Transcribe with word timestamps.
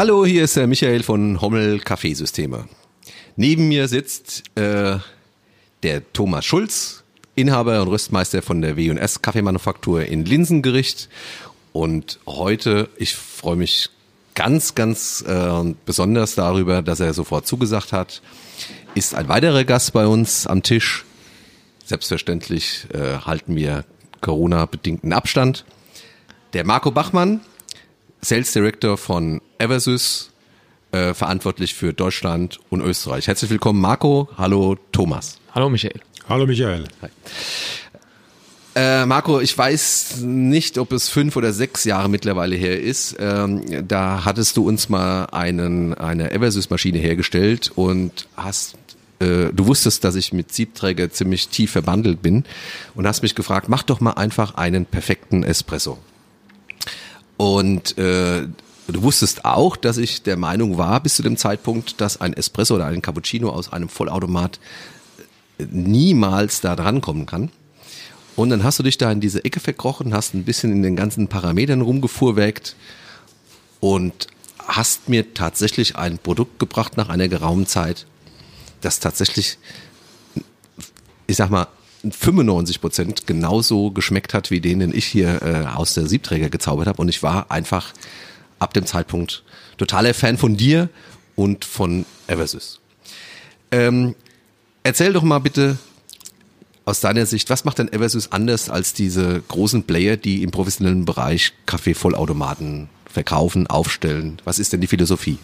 Hallo, 0.00 0.24
hier 0.24 0.44
ist 0.44 0.56
der 0.56 0.66
Michael 0.66 1.02
von 1.02 1.42
Hommel 1.42 1.78
Kaffeesysteme. 1.78 2.64
Neben 3.36 3.68
mir 3.68 3.86
sitzt 3.86 4.44
äh, 4.54 4.96
der 5.82 6.12
Thomas 6.14 6.46
Schulz, 6.46 7.04
Inhaber 7.34 7.82
und 7.82 7.88
Rüstmeister 7.88 8.40
von 8.40 8.62
der 8.62 8.78
W&S 8.78 9.20
Kaffeemanufaktur 9.20 10.06
in 10.06 10.24
Linsengericht. 10.24 11.10
Und 11.74 12.18
heute, 12.26 12.88
ich 12.96 13.14
freue 13.14 13.56
mich 13.56 13.90
ganz, 14.34 14.74
ganz 14.74 15.22
äh, 15.28 15.74
besonders 15.84 16.34
darüber, 16.34 16.80
dass 16.80 17.00
er 17.00 17.12
sofort 17.12 17.46
zugesagt 17.46 17.92
hat, 17.92 18.22
ist 18.94 19.14
ein 19.14 19.28
weiterer 19.28 19.64
Gast 19.64 19.92
bei 19.92 20.06
uns 20.06 20.46
am 20.46 20.62
Tisch. 20.62 21.04
Selbstverständlich 21.84 22.86
äh, 22.94 23.18
halten 23.18 23.54
wir 23.54 23.84
Corona-bedingten 24.22 25.12
Abstand. 25.12 25.66
Der 26.54 26.64
Marco 26.64 26.90
Bachmann, 26.90 27.42
Sales 28.22 28.52
Director 28.52 28.96
von 28.96 29.40
Eversys, 29.58 30.30
äh, 30.92 31.14
verantwortlich 31.14 31.74
für 31.74 31.92
Deutschland 31.92 32.58
und 32.68 32.80
Österreich. 32.82 33.28
Herzlich 33.28 33.50
willkommen, 33.50 33.80
Marco. 33.80 34.28
Hallo, 34.36 34.76
Thomas. 34.92 35.38
Hallo, 35.54 35.70
Michael. 35.70 36.00
Hallo, 36.28 36.46
Michael. 36.46 36.84
Hi. 37.02 37.08
Äh, 38.74 39.06
Marco, 39.06 39.40
ich 39.40 39.56
weiß 39.56 40.18
nicht, 40.20 40.78
ob 40.78 40.92
es 40.92 41.08
fünf 41.08 41.34
oder 41.36 41.52
sechs 41.52 41.84
Jahre 41.84 42.08
mittlerweile 42.08 42.54
her 42.56 42.80
ist. 42.80 43.16
Ähm, 43.18 43.88
da 43.88 44.24
hattest 44.24 44.56
du 44.56 44.66
uns 44.68 44.88
mal 44.88 45.24
einen, 45.26 45.94
eine 45.94 46.30
Eversys-Maschine 46.30 46.98
hergestellt 46.98 47.72
und 47.74 48.28
hast 48.36 48.76
äh, 49.18 49.52
du 49.52 49.66
wusstest, 49.66 50.04
dass 50.04 50.14
ich 50.14 50.32
mit 50.32 50.52
Siebträger 50.52 51.10
ziemlich 51.10 51.48
tief 51.48 51.72
verbandelt 51.72 52.22
bin 52.22 52.44
und 52.94 53.06
hast 53.06 53.22
mich 53.22 53.34
gefragt, 53.34 53.68
mach 53.68 53.82
doch 53.82 54.00
mal 54.00 54.12
einfach 54.12 54.54
einen 54.54 54.86
perfekten 54.86 55.42
Espresso. 55.42 55.98
Und 57.40 57.96
äh, 57.96 58.46
du 58.86 59.02
wusstest 59.02 59.46
auch, 59.46 59.78
dass 59.78 59.96
ich 59.96 60.22
der 60.22 60.36
Meinung 60.36 60.76
war 60.76 61.00
bis 61.00 61.16
zu 61.16 61.22
dem 61.22 61.38
Zeitpunkt, 61.38 61.98
dass 61.98 62.20
ein 62.20 62.34
Espresso 62.34 62.74
oder 62.74 62.84
ein 62.84 63.00
Cappuccino 63.00 63.48
aus 63.48 63.72
einem 63.72 63.88
Vollautomat 63.88 64.60
niemals 65.58 66.60
da 66.60 66.76
drankommen 66.76 67.24
kann. 67.24 67.48
Und 68.36 68.50
dann 68.50 68.62
hast 68.62 68.78
du 68.78 68.82
dich 68.82 68.98
da 68.98 69.10
in 69.10 69.22
diese 69.22 69.42
Ecke 69.42 69.58
verkrochen, 69.58 70.12
hast 70.12 70.34
ein 70.34 70.44
bisschen 70.44 70.70
in 70.70 70.82
den 70.82 70.96
ganzen 70.96 71.28
Parametern 71.28 71.80
rumgefuhrwerkt 71.80 72.76
und 73.80 74.26
hast 74.58 75.08
mir 75.08 75.32
tatsächlich 75.32 75.96
ein 75.96 76.18
Produkt 76.18 76.58
gebracht 76.58 76.98
nach 76.98 77.08
einer 77.08 77.28
geraumen 77.28 77.64
Zeit, 77.66 78.04
das 78.82 79.00
tatsächlich, 79.00 79.56
ich 81.26 81.36
sag 81.36 81.48
mal, 81.48 81.68
95 82.02 82.80
Prozent 82.80 83.26
genauso 83.26 83.90
geschmeckt 83.90 84.34
hat 84.34 84.50
wie 84.50 84.60
den, 84.60 84.80
den 84.80 84.94
ich 84.94 85.04
hier 85.04 85.42
äh, 85.42 85.66
aus 85.66 85.94
der 85.94 86.06
Siebträger 86.06 86.48
gezaubert 86.48 86.86
habe. 86.86 87.00
Und 87.00 87.08
ich 87.08 87.22
war 87.22 87.50
einfach 87.50 87.92
ab 88.58 88.74
dem 88.74 88.86
Zeitpunkt 88.86 89.42
totaler 89.76 90.14
Fan 90.14 90.38
von 90.38 90.56
dir 90.56 90.88
und 91.36 91.64
von 91.64 92.06
Eversys. 92.26 92.80
Ähm, 93.70 94.14
erzähl 94.82 95.12
doch 95.12 95.22
mal 95.22 95.38
bitte, 95.38 95.78
aus 96.84 97.00
deiner 97.00 97.26
Sicht, 97.26 97.50
was 97.50 97.64
macht 97.64 97.78
denn 97.78 97.92
Eversys 97.92 98.32
anders 98.32 98.68
als 98.68 98.92
diese 98.92 99.42
großen 99.48 99.84
Player, 99.84 100.16
die 100.16 100.42
im 100.42 100.50
professionellen 100.50 101.04
Bereich 101.04 101.52
Kaffeevollautomaten 101.66 102.88
verkaufen, 103.06 103.66
aufstellen? 103.66 104.40
Was 104.44 104.58
ist 104.58 104.72
denn 104.72 104.80
die 104.80 104.86
Philosophie? 104.86 105.38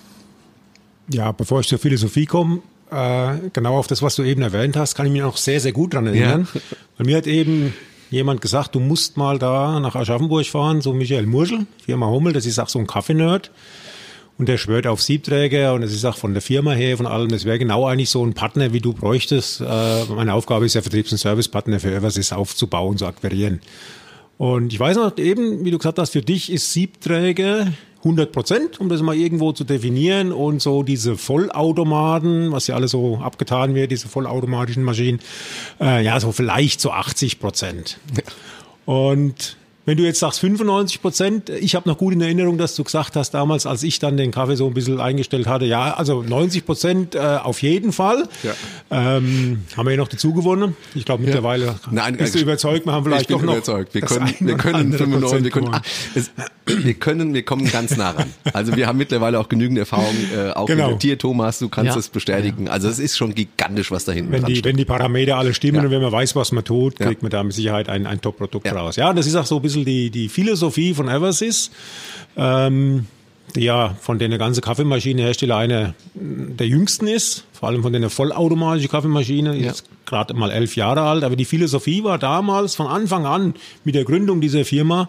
Ja, 1.09 1.33
bevor 1.33 1.61
ich 1.61 1.69
zur 1.69 1.79
Philosophie 1.79 2.27
komme, 2.27 2.63
äh, 2.91 3.49
genau 3.53 3.77
auf 3.79 3.87
das, 3.87 4.03
was 4.03 4.17
du 4.17 4.23
eben 4.23 4.43
erwähnt 4.43 4.77
hast, 4.77 4.95
kann 4.95 5.07
ich 5.07 5.13
mich 5.13 5.23
noch 5.23 5.37
sehr, 5.37 5.61
sehr 5.61 5.73
gut 5.73 5.95
dran 5.95 6.07
erinnern. 6.07 6.49
Ja. 6.53 6.61
Weil 6.97 7.07
mir 7.07 7.17
hat 7.17 7.27
eben 7.27 7.75
jemand 8.11 8.41
gesagt, 8.41 8.75
du 8.75 8.81
musst 8.81 9.17
mal 9.17 9.39
da 9.39 9.81
nach 9.81 9.95
Aschaffenburg 9.95 10.47
fahren, 10.47 10.81
so 10.81 10.93
Michael 10.93 11.27
Murschel, 11.27 11.67
Firma 11.85 12.07
Hummel, 12.07 12.33
das 12.33 12.47
ist 12.47 12.59
auch 12.59 12.69
so 12.69 12.79
ein 12.79 12.87
Kaffeenerd. 12.87 13.51
Und 14.39 14.51
der 14.51 14.59
schwört 14.59 14.87
auf 14.87 15.01
Siebträger 15.01 15.73
und 15.73 15.83
es 15.83 15.95
ist 15.95 16.05
auch 16.05 16.19
von 16.19 16.35
der 16.35 16.43
Firma 16.43 16.73
her, 16.73 16.99
von 16.99 17.07
allem, 17.07 17.31
das 17.31 17.47
wäre 17.47 17.59
genau 17.59 17.87
eigentlich 17.87 18.11
so 18.11 18.25
ein 18.25 18.35
Partner, 18.35 18.75
wie 18.75 18.81
du 18.81 18.93
bräuchtest. 18.93 19.63
Äh, 19.63 20.05
meine 20.15 20.35
Aufgabe 20.35 20.67
ist 20.67 20.75
ja, 20.75 20.83
Vertriebs- 20.83 21.11
und 21.11 21.19
Servicepartner 21.19 21.81
für 21.81 21.91
Eversys 21.91 22.33
aufzubauen, 22.33 22.99
zu 22.99 23.07
akquirieren. 23.07 23.61
Und 24.39 24.73
ich 24.73 24.81
weiß 24.81 24.97
noch 24.97 25.17
eben, 25.19 25.65
wie 25.65 25.71
du 25.71 25.79
gesagt 25.79 25.99
hast, 25.99 26.11
für 26.11 26.21
dich 26.21 26.53
ist 26.53 26.73
Siebträger 26.73 27.73
100 27.99 28.31
Prozent, 28.31 28.81
um 28.81 28.89
das 28.89 29.03
mal 29.03 29.17
irgendwo 29.17 29.53
zu 29.53 29.65
definieren. 29.65 30.31
Und 30.33 30.61
so 30.61 30.83
diese 30.83 31.17
Vollautomaten, 31.17 32.53
was 32.53 32.67
ja 32.67 32.75
alles 32.75 32.91
so 32.91 33.17
abgetan 33.17 33.75
wird, 33.75 33.91
diese 33.91 34.09
vollautomatischen 34.09 34.83
Maschinen, 34.83 35.21
äh, 35.81 36.05
ja, 36.05 36.21
so 36.21 36.33
vielleicht 36.33 36.81
so 36.81 36.93
80 36.93 37.41
Prozent. 37.41 37.99
Ja. 38.15 38.23
Und 38.93 39.57
wenn 39.87 39.97
du 39.97 40.03
jetzt 40.03 40.19
sagst 40.19 40.41
95 40.41 41.01
Prozent, 41.01 41.49
ich 41.49 41.77
habe 41.77 41.89
noch 41.89 41.97
gut 41.97 42.13
in 42.13 42.21
Erinnerung, 42.21 42.59
dass 42.59 42.75
du 42.75 42.83
gesagt 42.83 43.15
hast 43.15 43.31
damals, 43.31 43.67
als 43.67 43.85
ich 43.85 44.01
dann 44.01 44.17
den 44.17 44.33
Kaffee 44.33 44.57
so 44.57 44.67
ein 44.67 44.75
bisschen 44.75 45.01
eingestellt 45.01 45.47
hatte, 45.47 45.65
ja, 45.65 45.95
also 45.95 46.23
90 46.23 46.67
Prozent 46.67 47.15
äh, 47.15 47.19
auf 47.21 47.63
jeden 47.63 47.93
Fall. 47.93 48.29
Ja. 48.43 48.55
Ähm, 48.91 49.63
haben 49.77 49.87
wir 49.87 49.93
ja 49.93 49.97
noch 49.97 50.09
dazu 50.09 50.35
gewonnen. 50.35 50.77
Ich 50.97 51.05
glaube 51.05 51.23
mittlerweile 51.23 51.67
ja. 51.67 51.75
Nein, 51.93 52.17
bist 52.17 52.35
du 52.35 52.41
überzeugt, 52.41 52.85
wir 52.85 52.93
haben 52.93 53.05
vielleicht 53.05 53.31
doch 53.31 53.43
noch. 53.43 53.55
Überzeugt. 53.55 53.95
Wir 53.95 54.01
können, 54.01 54.35
wir 54.41 54.57
können 54.57 54.93
95, 54.93 55.45
wir 55.45 55.51
können, 55.53 55.81
es, 56.17 56.33
wir 56.67 56.95
können, 56.95 57.33
wir 57.33 57.45
kommen 57.45 57.71
ganz 57.71 57.97
nah 57.97 58.11
ran. 58.11 58.33
Also 58.53 58.75
wir 58.75 58.89
haben 58.89 58.99
mittlerweile 58.99 59.39
auch 59.39 59.49
genügend 59.49 59.79
Erfahrung, 59.79 60.17
äh, 60.37 60.51
auch 60.51 60.67
genau. 60.67 60.91
mit 60.91 61.05
dir, 61.05 61.17
Thomas, 61.17 61.61
du 61.61 61.69
kannst 61.69 61.93
ja. 61.93 61.99
es 61.99 62.09
bestätigen. 62.09 62.69
Also 62.69 62.89
es 62.89 62.99
ist 62.99 63.17
schon 63.17 63.37
gigantisch, 63.37 63.93
was 63.93 64.05
da 64.05 64.11
hinten 64.11 64.33
wenn 64.33 64.45
die, 64.45 64.65
Wenn 64.65 64.77
die 64.77 64.85
Parameter 64.85 65.37
alle 65.37 65.55
stimmen 65.55 65.85
und 65.85 65.93
wenn 65.93 66.03
man 66.03 66.11
weiß, 66.11 66.35
was 66.35 66.51
man 66.51 66.65
tut, 66.65 66.99
kriegt 66.99 67.23
man 67.23 67.31
da 67.31 67.45
mit 67.45 67.53
Sicherheit 67.53 67.89
ein, 67.89 68.07
ein 68.07 68.21
Top-Produkt 68.21 68.67
raus. 68.73 68.97
Ja, 68.97 69.13
das 69.13 69.29
ist 69.29 69.37
auch 69.37 69.47
so 69.47 69.57
ein 69.57 69.63
bisschen 69.63 69.76
bisschen 69.77 69.85
die, 69.85 70.11
die 70.11 70.29
Philosophie 70.29 70.95
von 70.95 71.09
Eversys. 71.09 71.71
Ähm, 72.37 73.07
die 73.55 73.63
ja 73.63 73.95
von 74.01 74.19
den 74.19 74.37
ganzen 74.39 74.61
Kaffeemaschinenhersteller 74.61 75.57
eine 75.57 75.95
der 76.15 76.67
jüngsten 76.67 77.07
ist, 77.07 77.45
vor 77.53 77.69
allem 77.69 77.83
von 77.83 77.93
den 77.93 78.11
vollautomatischen 78.11 78.91
Kaffeemaschinen, 78.91 79.59
ja. 79.63 79.71
ist 79.71 79.85
gerade 80.05 80.35
mal 80.35 80.51
elf 80.51 80.77
Jahre 80.77 81.03
alt. 81.03 81.25
Aber 81.25 81.37
die 81.37 81.45
Philosophie 81.45 82.03
war 82.05 82.19
damals 82.19 82.75
von 82.75 82.87
Anfang 82.87 83.25
an 83.25 83.55
mit 83.85 83.95
der 83.95 84.05
Gründung 84.05 84.41
dieser 84.41 84.65
Firma 84.65 85.09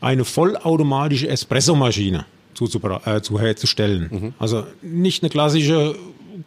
eine 0.00 0.24
vollautomatische 0.24 1.28
Espressomaschine 1.28 2.26
zu, 2.54 2.66
zu, 2.66 2.80
äh, 3.06 3.22
zu 3.22 3.40
herzustellen. 3.40 4.08
Mhm. 4.10 4.34
Also 4.38 4.64
nicht 4.82 5.22
eine 5.22 5.30
klassische 5.30 5.94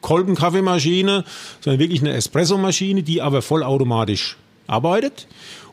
Kolbenkaffeemaschine, 0.02 1.24
sondern 1.62 1.80
wirklich 1.80 2.02
eine 2.02 2.14
Espressomaschine, 2.14 3.02
die 3.02 3.22
aber 3.22 3.42
vollautomatisch 3.42 4.38
arbeitet 4.68 5.26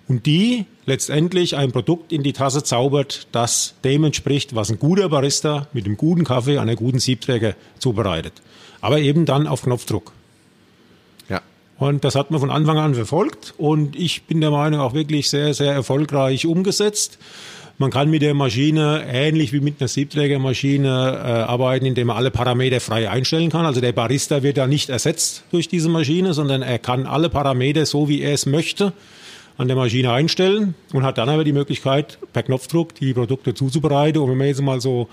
und 0.08 0.26
die 0.26 0.66
letztendlich 0.84 1.56
ein 1.56 1.72
Produkt 1.72 2.12
in 2.12 2.22
die 2.22 2.32
Tasse 2.32 2.62
zaubert, 2.62 3.26
das 3.32 3.74
dem 3.84 4.04
entspricht, 4.04 4.54
was 4.54 4.70
ein 4.70 4.78
guter 4.78 5.08
Barista 5.08 5.66
mit 5.72 5.84
einem 5.84 5.96
guten 5.96 6.24
Kaffee 6.24 6.58
an 6.58 6.68
einer 6.68 6.76
guten 6.76 7.00
Siebträger 7.00 7.54
zubereitet. 7.78 8.34
Aber 8.80 9.00
eben 9.00 9.26
dann 9.26 9.46
auf 9.46 9.62
Knopfdruck. 9.62 10.12
Ja. 11.28 11.42
Und 11.78 12.04
das 12.04 12.14
hat 12.14 12.30
man 12.30 12.40
von 12.40 12.50
Anfang 12.50 12.78
an 12.78 12.94
verfolgt 12.94 13.54
und 13.58 13.96
ich 13.96 14.24
bin 14.24 14.40
der 14.40 14.50
Meinung 14.50 14.80
auch 14.80 14.94
wirklich 14.94 15.28
sehr, 15.28 15.54
sehr 15.54 15.72
erfolgreich 15.72 16.46
umgesetzt. 16.46 17.18
Man 17.78 17.90
kann 17.90 18.08
mit 18.08 18.22
der 18.22 18.32
Maschine 18.32 19.04
ähnlich 19.06 19.52
wie 19.52 19.60
mit 19.60 19.80
einer 19.80 19.88
Siebträgermaschine 19.88 20.88
äh, 20.88 21.28
arbeiten, 21.42 21.84
indem 21.84 22.06
man 22.06 22.16
alle 22.16 22.30
Parameter 22.30 22.80
frei 22.80 23.10
einstellen 23.10 23.50
kann. 23.50 23.66
Also 23.66 23.82
der 23.82 23.92
Barista 23.92 24.42
wird 24.42 24.56
da 24.56 24.66
nicht 24.66 24.88
ersetzt 24.88 25.42
durch 25.50 25.68
diese 25.68 25.90
Maschine, 25.90 26.32
sondern 26.32 26.62
er 26.62 26.78
kann 26.78 27.06
alle 27.06 27.28
Parameter 27.28 27.84
so, 27.84 28.08
wie 28.08 28.22
er 28.22 28.32
es 28.32 28.46
möchte, 28.46 28.94
an 29.58 29.68
der 29.68 29.76
Maschine 29.76 30.12
einstellen 30.12 30.74
und 30.92 31.02
hat 31.02 31.18
dann 31.18 31.28
aber 31.28 31.44
die 31.44 31.52
Möglichkeit, 31.52 32.18
per 32.32 32.42
Knopfdruck 32.42 32.94
die 32.94 33.14
Produkte 33.14 33.54
zuzubereiten. 33.54 34.20
Und 34.20 34.30
wenn 34.30 34.38
man 34.38 34.46
jetzt 34.48 34.60
mal 34.60 34.80
so 34.80 35.08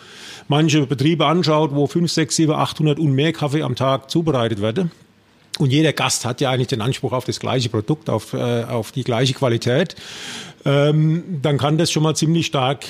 manche 0.48 0.86
Betriebe 0.86 1.26
anschaut, 1.26 1.74
wo 1.74 1.88
5, 1.88 2.12
6, 2.12 2.36
7, 2.36 2.54
800 2.54 3.00
und 3.00 3.14
mehr 3.14 3.32
Kaffee 3.32 3.62
am 3.62 3.76
Tag 3.76 4.10
zubereitet 4.10 4.62
werden, 4.62 4.92
und 5.60 5.72
jeder 5.72 5.94
Gast 5.94 6.26
hat 6.26 6.42
ja 6.42 6.50
eigentlich 6.50 6.70
den 6.70 6.82
Anspruch 6.82 7.14
auf 7.14 7.26
das 7.26 7.40
gleiche 7.40 7.70
Produkt, 7.70 8.10
auf, 8.10 8.34
äh, 8.34 8.64
auf 8.64 8.92
die 8.92 9.04
gleiche 9.04 9.36
Qualität, 9.36 9.96
ähm, 10.66 11.24
dann 11.42 11.58
kann 11.60 11.78
das 11.78 11.92
schon 11.92 12.04
mal 12.04 12.16
ziemlich 12.16 12.48
stark 12.48 12.86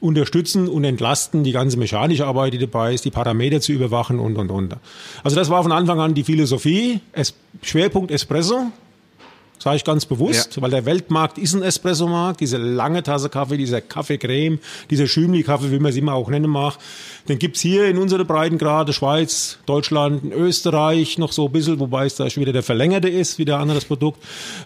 unterstützen 0.00 0.68
und 0.68 0.84
entlasten, 0.84 1.44
die 1.44 1.52
ganze 1.52 1.78
mechanische 1.78 2.26
Arbeit, 2.26 2.52
die 2.52 2.58
dabei 2.58 2.92
ist, 2.92 3.06
die 3.06 3.10
Parameter 3.10 3.60
zu 3.60 3.72
überwachen 3.72 4.18
und, 4.18 4.36
und, 4.36 4.50
und. 4.50 4.76
Also 5.22 5.34
das 5.34 5.48
war 5.48 5.62
von 5.62 5.72
Anfang 5.72 5.98
an 5.98 6.14
die 6.14 6.24
Philosophie. 6.24 7.00
Es, 7.12 7.34
Schwerpunkt 7.62 8.10
Espresso, 8.10 8.66
Sage 9.58 9.76
ich 9.76 9.84
ganz 9.84 10.04
bewusst, 10.04 10.56
ja. 10.56 10.62
weil 10.62 10.70
der 10.70 10.84
Weltmarkt 10.84 11.38
ist 11.38 11.54
ein 11.54 11.62
Espressomarkt. 11.62 12.40
Diese 12.40 12.58
lange 12.58 13.02
Tasse 13.02 13.30
Kaffee, 13.30 13.56
dieser 13.56 13.80
Kaffeecreme, 13.80 14.58
dieser 14.90 15.06
Schümli-Kaffee, 15.06 15.70
wie 15.70 15.78
man 15.78 15.90
es 15.90 15.96
immer 15.96 16.14
auch 16.14 16.28
nennen 16.28 16.50
mag, 16.50 16.76
den 17.28 17.38
gibt's 17.38 17.60
hier 17.60 17.88
in 17.88 17.96
unseren 17.96 18.26
Breitengrade, 18.26 18.92
Schweiz, 18.92 19.58
Deutschland, 19.64 20.32
Österreich 20.34 21.16
noch 21.18 21.32
so 21.32 21.46
ein 21.46 21.52
bisschen, 21.52 21.80
wobei 21.80 22.04
es 22.04 22.16
da 22.16 22.28
schon 22.28 22.42
wieder 22.42 22.52
der 22.52 22.62
verlängerte 22.62 23.08
ist, 23.08 23.38
wieder 23.38 23.56
ein 23.56 23.62
anderes 23.62 23.86
Produkt. 23.86 24.22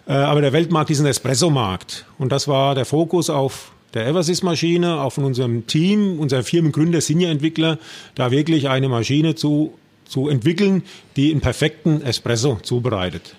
Äh, 0.07 0.13
aber 0.13 0.41
der 0.41 0.51
Weltmarkt 0.51 0.89
ist 0.89 0.99
ein 0.99 1.05
Espressomarkt. 1.05 2.05
Und 2.17 2.31
das 2.31 2.47
war 2.47 2.75
der 2.75 2.85
Fokus 2.85 3.29
auf 3.29 3.71
der 3.93 4.07
Eversys-Maschine, 4.07 5.01
auch 5.01 5.11
von 5.11 5.23
unserem 5.23 5.65
Team, 5.67 6.19
unser 6.19 6.43
Firmengründer, 6.43 7.01
Senior-Entwickler, 7.01 7.79
da 8.15 8.31
wirklich 8.31 8.69
eine 8.69 8.89
Maschine 8.89 9.35
zu, 9.35 9.73
zu 10.05 10.29
entwickeln, 10.29 10.83
die 11.15 11.31
einen 11.31 11.41
perfekten 11.41 12.01
Espresso 12.01 12.59
zubereitet. 12.61 13.35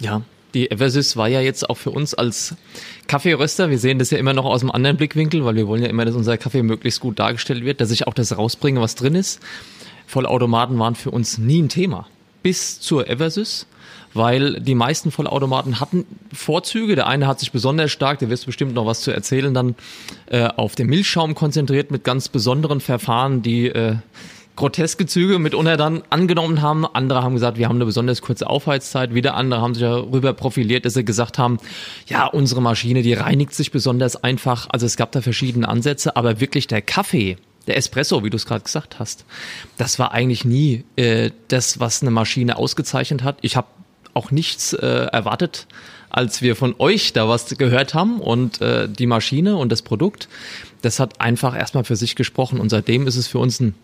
Ja, 0.00 0.22
Die 0.54 0.70
Eversys 0.70 1.16
war 1.16 1.28
ja 1.28 1.40
jetzt 1.40 1.68
auch 1.68 1.76
für 1.76 1.90
uns 1.90 2.14
als 2.14 2.56
Kaffeeröster, 3.06 3.70
wir 3.70 3.78
sehen 3.78 3.98
das 3.98 4.10
ja 4.10 4.18
immer 4.18 4.34
noch 4.34 4.44
aus 4.44 4.62
einem 4.62 4.70
anderen 4.70 4.96
Blickwinkel, 4.96 5.44
weil 5.44 5.56
wir 5.56 5.66
wollen 5.66 5.82
ja 5.82 5.88
immer, 5.88 6.04
dass 6.04 6.14
unser 6.14 6.36
Kaffee 6.36 6.62
möglichst 6.62 7.00
gut 7.00 7.18
dargestellt 7.18 7.64
wird, 7.64 7.80
dass 7.80 7.90
ich 7.90 8.06
auch 8.06 8.14
das 8.14 8.36
rausbringe, 8.36 8.80
was 8.80 8.94
drin 8.94 9.14
ist. 9.14 9.40
Vollautomaten 10.06 10.78
waren 10.78 10.94
für 10.94 11.10
uns 11.10 11.38
nie 11.38 11.62
ein 11.62 11.68
Thema. 11.68 12.06
Bis 12.42 12.80
zur 12.80 13.08
Eversys 13.08 13.66
weil 14.14 14.60
die 14.60 14.74
meisten 14.74 15.10
Vollautomaten 15.10 15.80
hatten 15.80 16.04
Vorzüge. 16.32 16.94
Der 16.94 17.06
eine 17.06 17.26
hat 17.26 17.40
sich 17.40 17.52
besonders 17.52 17.90
stark, 17.90 18.18
der 18.18 18.30
wirst 18.30 18.46
bestimmt 18.46 18.74
noch 18.74 18.86
was 18.86 19.00
zu 19.00 19.10
erzählen, 19.10 19.54
dann 19.54 19.74
äh, 20.26 20.44
auf 20.44 20.74
den 20.74 20.88
Milchschaum 20.88 21.34
konzentriert 21.34 21.90
mit 21.90 22.04
ganz 22.04 22.28
besonderen 22.28 22.80
Verfahren, 22.80 23.42
die 23.42 23.68
äh, 23.68 23.96
groteske 24.56 25.06
Züge 25.06 25.38
mitunter 25.38 25.76
dann 25.76 26.02
angenommen 26.10 26.60
haben. 26.60 26.84
Andere 26.86 27.22
haben 27.22 27.34
gesagt, 27.34 27.58
wir 27.58 27.68
haben 27.68 27.76
eine 27.76 27.86
besonders 27.86 28.20
kurze 28.20 28.48
Aufheizzeit. 28.48 29.14
Wieder 29.14 29.34
andere 29.34 29.60
haben 29.60 29.74
sich 29.74 29.82
darüber 29.82 30.32
profiliert, 30.34 30.84
dass 30.84 30.94
sie 30.94 31.04
gesagt 31.04 31.38
haben, 31.38 31.58
ja, 32.06 32.26
unsere 32.26 32.60
Maschine, 32.60 33.02
die 33.02 33.14
reinigt 33.14 33.54
sich 33.54 33.70
besonders 33.70 34.22
einfach. 34.22 34.68
Also 34.70 34.86
es 34.86 34.96
gab 34.96 35.12
da 35.12 35.22
verschiedene 35.22 35.68
Ansätze, 35.68 36.16
aber 36.16 36.40
wirklich 36.40 36.66
der 36.66 36.82
Kaffee, 36.82 37.38
der 37.66 37.76
Espresso, 37.76 38.24
wie 38.24 38.30
du 38.30 38.36
es 38.36 38.46
gerade 38.46 38.64
gesagt 38.64 38.98
hast, 38.98 39.24
das 39.78 39.98
war 39.98 40.12
eigentlich 40.12 40.44
nie 40.44 40.84
äh, 40.96 41.30
das, 41.48 41.80
was 41.80 42.02
eine 42.02 42.10
Maschine 42.10 42.56
ausgezeichnet 42.56 43.22
hat. 43.22 43.38
Ich 43.40 43.56
habe 43.56 43.68
auch 44.14 44.30
nichts 44.30 44.74
äh, 44.74 44.86
erwartet, 44.86 45.66
als 46.10 46.42
wir 46.42 46.56
von 46.56 46.74
euch 46.78 47.14
da 47.14 47.28
was 47.28 47.46
gehört 47.56 47.94
haben 47.94 48.20
und 48.20 48.60
äh, 48.60 48.86
die 48.86 49.06
Maschine 49.06 49.56
und 49.56 49.72
das 49.72 49.80
Produkt. 49.80 50.28
Das 50.82 51.00
hat 51.00 51.20
einfach 51.22 51.56
erstmal 51.56 51.84
für 51.84 51.96
sich 51.96 52.16
gesprochen 52.16 52.60
und 52.60 52.68
seitdem 52.68 53.06
ist 53.06 53.16
es 53.16 53.28
für 53.28 53.38
uns 53.38 53.60
ein 53.60 53.74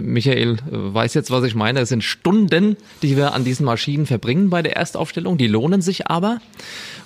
Michael 0.00 0.58
weiß 0.70 1.14
jetzt, 1.14 1.30
was 1.30 1.44
ich 1.44 1.54
meine. 1.54 1.80
Es 1.80 1.88
sind 1.88 2.04
Stunden, 2.04 2.76
die 3.02 3.16
wir 3.16 3.34
an 3.34 3.44
diesen 3.44 3.64
Maschinen 3.64 4.06
verbringen 4.06 4.50
bei 4.50 4.62
der 4.62 4.76
Erstaufstellung. 4.76 5.38
Die 5.38 5.46
lohnen 5.46 5.82
sich 5.82 6.08
aber. 6.08 6.40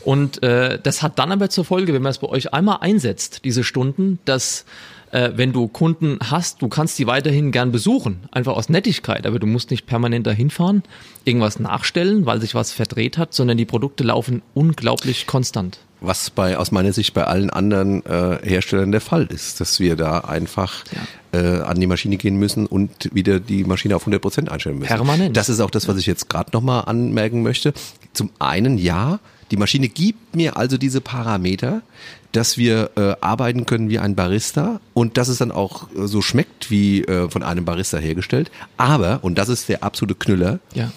Und 0.04 0.42
äh, 0.42 0.78
das 0.82 1.02
hat 1.02 1.18
dann 1.18 1.32
aber 1.32 1.48
zur 1.48 1.64
Folge, 1.64 1.94
wenn 1.94 2.02
man 2.02 2.10
es 2.10 2.18
bei 2.18 2.28
euch 2.28 2.52
einmal 2.52 2.78
einsetzt, 2.80 3.44
diese 3.44 3.64
Stunden, 3.64 4.18
dass 4.24 4.64
äh, 5.12 5.30
wenn 5.36 5.52
du 5.52 5.68
Kunden 5.68 6.18
hast, 6.22 6.62
du 6.62 6.68
kannst 6.68 6.98
die 6.98 7.06
weiterhin 7.06 7.52
gern 7.52 7.70
besuchen, 7.70 8.20
einfach 8.32 8.54
aus 8.54 8.68
Nettigkeit, 8.68 9.26
aber 9.26 9.38
du 9.38 9.46
musst 9.46 9.70
nicht 9.70 9.86
permanent 9.86 10.26
dahin 10.26 10.50
fahren, 10.50 10.82
irgendwas 11.24 11.60
nachstellen, 11.60 12.26
weil 12.26 12.40
sich 12.40 12.54
was 12.54 12.72
verdreht 12.72 13.18
hat, 13.18 13.32
sondern 13.32 13.58
die 13.58 13.64
Produkte 13.64 14.04
laufen 14.04 14.42
unglaublich 14.54 15.26
konstant. 15.26 15.78
Was 16.02 16.30
bei 16.30 16.58
aus 16.58 16.72
meiner 16.72 16.92
Sicht 16.92 17.14
bei 17.14 17.24
allen 17.24 17.50
anderen 17.50 18.04
äh, 18.04 18.38
Herstellern 18.42 18.92
der 18.92 19.00
Fall 19.00 19.26
ist, 19.26 19.60
dass 19.60 19.80
wir 19.80 19.96
da 19.96 20.20
einfach 20.20 20.84
ja. 21.32 21.40
äh, 21.40 21.60
an 21.62 21.80
die 21.80 21.86
Maschine 21.86 22.16
gehen 22.16 22.36
müssen 22.36 22.66
und 22.66 23.14
wieder 23.14 23.40
die 23.40 23.64
Maschine 23.64 23.96
auf 23.96 24.02
100 24.02 24.20
Prozent 24.20 24.50
einstellen 24.50 24.78
müssen. 24.78 24.88
Permanent. 24.88 25.36
Das 25.36 25.48
ist 25.48 25.60
auch 25.60 25.70
das, 25.70 25.88
was 25.88 25.96
ich 25.96 26.06
jetzt 26.06 26.28
gerade 26.28 26.50
nochmal 26.52 26.84
anmerken 26.86 27.42
möchte. 27.42 27.72
Zum 28.12 28.30
einen 28.38 28.78
ja, 28.78 29.20
die 29.50 29.56
Maschine 29.56 29.88
gibt 29.88 30.34
mir 30.34 30.56
also 30.56 30.78
diese 30.78 31.00
Parameter, 31.00 31.82
dass 32.32 32.56
wir 32.56 32.90
äh, 32.96 33.14
arbeiten 33.20 33.66
können 33.66 33.90
wie 33.90 33.98
ein 33.98 34.14
Barista 34.14 34.80
und 34.94 35.18
dass 35.18 35.28
es 35.28 35.38
dann 35.38 35.52
auch 35.52 35.90
äh, 35.92 36.06
so 36.06 36.22
schmeckt 36.22 36.70
wie 36.70 37.04
äh, 37.04 37.28
von 37.28 37.42
einem 37.42 37.64
Barista 37.64 37.98
hergestellt. 37.98 38.50
Aber, 38.76 39.20
und 39.22 39.36
das 39.36 39.48
ist 39.48 39.68
der 39.68 39.84
absolute 39.84 40.14
Knüller, 40.14 40.58
ja. 40.74 40.90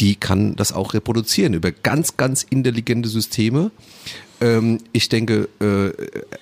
Die 0.00 0.16
kann 0.16 0.56
das 0.56 0.72
auch 0.72 0.94
reproduzieren 0.94 1.54
über 1.54 1.70
ganz, 1.70 2.16
ganz 2.16 2.42
intelligente 2.42 3.08
Systeme. 3.08 3.70
Ähm, 4.40 4.78
ich 4.92 5.08
denke, 5.08 5.48
äh, 5.60 5.92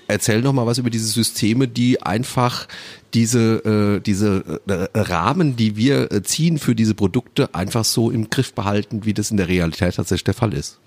erzähl 0.08 0.41
noch 0.41 0.52
mal 0.52 0.67
was 0.67 0.79
über 0.79 0.91
diese 0.91 1.08
Systeme, 1.08 1.69
die 1.69 2.02
einfach 2.02 2.67
diese, 3.12 3.99
äh, 3.99 4.00
diese 4.00 4.61
äh, 4.67 4.99
Rahmen, 4.99 5.56
die 5.56 5.76
wir 5.76 6.11
äh, 6.11 6.23
ziehen 6.23 6.58
für 6.58 6.75
diese 6.75 6.94
Produkte, 6.94 7.55
einfach 7.55 7.85
so 7.85 8.11
im 8.11 8.31
Griff 8.31 8.55
behalten, 8.55 9.05
wie 9.05 9.12
das 9.12 9.31
in 9.31 9.37
der 9.37 9.49
Realität 9.49 9.97
tatsächlich 9.97 10.25
der 10.25 10.35
Fall 10.35 10.55
ist. 10.55 10.79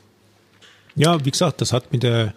Ja, 0.95 1.23
wie 1.23 1.31
gesagt, 1.31 1.61
das 1.61 1.73
hat 1.73 1.91
mit 1.91 2.03
der 2.03 2.33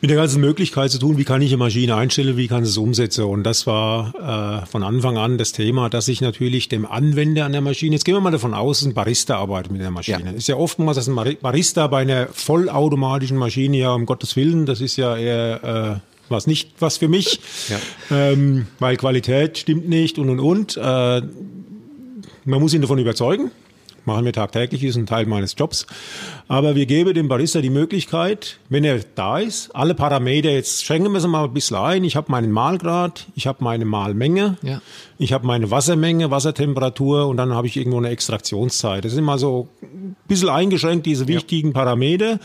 mit 0.00 0.10
der 0.10 0.16
ganzen 0.16 0.40
Möglichkeit 0.40 0.90
zu 0.90 0.98
tun, 0.98 1.16
wie 1.16 1.24
kann 1.24 1.40
ich 1.40 1.50
eine 1.50 1.58
Maschine 1.58 1.96
einstellen, 1.96 2.36
wie 2.36 2.48
kann 2.48 2.62
ich 2.62 2.70
es 2.70 2.76
umsetzen. 2.76 3.24
Und 3.24 3.44
das 3.44 3.66
war 3.66 4.62
äh, 4.62 4.66
von 4.66 4.82
Anfang 4.82 5.16
an 5.16 5.38
das 5.38 5.52
Thema, 5.52 5.88
dass 5.88 6.08
ich 6.08 6.20
natürlich 6.20 6.68
dem 6.68 6.84
Anwender 6.84 7.46
an 7.46 7.52
der 7.52 7.62
Maschine, 7.62 7.94
jetzt 7.94 8.04
gehen 8.04 8.14
wir 8.14 8.20
mal 8.20 8.30
davon 8.30 8.52
aus, 8.52 8.82
ein 8.82 8.92
Barista 8.92 9.38
arbeitet 9.38 9.72
mit 9.72 9.80
der 9.80 9.90
Maschine. 9.90 10.24
Ja. 10.26 10.32
Ist 10.32 10.48
ja 10.48 10.56
oftmals, 10.56 10.96
dass 10.96 11.08
ein 11.08 11.36
Barista 11.40 11.86
bei 11.86 12.02
einer 12.02 12.28
vollautomatischen 12.28 13.38
Maschine, 13.38 13.78
ja 13.78 13.92
um 13.92 14.04
Gottes 14.04 14.36
Willen, 14.36 14.66
das 14.66 14.80
ist 14.80 14.96
ja 14.96 15.16
eher 15.16 16.00
äh, 16.02 16.10
was 16.28 16.46
nicht 16.46 16.72
was 16.80 16.98
für 16.98 17.08
mich, 17.08 17.40
ja. 17.68 17.78
ähm, 18.10 18.66
weil 18.78 18.96
Qualität 18.96 19.58
stimmt 19.58 19.88
nicht 19.88 20.18
und 20.18 20.28
und 20.28 20.40
und. 20.40 20.76
Äh, 20.76 21.22
man 22.44 22.60
muss 22.60 22.74
ihn 22.74 22.80
davon 22.80 22.98
überzeugen, 22.98 23.50
machen 24.06 24.24
wir 24.24 24.32
tagtäglich, 24.32 24.84
ist 24.84 24.96
ein 24.96 25.06
Teil 25.06 25.26
meines 25.26 25.54
Jobs. 25.56 25.86
Aber 26.48 26.74
wir 26.74 26.86
geben 26.86 27.14
dem 27.14 27.28
Barista 27.28 27.60
die 27.60 27.70
Möglichkeit, 27.70 28.58
wenn 28.68 28.84
er 28.84 29.00
da 29.14 29.38
ist, 29.38 29.74
alle 29.74 29.94
Parameter, 29.94 30.50
jetzt 30.50 30.84
schränken 30.84 31.12
wir 31.12 31.20
sie 31.20 31.28
mal 31.28 31.44
ein 31.44 31.52
bisschen 31.52 31.76
ein. 31.76 32.04
Ich 32.04 32.16
habe 32.16 32.30
meinen 32.30 32.52
Mahlgrad, 32.52 33.26
ich 33.34 33.46
habe 33.46 33.64
meine 33.64 33.84
Mahlmenge, 33.84 34.56
ja. 34.62 34.80
ich 35.18 35.32
habe 35.32 35.46
meine 35.46 35.70
Wassermenge, 35.70 36.30
Wassertemperatur 36.30 37.26
und 37.26 37.36
dann 37.36 37.52
habe 37.52 37.66
ich 37.66 37.76
irgendwo 37.76 37.98
eine 37.98 38.10
Extraktionszeit. 38.10 39.04
Das 39.04 39.12
sind 39.12 39.24
mal 39.24 39.38
so 39.38 39.68
ein 39.82 40.16
bisschen 40.28 40.48
eingeschränkt, 40.48 41.06
diese 41.06 41.28
wichtigen 41.28 41.68
ja. 41.68 41.74
Parameter, 41.74 42.38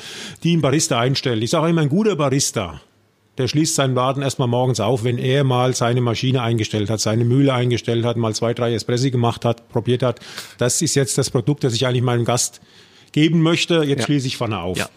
die 0.43 0.55
ein 0.55 0.61
Barista 0.61 0.99
einstellt. 0.99 1.43
Ich 1.43 1.51
sage 1.51 1.69
immer, 1.69 1.81
ein 1.81 1.89
guter 1.89 2.15
Barista, 2.15 2.81
der 3.41 3.47
schließt 3.47 3.75
seinen 3.75 3.95
Laden 3.95 4.23
erstmal 4.23 4.47
morgens 4.47 4.79
auf, 4.79 5.03
wenn 5.03 5.17
er 5.17 5.43
mal 5.43 5.75
seine 5.75 5.99
Maschine 5.99 6.41
eingestellt 6.41 6.89
hat, 6.89 6.99
seine 6.99 7.25
Mühle 7.25 7.53
eingestellt 7.53 8.05
hat, 8.05 8.15
mal 8.15 8.33
zwei, 8.33 8.53
drei 8.53 8.73
Espressi 8.73 9.11
gemacht 9.11 9.43
hat, 9.43 9.67
probiert 9.69 10.03
hat. 10.03 10.19
Das 10.57 10.81
ist 10.81 10.95
jetzt 10.95 11.17
das 11.17 11.29
Produkt, 11.29 11.63
das 11.63 11.73
ich 11.73 11.85
eigentlich 11.85 12.03
meinem 12.03 12.23
Gast 12.23 12.61
geben 13.11 13.41
möchte. 13.41 13.83
Jetzt 13.83 13.99
ja. 14.01 14.05
schließe 14.05 14.27
ich 14.27 14.37
vorne 14.37 14.59
auf. 14.59 14.77
Ja. 14.77 14.89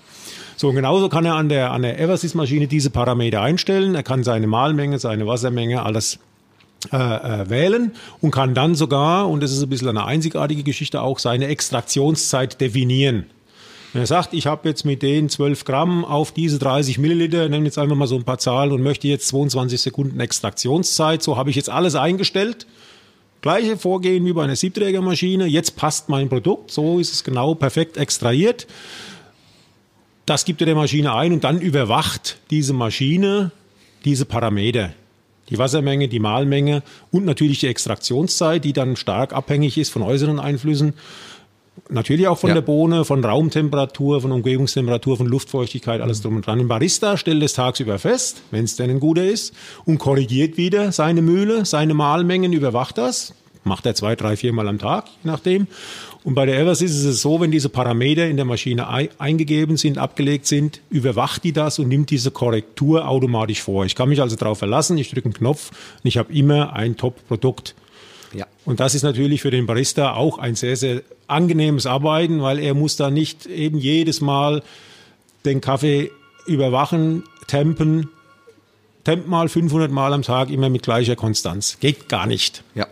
So, 0.56 0.69
und 0.69 0.76
genauso 0.76 1.08
kann 1.08 1.25
er 1.25 1.35
an 1.35 1.49
der, 1.49 1.73
an 1.73 1.82
der 1.82 1.99
Eversys-Maschine 1.99 2.69
diese 2.69 2.91
Parameter 2.91 3.41
einstellen. 3.41 3.94
Er 3.94 4.02
kann 4.02 4.23
seine 4.23 4.47
Mahlmenge, 4.47 4.99
seine 4.99 5.26
Wassermenge, 5.26 5.82
alles 5.82 6.19
äh, 6.93 6.97
äh, 6.97 7.50
wählen 7.50 7.93
und 8.20 8.31
kann 8.31 8.55
dann 8.55 8.75
sogar, 8.75 9.29
und 9.29 9.43
das 9.43 9.52
ist 9.52 9.62
ein 9.62 9.69
bisschen 9.70 9.88
eine 9.88 10.05
einzigartige 10.05 10.62
Geschichte 10.62 11.00
auch, 11.00 11.19
seine 11.19 11.49
Extraktionszeit 11.49 12.61
definieren. 12.61 13.26
Er 13.94 14.06
sagt, 14.06 14.35
ich 14.35 14.49
habe 14.49 14.69
jetzt 14.69 14.85
mit 14.85 15.02
den 15.02 15.29
12 15.29 15.64
Gramm 15.64 16.05
auf 16.05 16.32
diese 16.32 16.58
30 16.58 16.99
Milliliter, 16.99 17.49
nehme 17.49 17.64
jetzt 17.64 17.79
einfach 17.79 17.94
mal 17.94 18.08
so 18.08 18.17
ein 18.17 18.25
paar 18.25 18.38
Zahlen 18.38 18.73
und 18.73 18.82
möchte 18.82 19.06
jetzt 19.06 19.29
22 19.29 19.81
Sekunden 19.81 20.19
Extraktionszeit, 20.19 21.23
so 21.23 21.37
habe 21.37 21.50
ich 21.50 21.56
jetzt 21.56 21.70
alles 21.70 21.94
eingestellt. 21.94 22.67
Gleiche 23.41 23.76
Vorgehen 23.76 24.25
wie 24.26 24.32
bei 24.32 24.43
einer 24.43 24.56
Siebträgermaschine. 24.56 25.46
Jetzt 25.46 25.76
passt 25.76 26.08
mein 26.08 26.29
Produkt, 26.29 26.73
so 26.73 26.99
ist 26.99 27.12
es 27.12 27.23
genau 27.23 27.55
perfekt 27.55 27.96
extrahiert. 27.96 28.67
Das 30.26 30.44
gibt 30.44 30.61
er 30.62 30.67
der 30.67 30.75
Maschine 30.75 31.14
ein 31.14 31.32
und 31.32 31.44
dann 31.44 31.61
überwacht 31.61 32.38
diese 32.50 32.73
Maschine 32.73 33.52
diese 34.04 34.25
Parameter. 34.25 34.92
Die 35.50 35.59
Wassermenge, 35.59 36.09
die 36.09 36.21
Mahlmenge 36.21 36.83
und 37.11 37.26
natürlich 37.26 37.61
die 37.61 37.66
Extraktionszeit, 37.69 38.64
die 38.64 38.73
dann 38.73 38.97
stark 38.97 39.35
abhängig 39.35 39.76
ist 39.76 39.90
von 39.90 40.02
äußeren 40.02 40.40
Einflüssen. 40.40 40.95
Natürlich 41.88 42.28
auch 42.28 42.38
von 42.38 42.49
ja. 42.49 42.54
der 42.54 42.62
Bohne, 42.62 43.04
von 43.04 43.25
Raumtemperatur, 43.25 44.21
von 44.21 44.33
Umgebungstemperatur, 44.33 45.16
von 45.16 45.26
Luftfeuchtigkeit, 45.26 46.00
alles 46.00 46.23
drum 46.23 46.37
und 46.37 46.47
dran. 46.47 46.61
Ein 46.61 46.69
Barista 46.69 47.16
stellt 47.16 47.43
es 47.43 47.52
tagsüber 47.52 47.99
fest, 47.99 48.43
wenn 48.50 48.64
es 48.64 48.76
denn 48.76 48.90
ein 48.90 49.00
guter 49.00 49.25
ist, 49.25 49.54
und 49.85 49.99
korrigiert 49.99 50.57
wieder 50.57 50.93
seine 50.93 51.21
Mühle, 51.21 51.64
seine 51.64 51.95
Mahlmengen, 51.95 52.52
überwacht 52.52 52.97
das. 52.97 53.35
Macht 53.64 53.87
er 53.87 53.95
zwei, 53.95 54.14
drei, 54.14 54.37
viermal 54.37 54.69
am 54.69 54.78
Tag, 54.78 55.07
je 55.23 55.31
nachdem. 55.31 55.66
Und 56.23 56.35
bei 56.35 56.47
der 56.47 56.59
Eversys 56.59 56.93
ist 56.93 57.04
es 57.04 57.21
so, 57.21 57.40
wenn 57.40 57.50
diese 57.50 57.69
Parameter 57.69 58.26
in 58.26 58.37
der 58.37 58.47
Maschine 58.47 58.88
eingegeben 59.19 59.76
sind, 59.76 59.99
abgelegt 59.99 60.47
sind, 60.47 60.81
überwacht 60.88 61.45
die 61.45 61.52
das 61.52 61.78
und 61.78 61.88
nimmt 61.88 62.11
diese 62.11 62.31
Korrektur 62.31 63.07
automatisch 63.07 63.62
vor. 63.62 63.85
Ich 63.85 63.95
kann 63.95 64.09
mich 64.09 64.23
also 64.23 64.37
darauf 64.37 64.59
verlassen, 64.59 64.97
ich 64.97 65.11
drücke 65.11 65.26
einen 65.26 65.35
Knopf 65.35 65.71
und 65.71 66.09
ich 66.09 66.16
habe 66.16 66.33
immer 66.33 66.73
ein 66.73 66.97
Top-Produkt. 66.97 67.75
Ja. 68.35 68.47
Und 68.64 68.81
das 68.81 68.95
ist 68.95 69.02
natürlich 69.02 69.43
für 69.43 69.50
den 69.50 69.66
Barista 69.66 70.14
auch 70.14 70.38
ein 70.38 70.54
sehr, 70.54 70.76
sehr 70.76 71.02
angenehmes 71.26 71.87
Arbeiten, 71.87 72.43
weil 72.43 72.59
er 72.59 72.75
muss 72.75 72.97
da 72.97 73.11
nicht 73.11 73.47
eben 73.47 73.78
jedes 73.78 74.21
Mal 74.21 74.62
den 75.45 75.61
Kaffee 75.61 76.11
überwachen, 76.47 77.25
tempen, 77.47 78.09
temp 79.04 79.26
mal 79.28 79.49
500 79.49 79.90
Mal 79.90 80.12
am 80.12 80.23
Tag 80.23 80.50
immer 80.50 80.71
mit 80.71 80.83
gleicher 80.83 81.16
Konstanz. 81.16 81.78
Geht 81.81 82.09
gar 82.09 82.26
nicht. 82.26 82.62
Ja. 82.75 82.84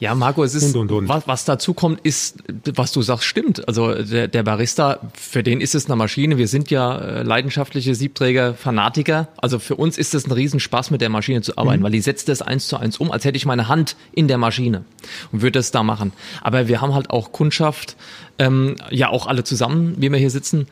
Ja, 0.00 0.14
Marco, 0.14 0.44
es 0.44 0.54
ist, 0.54 0.74
und, 0.76 0.82
und, 0.82 0.92
und. 0.92 1.08
Was, 1.08 1.26
was 1.26 1.44
dazu 1.44 1.74
kommt, 1.74 2.00
ist, 2.02 2.38
was 2.74 2.92
du 2.92 3.02
sagst, 3.02 3.24
stimmt. 3.24 3.66
Also 3.66 3.94
der, 3.94 4.28
der 4.28 4.42
Barista, 4.44 5.00
für 5.14 5.42
den 5.42 5.60
ist 5.60 5.74
es 5.74 5.86
eine 5.86 5.96
Maschine. 5.96 6.38
Wir 6.38 6.46
sind 6.46 6.70
ja 6.70 6.96
äh, 6.98 7.22
leidenschaftliche 7.22 7.94
Siebträger, 7.94 8.54
Fanatiker. 8.54 9.28
Also 9.36 9.58
für 9.58 9.74
uns 9.74 9.98
ist 9.98 10.14
es 10.14 10.26
ein 10.26 10.32
Riesenspaß, 10.32 10.90
mit 10.92 11.00
der 11.00 11.08
Maschine 11.08 11.42
zu 11.42 11.58
arbeiten, 11.58 11.80
mhm. 11.80 11.84
weil 11.84 11.92
die 11.92 12.00
setzt 12.00 12.28
das 12.28 12.42
eins 12.42 12.68
zu 12.68 12.76
eins 12.76 12.98
um, 12.98 13.10
als 13.10 13.24
hätte 13.24 13.36
ich 13.36 13.46
meine 13.46 13.68
Hand 13.68 13.96
in 14.12 14.28
der 14.28 14.38
Maschine 14.38 14.84
und 15.32 15.42
würde 15.42 15.58
das 15.58 15.72
da 15.72 15.82
machen. 15.82 16.12
Aber 16.42 16.68
wir 16.68 16.80
haben 16.80 16.94
halt 16.94 17.10
auch 17.10 17.32
Kundschaft, 17.32 17.96
ähm, 18.38 18.76
ja 18.90 19.08
auch 19.08 19.26
alle 19.26 19.42
zusammen, 19.42 19.94
wie 19.98 20.10
wir 20.10 20.18
hier 20.18 20.30
sitzen, 20.30 20.68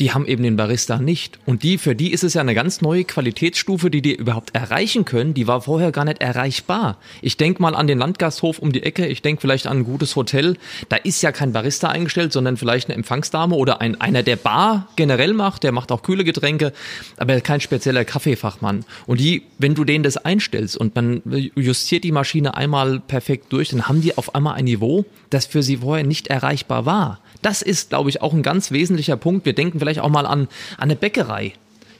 die 0.00 0.12
haben 0.12 0.26
eben 0.26 0.42
den 0.42 0.56
Barista 0.56 0.98
nicht. 0.98 1.38
Und 1.46 1.62
die, 1.62 1.78
für 1.78 1.94
die 1.94 2.12
ist 2.12 2.24
es 2.24 2.34
ja 2.34 2.40
eine 2.40 2.54
ganz 2.54 2.80
neue 2.80 3.04
Qualitätsstufe, 3.04 3.90
die 3.90 4.02
die 4.02 4.14
überhaupt 4.14 4.54
erreichen 4.54 5.04
können. 5.04 5.32
Die 5.32 5.46
war 5.46 5.62
vorher 5.62 5.92
gar 5.92 6.04
nicht 6.04 6.20
erreichbar. 6.20 6.98
Ich 7.22 7.36
denke 7.36 7.62
mal 7.62 7.76
an 7.76 7.86
den 7.86 7.98
Landgasthof 7.98 8.58
um 8.58 8.72
die 8.72 8.82
Ecke. 8.82 9.06
Ich 9.06 9.22
denke 9.22 9.40
vielleicht 9.40 9.68
an 9.68 9.78
ein 9.78 9.84
gutes 9.84 10.16
Hotel. 10.16 10.56
Da 10.88 10.96
ist 10.96 11.22
ja 11.22 11.30
kein 11.30 11.52
Barista 11.52 11.88
eingestellt, 11.88 12.32
sondern 12.32 12.56
vielleicht 12.56 12.88
eine 12.88 12.96
Empfangsdame 12.96 13.54
oder 13.54 13.80
ein, 13.80 14.00
einer, 14.00 14.24
der 14.24 14.36
Bar 14.36 14.88
generell 14.96 15.34
macht. 15.34 15.62
Der 15.62 15.72
macht 15.72 15.92
auch 15.92 16.02
kühle 16.02 16.24
Getränke, 16.24 16.72
aber 17.16 17.40
kein 17.40 17.60
spezieller 17.60 18.04
Kaffeefachmann. 18.04 18.84
Und 19.06 19.20
die, 19.20 19.42
wenn 19.58 19.76
du 19.76 19.84
denen 19.84 20.02
das 20.02 20.16
einstellst 20.16 20.76
und 20.76 20.96
man 20.96 21.22
justiert 21.54 22.02
die 22.02 22.12
Maschine 22.12 22.56
einmal 22.56 22.98
perfekt 22.98 23.52
durch, 23.52 23.68
dann 23.68 23.86
haben 23.86 24.00
die 24.00 24.18
auf 24.18 24.34
einmal 24.34 24.54
ein 24.54 24.64
Niveau, 24.64 25.04
das 25.30 25.46
für 25.46 25.62
sie 25.62 25.76
vorher 25.76 26.04
nicht 26.04 26.26
erreichbar 26.26 26.86
war. 26.86 27.20
Das 27.42 27.62
ist, 27.62 27.90
glaube 27.90 28.10
ich, 28.10 28.20
auch 28.20 28.34
ein 28.34 28.42
ganz 28.42 28.70
wesentlicher 28.70 29.16
Punkt. 29.16 29.46
Wir 29.46 29.54
denken 29.60 29.78
vielleicht 29.78 30.00
auch 30.00 30.08
mal 30.08 30.26
an, 30.26 30.42
an 30.42 30.48
eine 30.78 30.96
Bäckerei. 30.96 31.52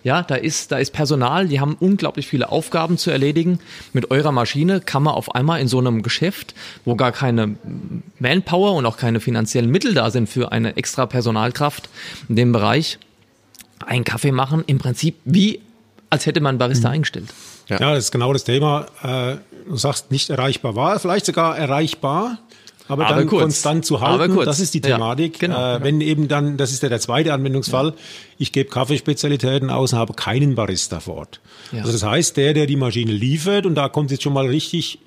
Ja, 0.03 0.23
da 0.23 0.35
ist, 0.35 0.73
da 0.73 0.79
ist 0.79 0.93
Personal, 0.95 1.47
die 1.47 1.61
haben 1.61 1.77
unglaublich 1.79 2.27
viele 2.27 2.51
Aufgaben 2.51 2.97
zu 2.97 3.11
erledigen. 3.11 3.59
Mit 3.93 4.11
eurer 4.11 4.33
Maschine 4.33 4.81
kann 4.81 5.03
man 5.03 5.13
auf 5.13 5.35
einmal 5.35 5.61
in 5.61 5.69
so 5.69 5.79
einem 5.79 6.03
Geschäft, 6.03 6.55
wo 6.87 6.97
gar 6.97 7.13
keine 7.13 7.57
Manpower 8.19 8.73
und 8.73 8.87
auch 8.87 8.97
keine 8.97 9.21
finanziellen 9.21 9.71
Mittel 9.71 9.93
da 9.93 10.11
sind 10.11 10.27
für 10.29 10.53
eine 10.53 10.77
extra 10.79 11.05
Personalkraft 11.05 11.91
in 12.31 12.37
dem 12.37 12.53
Bereich, 12.53 12.99
einen 13.85 14.05
Kaffee 14.05 14.33
machen, 14.33 14.65
im 14.67 14.79
Prinzip 14.79 15.17
wie, 15.27 15.61
als 16.09 16.25
hätte 16.25 16.41
man 16.41 16.57
Barista 16.57 16.89
mhm. 16.89 16.95
eingestellt. 16.95 17.29
Ja. 17.69 17.79
ja. 17.79 17.95
das 17.95 18.05
ist 18.05 18.11
genau 18.11 18.33
das 18.33 18.45
Thema. 18.45 18.87
Äh, 19.03 19.37
du 19.69 19.77
sagst 19.77 20.11
nicht 20.11 20.31
erreichbar 20.31 20.77
war, 20.77 20.99
vielleicht 20.99 21.27
sogar 21.27 21.59
erreichbar 21.59 22.39
aber, 22.91 23.07
aber 23.07 23.17
dann 23.17 23.27
kurz. 23.27 23.43
konstant 23.43 23.85
zu 23.85 24.01
halten, 24.01 24.37
das 24.45 24.61
ist 24.61 24.75
die 24.75 24.81
Thematik. 24.81 25.41
Ja, 25.41 25.49
genau, 25.49 25.77
äh, 25.77 25.83
wenn 25.85 26.01
eben 26.01 26.29
dann, 26.29 26.57
das 26.57 26.73
ist 26.73 26.83
ja 26.83 26.89
der 26.89 27.01
zweite 27.01 27.33
Anwendungsfall, 27.33 27.89
ja. 27.89 27.95
ich 28.39 28.53
gebe 28.53 28.69
Kaffeespezialitäten 28.69 29.71
aus 29.71 29.93
und 29.93 29.99
habe 29.99 30.15
keinen 30.15 30.55
Barista 30.55 31.01
vor 31.01 31.17
Ort. 31.17 31.41
Ja. 31.73 31.81
Also 31.81 31.93
das 31.93 32.03
heißt, 32.03 32.37
der, 32.37 32.55
der 32.55 32.67
die 32.67 32.77
Maschine 32.77 33.13
liefert, 33.13 33.67
und 33.67 33.75
da 33.75 33.89
kommt 33.89 34.11
jetzt 34.11 34.23
schon 34.23 34.33
mal 34.33 34.47
richtig 34.47 34.99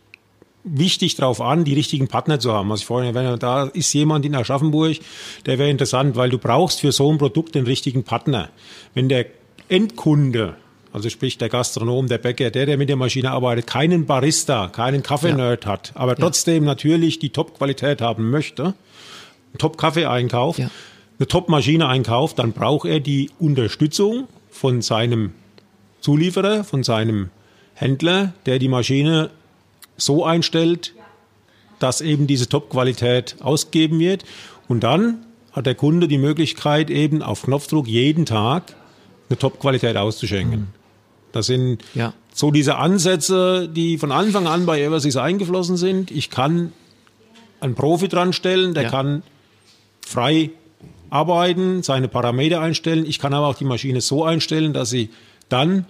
wichtig 0.63 1.15
drauf 1.17 1.41
an, 1.41 1.65
die 1.65 1.73
richtigen 1.73 2.07
Partner 2.07 2.39
zu 2.39 2.53
haben. 2.53 2.71
Also 2.71 2.81
ich 2.81 2.85
vorhin 2.85 3.13
erwähnt, 3.13 3.43
da 3.43 3.65
ist 3.65 3.91
jemand 3.93 4.25
in 4.25 4.33
Aschaffenburg, 4.33 4.97
der 5.45 5.59
wäre 5.59 5.69
interessant, 5.69 6.15
weil 6.15 6.29
du 6.29 6.37
brauchst 6.37 6.79
für 6.79 6.91
so 6.91 7.11
ein 7.11 7.17
Produkt 7.17 7.55
den 7.55 7.65
richtigen 7.65 8.03
Partner. 8.03 8.49
Wenn 8.93 9.09
der 9.09 9.25
Endkunde 9.67 10.55
also 10.93 11.09
sprich 11.09 11.39
der 11.39 11.49
Gastronom, 11.49 12.07
der 12.07 12.19
Bäcker, 12.19 12.51
der, 12.51 12.67
der 12.67 12.77
mit 12.77 12.87
der 12.87 12.95
Maschine 12.95 13.31
arbeitet, 13.31 13.65
keinen 13.65 14.05
Barista, 14.05 14.67
keinen 14.67 15.01
Kaffeenerd 15.01 15.65
ja. 15.65 15.71
hat, 15.71 15.91
aber 15.95 16.15
trotzdem 16.15 16.63
ja. 16.63 16.69
natürlich 16.69 17.17
die 17.17 17.31
Top-Qualität 17.31 17.99
haben 17.99 18.29
möchte, 18.29 18.63
einen 18.63 19.57
Top-Kaffee 19.57 20.05
einkauft, 20.05 20.59
ja. 20.59 20.69
eine 21.17 21.27
Top-Maschine 21.27 21.87
einkauft, 21.87 22.37
dann 22.37 22.53
braucht 22.53 22.87
er 22.87 22.99
die 22.99 23.31
Unterstützung 23.39 24.27
von 24.51 24.83
seinem 24.83 25.31
Zulieferer, 26.01 26.63
von 26.63 26.83
seinem 26.83 27.29
Händler, 27.73 28.33
der 28.45 28.59
die 28.59 28.67
Maschine 28.67 29.31
so 29.97 30.23
einstellt, 30.23 30.93
dass 31.79 32.01
eben 32.01 32.27
diese 32.27 32.47
Top-Qualität 32.47 33.37
ausgegeben 33.39 33.99
wird. 33.99 34.25
Und 34.67 34.83
dann 34.83 35.25
hat 35.51 35.65
der 35.65 35.75
Kunde 35.75 36.07
die 36.07 36.17
Möglichkeit, 36.17 36.91
eben 36.91 37.23
auf 37.23 37.43
Knopfdruck 37.43 37.87
jeden 37.87 38.25
Tag 38.25 38.75
eine 39.29 39.39
Top-Qualität 39.39 39.97
auszuschenken. 39.97 40.67
Das 41.33 41.47
sind 41.47 41.79
ja. 41.93 42.13
so 42.33 42.51
diese 42.51 42.77
Ansätze, 42.77 43.67
die 43.67 43.97
von 43.97 44.13
Anfang 44.13 44.47
an 44.47 44.65
bei 44.65 44.81
Eversys 44.81 45.17
eingeflossen 45.17 45.75
sind. 45.75 46.11
Ich 46.11 46.29
kann 46.29 46.71
einen 47.59 47.75
Profi 47.75 48.07
dran 48.07 48.31
stellen, 48.31 48.73
der 48.73 48.83
ja. 48.83 48.89
kann 48.89 49.23
frei 50.05 50.51
arbeiten, 51.09 51.83
seine 51.83 52.07
Parameter 52.07 52.61
einstellen. 52.61 53.05
Ich 53.05 53.19
kann 53.19 53.33
aber 53.33 53.47
auch 53.47 53.55
die 53.55 53.65
Maschine 53.65 53.99
so 53.99 54.23
einstellen, 54.23 54.73
dass 54.73 54.89
sie 54.89 55.09
dann 55.49 55.85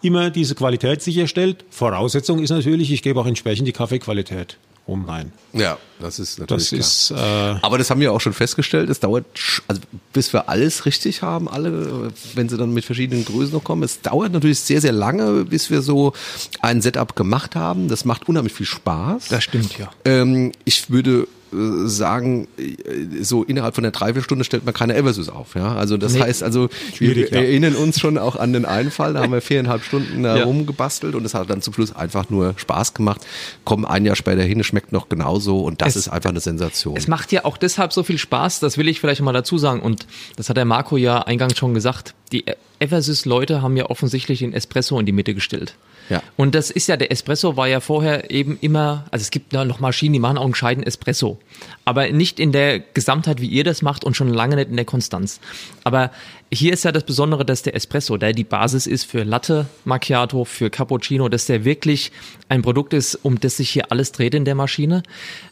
immer 0.00 0.30
diese 0.30 0.54
Qualität 0.54 1.02
sicherstellt. 1.02 1.64
Voraussetzung 1.70 2.40
ist 2.40 2.50
natürlich, 2.50 2.90
ich 2.90 3.02
gebe 3.02 3.20
auch 3.20 3.26
entsprechend 3.26 3.68
die 3.68 3.72
Kaffeequalität 3.72 4.56
um 4.86 5.04
rein. 5.04 5.32
Ja, 5.52 5.78
das 6.00 6.18
ist 6.18 6.38
natürlich 6.40 6.70
das 6.70 7.08
klar. 7.08 7.56
Ist, 7.56 7.60
äh 7.60 7.64
Aber 7.64 7.78
das 7.78 7.90
haben 7.90 8.00
wir 8.00 8.12
auch 8.12 8.20
schon 8.20 8.32
festgestellt. 8.32 8.90
Es 8.90 9.00
dauert, 9.00 9.24
also 9.68 9.80
bis 10.12 10.32
wir 10.32 10.48
alles 10.48 10.86
richtig 10.86 11.22
haben, 11.22 11.48
alle, 11.48 12.10
wenn 12.34 12.48
sie 12.48 12.56
dann 12.56 12.72
mit 12.72 12.84
verschiedenen 12.84 13.24
Größen 13.24 13.52
noch 13.52 13.64
kommen. 13.64 13.82
Es 13.82 14.00
dauert 14.00 14.32
natürlich 14.32 14.60
sehr, 14.60 14.80
sehr 14.80 14.92
lange, 14.92 15.44
bis 15.44 15.70
wir 15.70 15.82
so 15.82 16.12
ein 16.60 16.82
Setup 16.82 17.14
gemacht 17.14 17.54
haben. 17.54 17.88
Das 17.88 18.04
macht 18.04 18.28
unheimlich 18.28 18.54
viel 18.54 18.66
Spaß. 18.66 19.28
Das 19.28 19.44
stimmt, 19.44 19.78
ja. 19.78 19.90
Ähm, 20.04 20.52
ich 20.64 20.90
würde 20.90 21.28
sagen, 21.52 22.48
äh, 22.56 23.22
so 23.22 23.44
innerhalb 23.44 23.74
von 23.74 23.82
der 23.82 23.92
Dreiviertelstunde 23.92 24.44
stellt 24.44 24.64
man 24.64 24.74
keine 24.74 24.94
Eversys 24.94 25.28
auf. 25.28 25.54
Ja? 25.54 25.74
Also 25.74 25.96
das 25.96 26.14
nee. 26.14 26.20
heißt, 26.20 26.42
also 26.42 26.68
wir 26.98 27.16
ja. 27.16 27.36
erinnern 27.36 27.74
uns 27.74 28.00
schon 28.00 28.18
auch 28.18 28.36
an 28.36 28.52
den 28.52 28.64
Einfall, 28.64 29.12
da 29.12 29.20
haben 29.20 29.32
wir 29.32 29.42
viereinhalb 29.42 29.82
Stunden 29.84 30.24
ja. 30.24 30.42
rumgebastelt 30.44 31.14
und 31.14 31.24
es 31.24 31.34
hat 31.34 31.50
dann 31.50 31.60
zum 31.60 31.74
Schluss 31.74 31.94
einfach 31.94 32.30
nur 32.30 32.54
Spaß 32.56 32.94
gemacht. 32.94 33.20
Kommen 33.64 33.84
ein 33.84 34.06
Jahr 34.06 34.16
später 34.16 34.42
hin, 34.42 34.60
es 34.60 34.66
schmeckt 34.66 34.92
noch 34.92 35.08
genauso 35.08 35.60
und 35.60 35.82
das 35.82 35.90
es, 35.90 36.06
ist 36.06 36.08
einfach 36.08 36.30
eine 36.30 36.40
Sensation. 36.40 36.96
Es 36.96 37.06
macht 37.06 37.32
ja 37.32 37.44
auch 37.44 37.56
deshalb 37.56 37.92
so 37.92 38.02
viel 38.02 38.18
Spaß, 38.18 38.60
das 38.60 38.78
will 38.78 38.88
ich 38.88 39.00
vielleicht 39.00 39.20
mal 39.20 39.32
dazu 39.32 39.58
sagen 39.58 39.80
und 39.80 40.06
das 40.36 40.48
hat 40.48 40.56
der 40.56 40.64
Marco 40.64 40.96
ja 40.96 41.20
eingangs 41.20 41.58
schon 41.58 41.74
gesagt, 41.74 42.14
die 42.32 42.44
Eversys-Leute 42.78 43.62
haben 43.62 43.76
ja 43.76 43.88
offensichtlich 43.88 44.40
den 44.40 44.52
Espresso 44.52 44.98
in 44.98 45.06
die 45.06 45.12
Mitte 45.12 45.34
gestellt. 45.34 45.74
Ja. 46.08 46.22
Und 46.36 46.54
das 46.54 46.70
ist 46.70 46.88
ja, 46.88 46.96
der 46.96 47.12
Espresso 47.12 47.56
war 47.56 47.68
ja 47.68 47.80
vorher 47.80 48.30
eben 48.30 48.58
immer, 48.60 49.04
also 49.10 49.22
es 49.22 49.30
gibt 49.30 49.52
ja 49.52 49.64
noch 49.64 49.80
Maschinen, 49.80 50.12
die 50.12 50.18
machen 50.18 50.36
auch 50.36 50.42
einen 50.42 50.52
gescheiten 50.52 50.82
Espresso. 50.82 51.38
Aber 51.84 52.10
nicht 52.10 52.40
in 52.40 52.52
der 52.52 52.80
Gesamtheit, 52.80 53.40
wie 53.40 53.46
ihr 53.46 53.64
das 53.64 53.82
macht 53.82 54.04
und 54.04 54.16
schon 54.16 54.28
lange 54.28 54.56
nicht 54.56 54.68
in 54.68 54.76
der 54.76 54.84
Konstanz. 54.84 55.40
Aber 55.84 56.10
hier 56.52 56.72
ist 56.72 56.84
ja 56.84 56.92
das 56.92 57.04
Besondere, 57.04 57.44
dass 57.44 57.62
der 57.62 57.74
Espresso, 57.74 58.16
der 58.16 58.32
die 58.32 58.44
Basis 58.44 58.86
ist 58.86 59.04
für 59.04 59.22
Latte 59.22 59.66
Macchiato, 59.84 60.44
für 60.44 60.70
Cappuccino, 60.70 61.28
dass 61.28 61.46
der 61.46 61.64
wirklich 61.64 62.12
ein 62.48 62.62
Produkt 62.62 62.92
ist, 62.94 63.14
um 63.22 63.38
das 63.38 63.56
sich 63.56 63.70
hier 63.70 63.90
alles 63.92 64.12
dreht 64.12 64.34
in 64.34 64.44
der 64.44 64.54
Maschine. 64.54 65.02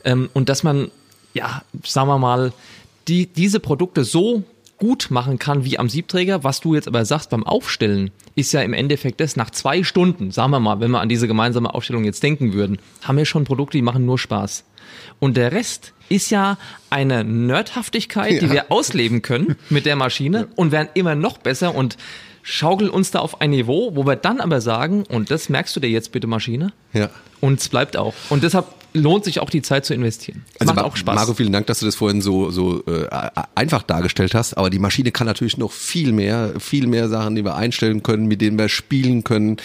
Ähm, 0.05 0.31
und 0.35 0.49
dass 0.49 0.63
man, 0.63 0.91
ja, 1.33 1.63
sagen 1.85 2.09
wir 2.09 2.19
mal, 2.19 2.53
die, 3.09 3.27
diese 3.27 3.61
Produkte 3.61 4.05
so 4.05 4.45
gut 4.81 5.09
machen 5.11 5.39
kann 5.39 5.65
wie 5.65 5.79
am 5.79 5.89
Siebträger. 5.89 6.43
Was 6.43 6.61
du 6.61 6.75
jetzt 6.75 6.89
aber 6.89 7.05
sagst 7.05 7.31
beim 7.31 7.47
Aufstellen, 7.47 8.11
ist 8.35 8.53
ja 8.53 8.63
im 8.63 8.73
Endeffekt 8.73 9.21
das, 9.21 9.37
nach 9.37 9.51
zwei 9.51 9.85
Stunden, 9.85 10.33
sagen 10.33 10.51
wir 10.51 10.59
mal, 10.59 10.81
wenn 10.81 10.91
wir 10.91 11.01
an 11.01 11.09
diese 11.09 11.29
gemeinsame 11.29 11.73
Aufstellung 11.73 12.03
jetzt 12.03 12.25
denken 12.25 12.53
würden, 12.53 12.81
haben 13.03 13.19
wir 13.19 13.27
schon 13.27 13.45
Produkte, 13.45 13.79
die 13.79 13.83
machen 13.83 14.05
nur 14.05 14.19
Spaß. 14.19 14.65
Und 15.21 15.37
der 15.37 15.53
Rest 15.53 15.93
ist 16.09 16.31
ja 16.31 16.59
eine 16.89 17.23
Nerdhaftigkeit, 17.23 18.33
ja. 18.33 18.41
die 18.41 18.51
wir 18.51 18.73
ausleben 18.73 19.23
können 19.23 19.57
mit 19.69 19.87
der 19.87 19.95
Maschine 19.95 20.49
und 20.57 20.73
werden 20.73 20.89
immer 20.95 21.15
noch 21.15 21.39
besser 21.39 21.75
und 21.75 21.97
schaukeln 22.43 22.91
uns 22.91 23.11
da 23.11 23.21
auf 23.21 23.41
ein 23.41 23.51
Niveau, 23.51 23.95
wo 23.95 24.07
wir 24.07 24.17
dann 24.17 24.41
aber 24.41 24.61
sagen, 24.61 25.05
und 25.09 25.31
das 25.31 25.49
merkst 25.49 25.77
du 25.77 25.81
dir 25.81 25.91
jetzt 25.91 26.11
bitte 26.11 26.27
Maschine, 26.27 26.73
ja. 26.95 27.11
und 27.41 27.61
es 27.61 27.69
bleibt 27.69 27.97
auch. 27.97 28.15
Und 28.31 28.43
deshalb 28.43 28.67
lohnt 28.93 29.25
sich 29.25 29.41
auch 29.41 29.51
die 29.51 29.63
Zeit 29.63 29.85
zu 29.85 29.95
investieren. 29.95 30.45
Also 30.59 30.75
Macht 30.75 30.85
auch 30.85 30.97
Spaß. 30.97 31.15
Marco, 31.15 31.35
vielen 31.35 31.53
Dank, 31.53 31.67
dass 31.67 31.81
du 31.81 31.87
das 31.87 31.95
vorhin 31.95 32.21
so, 32.23 32.51
so 32.51 32.85
äh, 32.87 33.07
einfach 33.55 33.83
dargestellt 33.83 34.35
hast. 34.35 34.55
Aber 34.55 34.71
die 34.71 34.79
Maschine 34.79 35.13
kann 35.13 35.27
natürlich 35.27 35.59
noch 35.59 35.73
viel 35.73 36.13
mehr, 36.13 36.55
viel 36.59 36.87
mehr 36.87 37.09
Sachen, 37.09 37.35
die 37.35 37.45
wir 37.45 37.55
einstellen 37.55 38.03
können, 38.03 38.27
mit 38.27 38.41
denen 38.41 38.59
wir 38.59 38.69
spielen 38.69 39.25
können. 39.25 39.59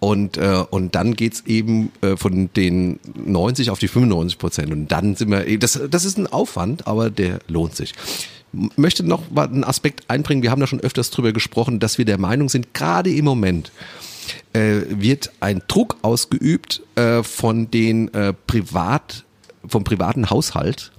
Und, 0.00 0.36
äh, 0.36 0.64
und 0.70 0.94
dann 0.94 1.14
geht's 1.14 1.44
eben 1.46 1.92
äh, 2.00 2.16
von 2.16 2.50
den 2.54 2.98
90 3.24 3.70
auf 3.70 3.78
die 3.78 3.88
95 3.88 4.38
Prozent. 4.38 4.72
Und 4.72 4.88
dann 4.88 5.14
sind 5.14 5.30
wir, 5.30 5.58
das, 5.58 5.80
das 5.90 6.04
ist 6.04 6.18
ein 6.18 6.26
Aufwand, 6.26 6.86
aber 6.86 7.10
der 7.10 7.38
lohnt 7.48 7.76
sich 7.76 7.94
möchte 8.76 9.02
noch 9.02 9.30
mal 9.30 9.48
einen 9.48 9.64
Aspekt 9.64 10.04
einbringen. 10.08 10.42
Wir 10.42 10.50
haben 10.50 10.60
da 10.60 10.66
schon 10.66 10.80
öfters 10.80 11.10
drüber 11.10 11.32
gesprochen, 11.32 11.80
dass 11.80 11.96
wir 11.96 12.04
der 12.04 12.18
Meinung 12.18 12.50
sind, 12.50 12.74
gerade 12.74 13.10
im 13.10 13.24
Moment, 13.24 13.72
äh, 14.52 14.82
wird 14.88 15.32
ein 15.40 15.62
Druck 15.68 15.96
ausgeübt 16.02 16.82
äh, 16.94 17.22
von 17.22 17.70
den 17.70 18.12
äh, 18.14 18.32
Privat, 18.46 19.24
vom 19.66 19.84
privaten 19.84 20.30
Haushalt, 20.30 20.92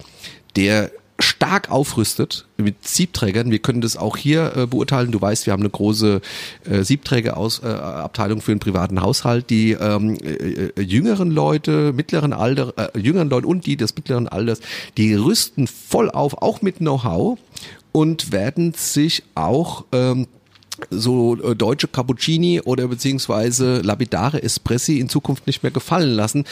der 0.56 0.92
stark 1.20 1.72
aufrüstet 1.72 2.46
mit 2.58 2.88
Siebträgern. 2.88 3.52
Wir 3.52 3.60
können 3.60 3.82
das 3.82 3.98
auch 3.98 4.18
hier 4.18 4.56
äh, 4.56 4.68
beurteilen. 4.68 5.12
Du 5.12 5.22
weißt, 5.22 5.46
wir 5.46 5.54
haben 5.54 5.62
eine 5.62 5.70
große 5.70 6.22
äh, 6.70 6.84
Siebträgerabteilung 6.84 8.40
äh, 8.40 8.42
für 8.42 8.52
den 8.52 8.60
privaten 8.60 9.02
Haushalt. 9.02 9.50
Die 9.50 9.72
ähm, 9.72 10.18
äh, 10.22 10.72
äh, 10.76 10.82
jüngeren 10.82 11.32
Leute, 11.32 11.94
mittleren 11.94 12.34
Alter, 12.34 12.74
äh, 12.78 13.00
jüngeren 13.00 13.30
Leute 13.30 13.48
und 13.48 13.66
die 13.66 13.78
des 13.78 13.96
mittleren 13.96 14.28
Alters, 14.28 14.60
die 14.98 15.14
rüsten 15.14 15.68
voll 15.68 16.10
auf, 16.10 16.42
auch 16.42 16.62
mit 16.62 16.78
Know-how 16.78 17.38
und 17.92 18.32
werden 18.32 18.74
sich 18.74 19.24
auch 19.36 19.86
ähm, 19.92 20.28
so 20.90 21.38
äh, 21.42 21.56
deutsche 21.56 21.88
Cappuccini 21.88 22.62
oder 22.62 22.88
beziehungsweise 22.88 23.82
lapidare 23.82 24.42
Espressi 24.42 25.00
in 25.00 25.10
Zukunft 25.10 25.48
nicht 25.48 25.64
mehr 25.64 25.72
gefallen 25.72 26.12
lassen. 26.12 26.46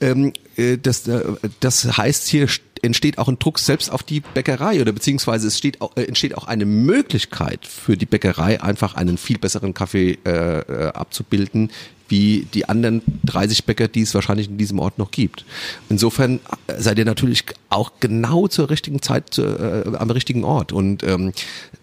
Ähm, 0.00 0.32
äh, 0.56 0.78
das, 0.78 1.06
äh, 1.08 1.22
das 1.60 1.96
heißt, 1.96 2.28
hier 2.28 2.48
entsteht 2.82 3.18
auch 3.18 3.28
ein 3.28 3.38
Druck 3.38 3.58
selbst 3.58 3.90
auf 3.90 4.02
die 4.02 4.20
Bäckerei 4.20 4.80
oder 4.80 4.92
beziehungsweise 4.92 5.48
es 5.48 5.58
steht 5.58 5.80
auch, 5.80 5.96
entsteht 5.96 6.36
auch 6.36 6.46
eine 6.46 6.64
Möglichkeit 6.64 7.66
für 7.66 7.96
die 7.96 8.06
Bäckerei, 8.06 8.62
einfach 8.62 8.94
einen 8.94 9.18
viel 9.18 9.38
besseren 9.38 9.74
Kaffee 9.74 10.18
äh, 10.24 10.90
abzubilden, 10.94 11.70
wie 12.08 12.46
die 12.54 12.68
anderen 12.68 13.02
30 13.24 13.64
Bäcker, 13.64 13.88
die 13.88 14.02
es 14.02 14.14
wahrscheinlich 14.14 14.48
in 14.48 14.58
diesem 14.58 14.78
Ort 14.78 14.98
noch 14.98 15.10
gibt. 15.10 15.44
Insofern 15.88 16.40
äh, 16.66 16.80
seid 16.80 16.98
ihr 16.98 17.04
natürlich 17.04 17.44
auch 17.68 17.92
genau 18.00 18.48
zur 18.48 18.70
richtigen 18.70 19.02
Zeit 19.02 19.38
äh, 19.38 19.84
am 19.96 20.10
richtigen 20.10 20.44
Ort. 20.44 20.72
Und 20.72 21.02
ähm, 21.02 21.32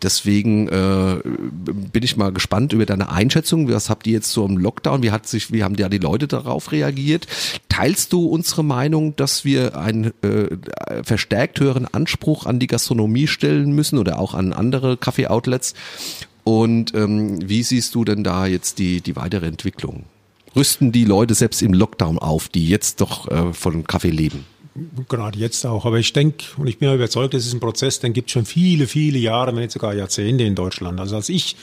deswegen 0.01 0.67
äh, 0.67 1.20
bin 1.24 2.03
ich 2.03 2.17
mal 2.17 2.32
gespannt 2.32 2.74
über 2.74 2.86
deine 2.86 3.10
Einschätzung. 3.10 3.70
Was 3.70 3.89
habt 3.89 4.08
ihr 4.08 4.13
jetzt 4.13 4.32
so 4.32 4.46
im 4.46 4.58
Lockdown? 4.58 5.03
Wie 5.03 5.12
hat 5.12 5.27
sich, 5.27 5.51
wie 5.51 5.63
haben 5.63 5.75
ja 5.75 5.89
die 5.89 6.00
Leute 6.00 6.27
darauf 6.27 6.72
reagiert? 6.72 7.27
Teilst 7.70 8.13
du 8.13 8.25
unsere 8.25 8.63
Meinung, 8.63 9.15
dass 9.15 9.46
wir 9.46 9.77
einen 9.77 10.13
äh, 10.24 10.58
verstärkt 11.03 11.60
höheren 11.60 11.86
Anspruch 11.86 12.46
an 12.46 12.60
die 12.60 12.67
Gastronomie 12.67 13.27
stellen 13.27 13.74
müssen 13.74 14.00
oder 14.00 14.20
auch 14.20 14.34
an 14.34 14.53
andere 14.53 14.98
Kaffee-Outlets? 14.98 15.75
Und 16.44 16.94
ähm, 16.94 17.39
wie 17.48 17.63
siehst 17.63 17.96
du 17.96 18.05
denn 18.05 18.24
da 18.24 18.46
jetzt 18.46 18.77
die, 18.77 19.01
die 19.01 19.15
weitere 19.15 19.48
Entwicklung? 19.48 20.05
Rüsten 20.55 20.91
die 20.91 21.05
Leute 21.05 21.33
selbst 21.33 21.62
im 21.62 21.74
Lockdown 21.74 22.17
auf, 22.17 22.50
die 22.50 22.67
jetzt 22.67 23.01
doch 23.01 23.27
äh, 23.29 23.53
von 23.53 23.85
Kaffee 23.85 24.09
leben? 24.09 24.45
Gerade 25.07 25.39
jetzt 25.39 25.65
auch. 25.65 25.85
Aber 25.85 26.00
ich 26.00 26.12
denke, 26.12 26.45
und 26.57 26.67
ich 26.67 26.79
bin 26.79 26.89
ja 26.89 26.95
überzeugt, 26.95 27.33
das 27.33 27.45
ist 27.45 27.53
ein 27.53 27.59
Prozess, 27.59 28.00
den 28.00 28.13
gibt 28.13 28.29
es 28.29 28.33
schon 28.33 28.45
viele, 28.45 28.88
viele 28.88 29.17
Jahre, 29.17 29.55
wenn 29.55 29.62
nicht 29.62 29.71
sogar 29.71 29.93
Jahrzehnte 29.93 30.43
in 30.43 30.55
Deutschland. 30.55 31.00
Also 31.00 31.15
als 31.15 31.29
ich 31.29 31.55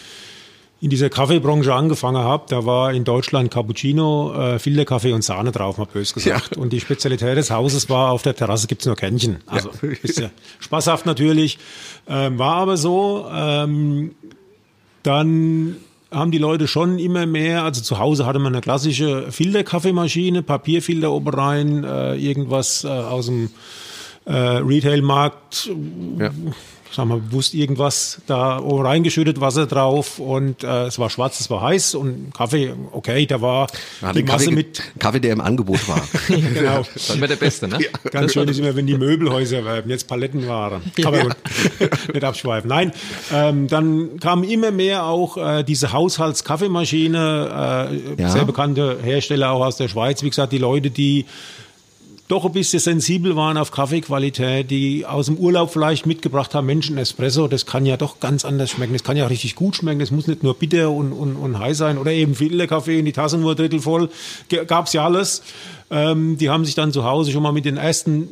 in 0.80 0.90
dieser 0.90 1.10
Kaffeebranche 1.10 1.72
angefangen 1.72 2.22
habe, 2.22 2.44
da 2.48 2.66
war 2.66 2.92
in 2.92 3.04
Deutschland 3.04 3.52
Cappuccino, 3.52 4.34
äh, 4.34 4.58
Filterkaffee 4.58 5.12
und 5.12 5.22
Sahne 5.22 5.52
drauf, 5.52 5.78
mal 5.78 5.84
bös 5.84 6.12
gesagt. 6.12 6.56
Ja. 6.56 6.60
Und 6.60 6.72
die 6.72 6.80
Spezialität 6.80 7.36
des 7.36 7.52
Hauses 7.52 7.88
war, 7.88 8.10
auf 8.10 8.22
der 8.22 8.34
Terrasse 8.34 8.66
gibt's 8.66 8.84
nur 8.86 8.96
Kännchen. 8.96 9.38
Also 9.46 9.70
ja. 9.80 9.88
bisschen 10.02 10.30
spaßhaft 10.58 11.06
natürlich. 11.06 11.58
Ähm, 12.08 12.38
war 12.38 12.56
aber 12.56 12.76
so. 12.76 13.28
Ähm, 13.32 14.16
dann 15.04 15.76
haben 16.12 16.30
die 16.30 16.38
Leute 16.38 16.68
schon 16.68 16.98
immer 16.98 17.26
mehr, 17.26 17.64
also 17.64 17.82
zu 17.82 17.98
Hause 17.98 18.26
hatte 18.26 18.38
man 18.38 18.52
eine 18.52 18.60
klassische 18.60 19.32
Filterkaffeemaschine, 19.32 20.42
Papierfilter 20.42 21.10
oben 21.10 21.28
rein, 21.28 21.84
äh, 21.84 22.14
irgendwas 22.16 22.84
äh, 22.84 22.88
aus 22.88 23.26
dem 23.26 23.50
äh, 24.24 24.32
Retailmarkt. 24.32 25.70
Ja 26.18 26.30
sagen 26.92 27.08
wir, 27.08 27.18
bewusst 27.18 27.54
irgendwas 27.54 28.20
da 28.26 28.60
reingeschüttet, 28.62 29.40
Wasser 29.40 29.66
drauf 29.66 30.18
und 30.18 30.62
äh, 30.62 30.86
es 30.86 30.98
war 30.98 31.10
schwarz, 31.10 31.40
es 31.40 31.50
war 31.50 31.62
heiß 31.62 31.94
und 31.94 32.32
Kaffee, 32.34 32.72
okay, 32.92 33.26
da 33.26 33.40
war 33.40 33.66
ja, 34.00 34.12
die 34.12 34.22
Masse 34.22 34.44
Kaffee, 34.44 34.54
mit. 34.54 34.82
Kaffee, 34.98 35.20
der 35.20 35.32
im 35.32 35.40
Angebot 35.40 35.88
war. 35.88 36.02
ja, 36.28 36.36
genau. 36.36 36.82
Das 36.92 37.08
war 37.08 37.16
immer 37.16 37.28
der 37.28 37.36
Beste, 37.36 37.68
ne? 37.68 37.78
Ja. 37.80 38.10
Ganz 38.10 38.32
schön 38.32 38.48
ist 38.48 38.58
immer, 38.58 38.74
wenn 38.76 38.86
die 38.86 38.96
Möbelhäuser 38.96 39.64
werben, 39.64 39.90
jetzt 39.90 40.08
Palettenware. 40.08 40.80
Aber 41.04 41.16
ja. 41.16 41.22
gut, 41.24 41.36
nicht 42.12 42.24
abschweifen. 42.24 42.68
Nein, 42.68 42.92
ähm, 43.32 43.68
dann 43.68 44.20
kam 44.20 44.44
immer 44.44 44.70
mehr 44.70 45.06
auch 45.06 45.36
äh, 45.36 45.62
diese 45.62 45.92
Haushaltskaffeemaschine, 45.92 48.16
äh, 48.18 48.28
sehr 48.28 48.44
bekannte 48.44 48.98
Hersteller 49.02 49.50
auch 49.50 49.64
aus 49.64 49.76
der 49.76 49.88
Schweiz, 49.88 50.22
wie 50.22 50.30
gesagt, 50.30 50.52
die 50.52 50.58
Leute, 50.58 50.90
die 50.90 51.26
doch 52.28 52.44
ein 52.44 52.52
bisschen 52.52 52.80
sensibel 52.80 53.36
waren 53.36 53.56
auf 53.58 53.72
Kaffeequalität, 53.72 54.70
die 54.70 55.04
aus 55.04 55.26
dem 55.26 55.36
Urlaub 55.36 55.70
vielleicht 55.70 56.06
mitgebracht 56.06 56.54
haben, 56.54 56.66
Menschen 56.66 56.96
Espresso, 56.96 57.48
das 57.48 57.66
kann 57.66 57.84
ja 57.84 57.96
doch 57.96 58.20
ganz 58.20 58.44
anders 58.44 58.70
schmecken. 58.70 58.92
Das 58.92 59.04
kann 59.04 59.16
ja 59.16 59.26
richtig 59.26 59.54
gut 59.54 59.76
schmecken. 59.76 59.98
Das 60.00 60.10
muss 60.10 60.26
nicht 60.26 60.42
nur 60.42 60.54
bitter 60.54 60.90
und, 60.90 61.12
und, 61.12 61.36
und 61.36 61.58
heiß 61.58 61.76
sein 61.76 61.98
oder 61.98 62.12
eben 62.12 62.34
Filterkaffee 62.34 62.98
in 62.98 63.04
die 63.04 63.12
Tasse 63.12 63.38
nur 63.38 63.54
drittel 63.54 63.80
voll. 63.80 64.08
Gab's 64.66 64.92
ja 64.92 65.04
alles. 65.04 65.42
Ähm, 65.90 66.38
die 66.38 66.48
haben 66.48 66.64
sich 66.64 66.74
dann 66.74 66.92
zu 66.92 67.04
Hause 67.04 67.32
schon 67.32 67.42
mal 67.42 67.52
mit 67.52 67.64
den 67.64 67.76
ersten 67.76 68.28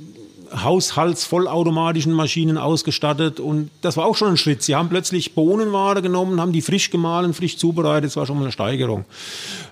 haushaltsvollautomatischen 0.52 2.12
Maschinen 2.12 2.58
ausgestattet 2.58 3.38
und 3.38 3.70
das 3.82 3.96
war 3.96 4.06
auch 4.06 4.16
schon 4.16 4.30
ein 4.30 4.36
Schritt. 4.36 4.62
Sie 4.62 4.74
haben 4.74 4.88
plötzlich 4.88 5.34
Bohnenware 5.34 6.02
genommen, 6.02 6.40
haben 6.40 6.52
die 6.52 6.62
frisch 6.62 6.90
gemahlen, 6.90 7.34
frisch 7.34 7.56
zubereitet. 7.56 8.10
Das 8.10 8.16
war 8.16 8.26
schon 8.26 8.36
mal 8.36 8.44
eine 8.44 8.52
Steigerung. 8.52 9.04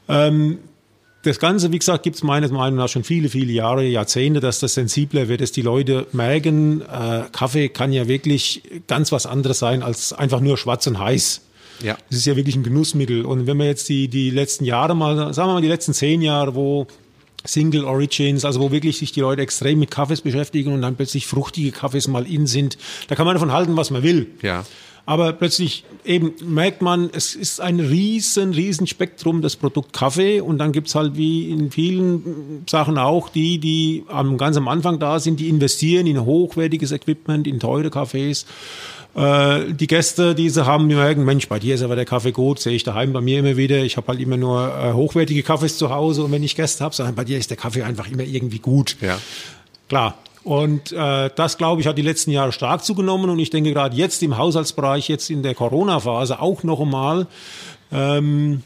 Ähm, 0.08 0.58
das 1.28 1.38
Ganze, 1.38 1.72
wie 1.72 1.78
gesagt, 1.78 2.02
gibt 2.02 2.16
es 2.16 2.22
meines 2.22 2.50
Meinung 2.50 2.78
nach 2.78 2.88
schon 2.88 3.04
viele, 3.04 3.28
viele 3.28 3.52
Jahre, 3.52 3.84
Jahrzehnte, 3.84 4.40
dass 4.40 4.60
das 4.60 4.74
sensibler 4.74 5.28
wird, 5.28 5.40
dass 5.40 5.52
die 5.52 5.62
Leute 5.62 6.06
merken, 6.12 6.82
äh, 6.82 7.22
Kaffee 7.32 7.68
kann 7.68 7.92
ja 7.92 8.08
wirklich 8.08 8.62
ganz 8.86 9.12
was 9.12 9.26
anderes 9.26 9.58
sein 9.58 9.82
als 9.82 10.12
einfach 10.12 10.40
nur 10.40 10.56
schwarz 10.56 10.86
und 10.86 10.98
heiß. 10.98 11.42
Ja. 11.82 11.96
Das 12.08 12.18
ist 12.18 12.26
ja 12.26 12.36
wirklich 12.36 12.56
ein 12.56 12.62
Genussmittel. 12.62 13.24
Und 13.24 13.46
wenn 13.46 13.56
wir 13.56 13.66
jetzt 13.66 13.88
die, 13.88 14.08
die 14.08 14.30
letzten 14.30 14.64
Jahre 14.64 14.96
mal, 14.96 15.32
sagen 15.32 15.48
wir 15.48 15.54
mal 15.54 15.62
die 15.62 15.68
letzten 15.68 15.94
zehn 15.94 16.22
Jahre, 16.22 16.54
wo 16.54 16.86
Single 17.44 17.84
Origins, 17.84 18.44
also 18.44 18.60
wo 18.60 18.72
wirklich 18.72 18.98
sich 18.98 19.12
die 19.12 19.20
Leute 19.20 19.42
extrem 19.42 19.78
mit 19.78 19.90
Kaffees 19.90 20.22
beschäftigen 20.22 20.72
und 20.72 20.82
dann 20.82 20.96
plötzlich 20.96 21.26
fruchtige 21.26 21.70
Kaffees 21.70 22.08
mal 22.08 22.26
in 22.26 22.46
sind, 22.46 22.78
da 23.08 23.14
kann 23.14 23.26
man 23.26 23.34
davon 23.34 23.52
halten, 23.52 23.76
was 23.76 23.90
man 23.90 24.02
will. 24.02 24.26
Ja. 24.42 24.64
Aber 25.08 25.32
plötzlich 25.32 25.84
eben 26.04 26.34
merkt 26.44 26.82
man, 26.82 27.08
es 27.14 27.34
ist 27.34 27.62
ein 27.62 27.80
riesen, 27.80 28.52
riesen 28.52 28.86
Spektrum 28.86 29.40
das 29.40 29.56
Produkt 29.56 29.94
Kaffee 29.94 30.42
und 30.42 30.58
dann 30.58 30.70
gibt's 30.70 30.94
halt 30.94 31.16
wie 31.16 31.50
in 31.50 31.70
vielen 31.70 32.64
Sachen 32.68 32.98
auch 32.98 33.30
die, 33.30 33.56
die 33.56 34.04
am, 34.08 34.36
ganz 34.36 34.58
am 34.58 34.68
Anfang 34.68 34.98
da 34.98 35.18
sind, 35.18 35.40
die 35.40 35.48
investieren 35.48 36.06
in 36.06 36.26
hochwertiges 36.26 36.92
Equipment, 36.92 37.46
in 37.46 37.58
teure 37.58 37.88
Kaffees 37.88 38.44
äh, 39.14 39.72
die 39.72 39.86
Gäste, 39.86 40.34
die 40.34 40.50
sie 40.50 40.66
haben, 40.66 40.90
die 40.90 40.94
merken, 40.94 41.24
Mensch, 41.24 41.48
bei 41.48 41.58
dir 41.58 41.76
ist 41.76 41.82
aber 41.82 41.96
der 41.96 42.04
Kaffee 42.04 42.32
gut, 42.32 42.60
sehe 42.60 42.74
ich 42.74 42.84
daheim 42.84 43.14
bei 43.14 43.22
mir 43.22 43.38
immer 43.38 43.56
wieder. 43.56 43.78
Ich 43.78 43.96
habe 43.96 44.08
halt 44.08 44.20
immer 44.20 44.36
nur 44.36 44.68
äh, 44.68 44.92
hochwertige 44.92 45.42
Kaffees 45.42 45.78
zu 45.78 45.88
Hause 45.88 46.22
und 46.22 46.32
wenn 46.32 46.42
ich 46.42 46.54
Gäste 46.54 46.84
habe, 46.84 46.94
sagen, 46.94 47.14
bei 47.14 47.24
dir 47.24 47.38
ist 47.38 47.48
der 47.48 47.56
Kaffee 47.56 47.82
einfach 47.82 48.10
immer 48.10 48.24
irgendwie 48.24 48.58
gut. 48.58 48.98
Ja. 49.00 49.18
Klar, 49.88 50.18
und 50.48 50.92
äh, 50.92 51.28
das, 51.34 51.58
glaube 51.58 51.82
ich, 51.82 51.86
hat 51.86 51.98
die 51.98 52.02
letzten 52.02 52.30
Jahre 52.30 52.52
stark 52.52 52.82
zugenommen. 52.82 53.28
Und 53.28 53.38
ich 53.38 53.50
denke 53.50 53.74
gerade 53.74 53.94
jetzt 53.94 54.22
im 54.22 54.38
Haushaltsbereich, 54.38 55.06
jetzt 55.06 55.28
in 55.28 55.42
der 55.42 55.54
Corona-Phase 55.54 56.40
auch 56.40 56.62
noch 56.62 56.80
einmal, 56.80 57.26
ähm, 57.92 58.62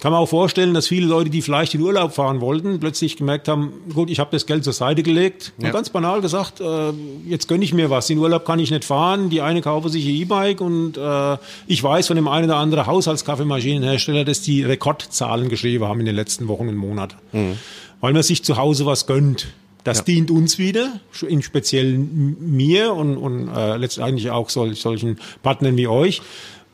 kann 0.00 0.12
man 0.12 0.22
auch 0.22 0.30
vorstellen, 0.30 0.72
dass 0.72 0.88
viele 0.88 1.06
Leute, 1.06 1.28
die 1.28 1.42
vielleicht 1.42 1.74
in 1.74 1.82
Urlaub 1.82 2.14
fahren 2.14 2.40
wollten, 2.40 2.80
plötzlich 2.80 3.18
gemerkt 3.18 3.48
haben, 3.48 3.74
gut, 3.92 4.08
ich 4.08 4.18
habe 4.18 4.30
das 4.32 4.46
Geld 4.46 4.64
zur 4.64 4.72
Seite 4.72 5.02
gelegt. 5.02 5.52
Ja. 5.58 5.66
Und 5.66 5.72
ganz 5.72 5.90
banal 5.90 6.22
gesagt, 6.22 6.62
äh, 6.62 6.92
jetzt 7.26 7.48
gönne 7.48 7.64
ich 7.64 7.74
mir 7.74 7.90
was. 7.90 8.08
In 8.08 8.16
Urlaub 8.16 8.46
kann 8.46 8.58
ich 8.58 8.70
nicht 8.70 8.86
fahren. 8.86 9.28
Die 9.28 9.42
eine 9.42 9.60
kaufe 9.60 9.90
sich 9.90 10.06
ihr 10.06 10.14
E-Bike 10.22 10.62
und 10.62 10.96
äh, 10.96 11.36
ich 11.66 11.82
weiß 11.82 12.06
von 12.06 12.16
dem 12.16 12.28
einen 12.28 12.46
oder 12.46 12.56
anderen 12.56 12.86
Haushaltskaffeemaschinenhersteller, 12.86 14.24
dass 14.24 14.40
die 14.40 14.62
Rekordzahlen 14.62 15.50
geschrieben 15.50 15.84
haben 15.84 16.00
in 16.00 16.06
den 16.06 16.16
letzten 16.16 16.48
Wochen 16.48 16.66
und 16.66 16.76
Monaten. 16.76 17.16
Mhm. 17.32 17.58
Weil 18.00 18.14
man 18.14 18.22
sich 18.22 18.42
zu 18.42 18.56
Hause 18.56 18.86
was 18.86 19.06
gönnt. 19.06 19.48
Das 19.86 19.98
ja. 19.98 20.04
dient 20.04 20.32
uns 20.32 20.58
wieder, 20.58 20.98
in 21.28 21.42
speziell 21.42 21.96
mir 21.96 22.92
und, 22.92 23.16
und 23.16 23.46
äh, 23.54 23.76
letztendlich 23.76 24.30
auch 24.30 24.50
solch, 24.50 24.80
solchen 24.80 25.20
Partnern 25.44 25.76
wie 25.76 25.86
euch, 25.86 26.22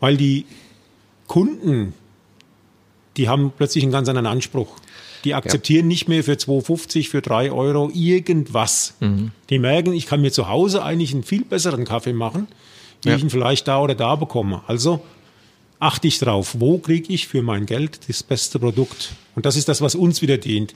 weil 0.00 0.16
die 0.16 0.46
Kunden, 1.26 1.92
die 3.18 3.28
haben 3.28 3.52
plötzlich 3.54 3.84
einen 3.84 3.92
ganz 3.92 4.08
anderen 4.08 4.24
Anspruch. 4.24 4.76
Die 5.24 5.34
akzeptieren 5.34 5.84
ja. 5.84 5.88
nicht 5.88 6.08
mehr 6.08 6.24
für 6.24 6.32
2,50, 6.32 7.10
für 7.10 7.20
3 7.20 7.52
Euro 7.52 7.90
irgendwas. 7.92 8.94
Mhm. 9.00 9.32
Die 9.50 9.58
merken, 9.58 9.92
ich 9.92 10.06
kann 10.06 10.22
mir 10.22 10.32
zu 10.32 10.48
Hause 10.48 10.82
eigentlich 10.82 11.12
einen 11.12 11.22
viel 11.22 11.44
besseren 11.44 11.84
Kaffee 11.84 12.14
machen, 12.14 12.48
wie 13.02 13.10
ja. 13.10 13.16
ich 13.16 13.22
ihn 13.22 13.28
vielleicht 13.28 13.68
da 13.68 13.82
oder 13.82 13.94
da 13.94 14.16
bekomme. 14.16 14.62
Also 14.68 15.02
achte 15.78 16.08
ich 16.08 16.18
drauf, 16.18 16.56
wo 16.60 16.78
kriege 16.78 17.12
ich 17.12 17.28
für 17.28 17.42
mein 17.42 17.66
Geld 17.66 18.08
das 18.08 18.22
beste 18.22 18.58
Produkt? 18.58 19.12
Und 19.34 19.44
das 19.44 19.56
ist 19.56 19.68
das, 19.68 19.82
was 19.82 19.94
uns 19.94 20.22
wieder 20.22 20.38
dient. 20.38 20.72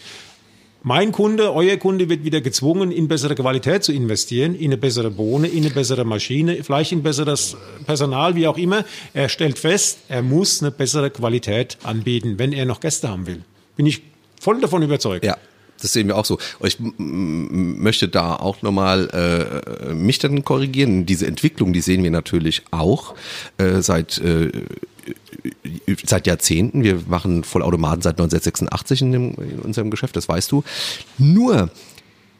Mein 0.89 1.11
Kunde, 1.11 1.53
euer 1.53 1.79
Kunde 1.79 2.09
wird 2.09 2.23
wieder 2.23 2.41
gezwungen, 2.41 2.93
in 2.93 3.09
bessere 3.09 3.35
Qualität 3.35 3.83
zu 3.83 3.93
investieren, 3.93 4.55
in 4.55 4.67
eine 4.67 4.77
bessere 4.77 5.11
Bohne, 5.11 5.49
in 5.49 5.65
eine 5.65 5.75
bessere 5.75 6.05
Maschine, 6.05 6.63
vielleicht 6.63 6.93
in 6.93 7.03
besseres 7.03 7.57
Personal, 7.87 8.37
wie 8.37 8.47
auch 8.47 8.57
immer. 8.57 8.85
Er 9.13 9.29
stellt 9.29 9.59
fest, 9.59 9.99
er 10.09 10.23
muss 10.23 10.63
eine 10.63 10.71
bessere 10.71 11.11
Qualität 11.11 11.77
anbieten, 11.83 12.39
wenn 12.39 12.53
er 12.53 12.67
noch 12.67 12.79
Gäste 12.79 13.09
haben 13.09 13.27
will. 13.27 13.43
Bin 13.75 13.87
ich 13.87 14.01
voll 14.41 14.61
davon 14.61 14.81
überzeugt. 14.83 15.25
Ja. 15.25 15.37
Das 15.83 15.93
sehen 15.93 16.07
wir 16.07 16.17
auch 16.17 16.25
so. 16.25 16.39
Ich 16.63 16.79
möchte 16.79 18.09
da 18.09 18.37
auch 18.37 18.63
nochmal 18.63 19.11
äh, 19.91 19.93
mich 19.93 20.21
dann 20.21 20.45
korrigieren. 20.45 21.05
Diese 21.05 21.27
Entwicklung, 21.27 21.73
die 21.73 21.81
sehen 21.81 22.05
wir 22.05 22.13
natürlich 22.13 22.63
auch 22.71 23.17
äh, 23.59 23.83
seit 23.83 24.19
äh, 24.19 24.53
seit 26.05 26.27
Jahrzehnten. 26.27 26.83
Wir 26.83 27.01
machen 27.07 27.45
Vollautomaten 27.45 28.03
seit 28.03 28.15
1986 28.15 29.03
in, 29.03 29.13
dem, 29.13 29.35
in 29.35 29.59
unserem 29.61 29.91
Geschäft, 29.91 30.17
das 30.17 30.29
weißt 30.29 30.51
du. 30.53 30.65
Nur 31.19 31.71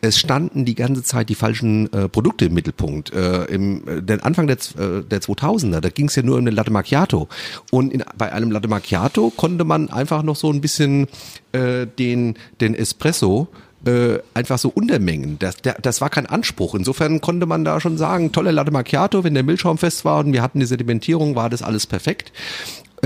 es 0.01 0.19
standen 0.19 0.65
die 0.65 0.75
ganze 0.75 1.03
Zeit 1.03 1.29
die 1.29 1.35
falschen 1.35 1.93
äh, 1.93 2.09
Produkte 2.09 2.47
im 2.47 2.55
Mittelpunkt. 2.55 3.13
Äh, 3.13 3.45
im 3.45 3.87
äh, 3.89 4.03
den 4.03 4.21
Anfang 4.21 4.47
der, 4.47 4.57
äh, 4.57 5.03
der 5.03 5.21
2000er, 5.21 5.81
da 5.81 5.89
ging 5.89 6.09
es 6.09 6.17
ja 6.17 6.23
nur 6.23 6.37
um 6.37 6.43
eine 6.43 6.51
Latte 6.51 6.71
Macchiato. 6.71 7.29
Und 7.71 7.93
in, 7.93 8.05
bei 8.17 8.33
einem 8.33 8.51
Latte 8.51 8.69
Macchiato 8.69 9.33
konnte 9.37 9.65
man 9.65 9.91
einfach 9.91 10.23
noch 10.23 10.37
so 10.37 10.51
ein 10.51 10.61
bisschen 10.61 11.09
äh, 11.53 11.87
den, 11.87 12.35
den 12.61 12.75
Espresso 12.75 13.49
äh, 13.87 14.19
einfach 14.35 14.59
so 14.59 14.69
Untermengen. 14.69 15.39
Das, 15.39 15.57
das 15.63 16.01
war 16.01 16.11
kein 16.11 16.27
Anspruch. 16.27 16.75
Insofern 16.75 17.21
konnte 17.21 17.47
man 17.47 17.65
da 17.65 17.81
schon 17.81 17.97
sagen, 17.97 18.33
tolle 18.33 18.51
Latte 18.51 18.71
Macchiato, 18.71 19.25
wenn 19.25 19.35
der 19.35 19.43
Milchschaum 19.43 19.79
fest 19.79 20.05
war 20.05 20.21
und 20.21 20.33
wir 20.33 20.43
hatten 20.43 20.61
die 20.61 20.67
Sedimentierung, 20.67 21.37
war 21.37 21.51
das 21.51 21.63
alles 21.63 21.87
perfekt. 21.87 22.33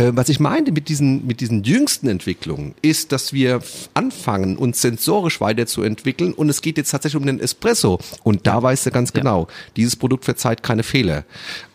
Äh, 0.00 0.16
was 0.16 0.30
ich 0.30 0.40
meine 0.40 0.72
mit 0.72 0.88
diesen, 0.88 1.26
mit 1.26 1.40
diesen 1.40 1.62
jüngsten 1.62 2.08
Entwicklungen, 2.08 2.74
ist, 2.80 3.12
dass 3.12 3.34
wir 3.34 3.60
anfangen, 3.92 4.56
uns 4.56 4.80
sensorisch 4.80 5.40
weiterzuentwickeln 5.42 6.32
und 6.32 6.48
es 6.48 6.62
geht 6.62 6.78
jetzt 6.78 6.90
tatsächlich 6.90 7.20
um 7.20 7.26
den 7.26 7.38
Espresso. 7.38 7.98
Und 8.22 8.46
da 8.46 8.62
weißt 8.62 8.86
du 8.86 8.90
ganz 8.92 9.12
genau, 9.12 9.46
dieses 9.76 9.96
Produkt 9.96 10.24
verzeiht 10.24 10.62
keine 10.62 10.84
Fehler. 10.84 11.24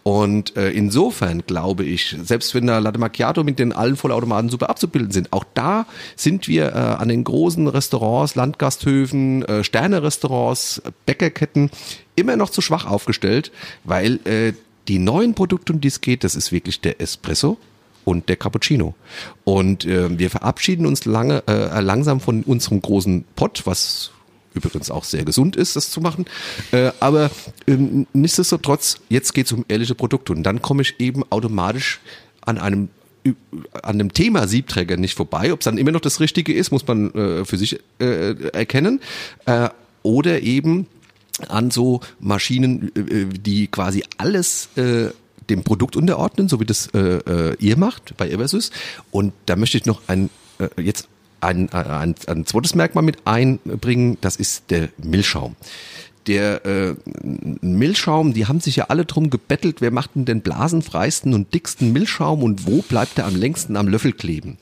Und 0.01 0.55
äh, 0.57 0.71
insofern 0.71 1.45
glaube 1.45 1.83
ich, 1.83 2.15
selbst 2.23 2.55
wenn 2.55 2.65
der 2.65 2.81
Latte 2.81 2.99
Macchiato 2.99 3.43
mit 3.43 3.59
den 3.59 3.73
allen 3.73 3.95
Vollautomaten 3.95 4.49
super 4.49 4.69
abzubilden 4.71 5.11
sind, 5.11 5.31
auch 5.31 5.45
da 5.53 5.85
sind 6.15 6.47
wir 6.47 6.69
äh, 6.69 6.77
an 6.77 7.09
den 7.09 7.23
großen 7.23 7.67
Restaurants, 7.67 8.33
Landgasthöfen, 8.33 9.45
äh, 9.45 9.63
Sterne-Restaurants, 9.63 10.81
Bäckerketten 11.05 11.69
immer 12.15 12.37
noch 12.37 12.49
zu 12.49 12.61
schwach 12.61 12.85
aufgestellt, 12.85 13.51
weil 13.83 14.19
äh, 14.25 14.53
die 14.87 14.99
neuen 14.99 15.33
Produkte, 15.35 15.73
um 15.73 15.81
die 15.81 15.87
es 15.87 16.01
geht, 16.01 16.23
das 16.23 16.35
ist 16.35 16.51
wirklich 16.51 16.81
der 16.81 17.01
Espresso 17.01 17.57
und 18.05 18.29
der 18.29 18.37
Cappuccino. 18.37 18.95
Und 19.43 19.83
äh, 19.83 20.17
wir 20.17 20.29
verabschieden 20.29 20.85
uns 20.85 21.03
lange, 21.03 21.43
äh, 21.47 21.81
langsam 21.81 22.21
von 22.21 22.43
unserem 22.43 22.81
großen 22.81 23.25
Pott, 23.35 23.63
was 23.65 24.11
übrigens 24.53 24.89
auch 24.89 25.03
sehr 25.03 25.25
gesund 25.25 25.57
ist, 25.57 25.75
das 25.75 25.91
zu 25.91 25.99
machen. 25.99 26.25
Äh, 26.71 26.91
aber 27.01 27.29
äh, 27.67 27.75
nichtsdestotrotz, 28.13 28.99
jetzt 29.09 29.33
geht 29.33 29.47
es 29.47 29.51
um 29.51 29.65
ehrliche 29.67 29.95
Produkte 29.95 30.31
und 30.31 30.43
dann 30.43 30.61
komme 30.61 30.83
ich 30.83 30.99
eben 30.99 31.23
automatisch 31.29 31.99
an 32.41 32.57
einem 32.57 32.89
an 33.81 33.97
dem 33.97 34.13
Thema 34.13 34.47
Siebträger 34.47 34.97
nicht 34.97 35.15
vorbei. 35.15 35.51
Ob 35.51 35.61
es 35.61 35.65
dann 35.65 35.79
immer 35.79 35.91
noch 35.91 35.99
das 35.99 36.19
Richtige 36.19 36.53
ist, 36.53 36.69
muss 36.69 36.85
man 36.85 37.11
äh, 37.15 37.43
für 37.43 37.57
sich 37.57 37.79
äh, 37.99 38.35
erkennen. 38.49 39.01
Äh, 39.47 39.69
oder 40.03 40.41
eben 40.41 40.85
an 41.47 41.71
so 41.71 42.01
Maschinen, 42.19 42.91
äh, 42.95 43.25
die 43.25 43.65
quasi 43.65 44.03
alles 44.17 44.69
äh, 44.75 45.09
dem 45.49 45.63
Produkt 45.63 45.95
unterordnen, 45.95 46.49
so 46.49 46.59
wie 46.59 46.65
das 46.65 46.87
äh, 46.93 46.99
äh, 46.99 47.55
ihr 47.59 47.77
macht 47.77 48.17
bei 48.17 48.29
Eversys. 48.29 48.71
Und 49.11 49.33
da 49.45 49.55
möchte 49.55 49.77
ich 49.77 49.85
noch 49.85 50.01
ein 50.07 50.29
äh, 50.59 50.81
jetzt 50.81 51.07
ein, 51.41 51.71
ein, 51.71 52.15
ein 52.27 52.45
zweites 52.45 52.75
Merkmal 52.75 53.03
mit 53.03 53.17
einbringen, 53.25 54.17
das 54.21 54.35
ist 54.35 54.71
der 54.71 54.89
Milchschaum. 54.97 55.55
Der 56.27 56.65
äh, 56.65 56.95
Milchschaum, 57.61 58.33
die 58.33 58.47
haben 58.47 58.59
sich 58.59 58.77
ja 58.77 58.85
alle 58.85 59.05
drum 59.05 59.29
gebettelt, 59.29 59.79
wer 59.79 59.91
macht 59.91 60.15
denn 60.15 60.25
den 60.25 60.41
blasenfreisten 60.41 61.35
und 61.35 61.53
dicksten 61.53 61.93
Milchschaum 61.93 62.41
und 62.41 62.65
wo 62.65 62.81
bleibt 62.81 63.19
er 63.19 63.27
am 63.27 63.35
längsten 63.35 63.77
am 63.77 63.87
Löffel 63.87 64.11
kleben? 64.11 64.57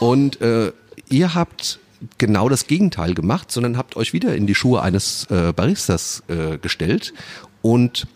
Und 0.00 0.40
äh, 0.40 0.72
ihr 1.08 1.34
habt 1.34 1.78
genau 2.18 2.48
das 2.48 2.66
Gegenteil 2.66 3.14
gemacht, 3.14 3.52
sondern 3.52 3.76
habt 3.76 3.96
euch 3.96 4.12
wieder 4.12 4.34
in 4.34 4.48
die 4.48 4.56
Schuhe 4.56 4.82
eines 4.82 5.26
äh, 5.30 5.52
Baristas 5.52 6.24
äh, 6.26 6.58
gestellt 6.58 7.14
und 7.62 8.08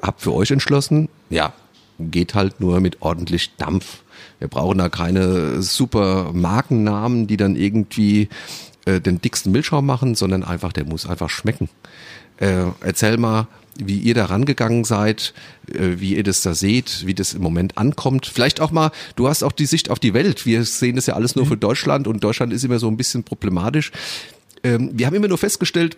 habt 0.00 0.22
für 0.22 0.32
euch 0.32 0.50
entschlossen, 0.50 1.08
ja, 1.34 1.52
geht 1.98 2.34
halt 2.34 2.60
nur 2.60 2.80
mit 2.80 3.02
ordentlich 3.02 3.56
Dampf. 3.56 4.02
Wir 4.38 4.48
brauchen 4.48 4.78
da 4.78 4.88
keine 4.88 5.62
super 5.62 6.32
Markennamen, 6.32 7.26
die 7.26 7.36
dann 7.36 7.56
irgendwie 7.56 8.28
äh, 8.84 9.00
den 9.00 9.20
dicksten 9.20 9.52
Milchschaum 9.52 9.86
machen, 9.86 10.14
sondern 10.14 10.44
einfach, 10.44 10.72
der 10.72 10.84
muss 10.84 11.06
einfach 11.06 11.30
schmecken. 11.30 11.68
Äh, 12.38 12.66
erzähl 12.80 13.16
mal, 13.16 13.46
wie 13.76 13.98
ihr 13.98 14.14
da 14.14 14.26
rangegangen 14.26 14.84
seid, 14.84 15.34
äh, 15.72 15.98
wie 15.98 16.16
ihr 16.16 16.22
das 16.22 16.42
da 16.42 16.54
seht, 16.54 17.06
wie 17.06 17.14
das 17.14 17.34
im 17.34 17.42
Moment 17.42 17.78
ankommt. 17.78 18.26
Vielleicht 18.26 18.60
auch 18.60 18.70
mal, 18.70 18.90
du 19.16 19.28
hast 19.28 19.42
auch 19.42 19.52
die 19.52 19.66
Sicht 19.66 19.90
auf 19.90 19.98
die 19.98 20.14
Welt. 20.14 20.46
Wir 20.46 20.64
sehen 20.64 20.96
das 20.96 21.06
ja 21.06 21.14
alles 21.14 21.34
nur 21.34 21.44
mhm. 21.44 21.50
für 21.50 21.56
Deutschland 21.56 22.06
und 22.06 22.22
Deutschland 22.22 22.52
ist 22.52 22.64
immer 22.64 22.78
so 22.78 22.88
ein 22.88 22.96
bisschen 22.96 23.24
problematisch. 23.24 23.92
Ähm, 24.62 24.90
wir 24.92 25.06
haben 25.06 25.14
immer 25.14 25.28
nur 25.28 25.38
festgestellt, 25.38 25.96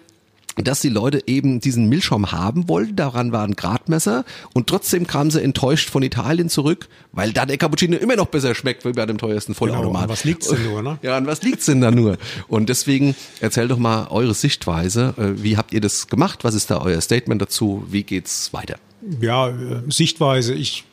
dass 0.56 0.80
die 0.80 0.88
Leute 0.88 1.22
eben 1.26 1.60
diesen 1.60 1.88
Milchschaum 1.88 2.32
haben 2.32 2.68
wollten. 2.68 2.96
Daran 2.96 3.32
war 3.32 3.44
ein 3.44 3.54
Gradmesser. 3.54 4.24
Und 4.54 4.66
trotzdem 4.66 5.06
kamen 5.06 5.30
sie 5.30 5.42
enttäuscht 5.42 5.90
von 5.90 6.02
Italien 6.02 6.48
zurück, 6.48 6.88
weil 7.12 7.32
da 7.32 7.46
der 7.46 7.58
Cappuccino 7.58 7.96
immer 7.96 8.16
noch 8.16 8.26
besser 8.26 8.54
schmeckt 8.54 8.84
wie 8.84 8.92
bei 8.92 9.06
dem 9.06 9.18
teuersten 9.18 9.54
Vollautomat. 9.54 9.92
Genau, 9.92 10.02
an 10.04 10.08
was 10.08 10.24
liegt's 10.24 10.48
denn 10.48 10.64
nur, 10.64 10.82
ne? 10.82 10.98
Ja, 11.02 11.16
an 11.16 11.26
was 11.26 11.42
liegt's 11.42 11.66
denn 11.66 11.80
da 11.80 11.90
nur? 11.90 12.16
Und 12.48 12.68
deswegen 12.68 13.14
erzähl 13.40 13.68
doch 13.68 13.78
mal 13.78 14.08
eure 14.08 14.34
Sichtweise. 14.34 15.14
Äh, 15.18 15.42
wie 15.42 15.56
habt 15.56 15.72
ihr 15.72 15.80
das 15.80 16.08
gemacht? 16.08 16.42
Was 16.42 16.54
ist 16.54 16.70
da 16.70 16.80
euer 16.80 17.00
Statement 17.00 17.40
dazu? 17.42 17.84
Wie 17.88 18.02
geht's 18.02 18.52
weiter? 18.52 18.76
Ja, 19.20 19.48
äh, 19.48 19.82
Sichtweise. 19.88 20.54
Ich 20.54 20.84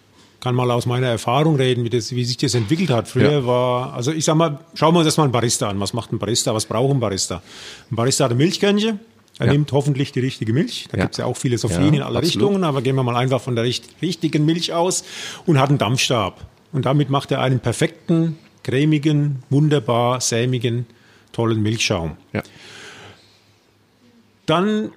kann 0.44 0.56
mal 0.56 0.70
aus 0.72 0.86
meiner 0.86 1.08
Erfahrung 1.08 1.56
reden, 1.56 1.86
wie, 1.86 1.90
das, 1.90 2.12
wie 2.12 2.26
sich 2.26 2.36
das 2.36 2.54
entwickelt 2.54 2.90
hat. 2.90 3.08
Früher 3.08 3.32
ja. 3.32 3.46
war, 3.46 3.94
also 3.94 4.12
ich 4.12 4.26
sag 4.26 4.36
mal, 4.36 4.60
schauen 4.74 4.94
wir 4.94 5.00
uns 5.00 5.06
erstmal 5.06 5.24
einen 5.26 5.32
Barista 5.32 5.70
an. 5.70 5.80
Was 5.80 5.94
macht 5.94 6.12
ein 6.12 6.20
Barista? 6.20 6.54
Was 6.54 6.66
braucht 6.66 6.94
ein 6.94 7.00
Barista? 7.00 7.42
Ein 7.90 7.96
Barista 7.96 8.26
hat 8.26 8.32
eine 8.32 8.40
Milchkernche, 8.40 9.00
er 9.40 9.48
ja. 9.48 9.52
nimmt 9.52 9.72
hoffentlich 9.72 10.12
die 10.12 10.20
richtige 10.20 10.54
Milch. 10.54 10.88
Da 10.92 10.98
ja. 10.98 11.04
gibt 11.04 11.16
es 11.16 11.18
ja 11.18 11.26
auch 11.26 11.38
Philosophien 11.38 11.94
ja, 11.94 12.00
in 12.00 12.02
alle 12.02 12.20
absolut. 12.20 12.26
Richtungen, 12.26 12.64
aber 12.64 12.82
gehen 12.82 12.96
wir 12.96 13.04
mal 13.04 13.16
einfach 13.16 13.42
von 13.42 13.56
der 13.56 13.66
richtigen 13.66 14.46
Milch 14.46 14.74
aus 14.74 15.04
und 15.46 15.60
hat 15.60 15.70
einen 15.70 15.80
Dampfstab. 15.80 16.46
Und 16.72 16.86
damit 16.86 17.10
macht 17.10 17.32
er 17.32 17.42
einen 17.42 17.60
perfekten, 17.60 18.38
cremigen, 18.64 19.44
wunderbar 19.50 20.22
sämigen, 20.22 20.86
tollen 21.32 21.62
Milchschaum. 21.62 22.18
Ja. 22.32 22.44
Dann 24.46 24.92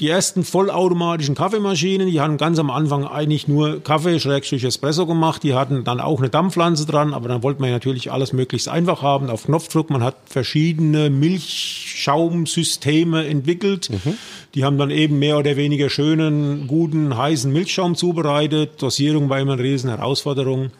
die 0.00 0.08
ersten 0.08 0.42
vollautomatischen 0.42 1.34
Kaffeemaschinen, 1.34 2.10
die 2.10 2.20
haben 2.20 2.36
ganz 2.36 2.58
am 2.58 2.70
Anfang 2.70 3.06
eigentlich 3.06 3.46
nur 3.46 3.84
Kaffee, 3.84 4.18
Schrägstrich 4.18 4.64
Espresso 4.64 5.06
gemacht. 5.06 5.42
Die 5.42 5.54
hatten 5.54 5.84
dann 5.84 6.00
auch 6.00 6.18
eine 6.18 6.28
Dampfpflanze 6.28 6.86
dran, 6.86 7.14
aber 7.14 7.28
dann 7.28 7.42
wollte 7.42 7.60
man 7.60 7.70
natürlich 7.70 8.10
alles 8.10 8.32
möglichst 8.32 8.68
einfach 8.68 9.02
haben, 9.02 9.30
auf 9.30 9.44
Knopfdruck. 9.44 9.90
Man 9.90 10.02
hat 10.02 10.16
verschiedene 10.26 11.10
Milchschaumsysteme 11.10 13.26
entwickelt. 13.26 13.90
Mhm. 13.90 14.14
Die 14.54 14.64
haben 14.64 14.78
dann 14.78 14.90
eben 14.90 15.18
mehr 15.18 15.38
oder 15.38 15.56
weniger 15.56 15.88
schönen, 15.88 16.66
guten, 16.66 17.16
heißen 17.16 17.52
Milchschaum 17.52 17.94
zubereitet. 17.94 18.82
Dosierung 18.82 19.28
war 19.28 19.40
immer 19.40 19.52
eine 19.52 19.62
riesen 19.62 19.90
Herausforderung. 19.90 20.70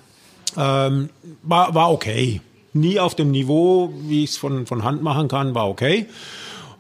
Ähm, 0.57 1.11
war, 1.43 1.75
war 1.75 1.93
okay. 1.93 2.41
Nie 2.75 2.99
auf 2.99 3.15
dem 3.15 3.31
Niveau, 3.31 3.93
wie 4.09 4.25
ich 4.25 4.31
es 4.31 4.37
von, 4.37 4.67
von 4.67 4.83
Hand 4.83 5.03
machen 5.03 5.29
kann, 5.29 5.55
war 5.55 5.69
okay. 5.69 6.07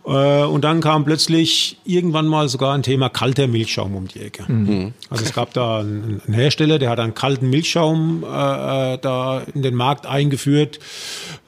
Äh, 0.05 0.45
und 0.45 0.63
dann 0.63 0.81
kam 0.81 1.05
plötzlich 1.05 1.79
irgendwann 1.85 2.27
mal 2.27 2.49
sogar 2.49 2.75
ein 2.75 2.83
Thema 2.83 3.09
kalter 3.09 3.47
Milchschaum 3.47 3.95
um 3.95 4.09
die 4.09 4.21
Ecke. 4.21 4.51
Mhm. 4.51 4.95
Also 5.11 5.25
es 5.25 5.33
gab 5.33 5.53
da 5.53 5.81
einen, 5.81 6.21
Hersteller, 6.27 6.79
der 6.79 6.91
hat 6.91 6.99
einen 6.99 7.15
kalten 7.15 7.51
Milchschaum 7.51 8.25
äh, 8.25 8.95
äh, 8.95 8.99
da 8.99 9.43
in 9.55 9.63
den 9.63 9.75
Markt 9.75 10.07
eingeführt. 10.07 10.81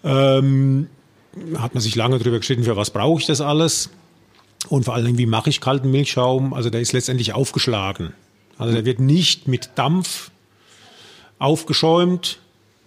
Ähm, 0.04 0.88
hat 1.58 1.74
man 1.74 1.80
sich 1.80 1.96
lange 1.96 2.18
darüber 2.18 2.38
gestritten, 2.38 2.64
für 2.64 2.76
was 2.76 2.90
brauche 2.90 3.20
ich 3.20 3.26
das 3.26 3.40
alles? 3.40 3.90
Und 4.68 4.84
vor 4.84 4.94
allen 4.94 5.04
Dingen, 5.04 5.18
wie 5.18 5.26
mache 5.26 5.50
ich 5.50 5.60
kalten 5.60 5.90
Milchschaum? 5.90 6.54
Also 6.54 6.70
der 6.70 6.80
ist 6.80 6.92
letztendlich 6.92 7.34
aufgeschlagen. 7.34 8.12
Also 8.56 8.72
der 8.72 8.84
wird 8.84 9.00
nicht 9.00 9.48
mit 9.48 9.70
Dampf 9.74 10.30
aufgeschäumt, 11.40 12.38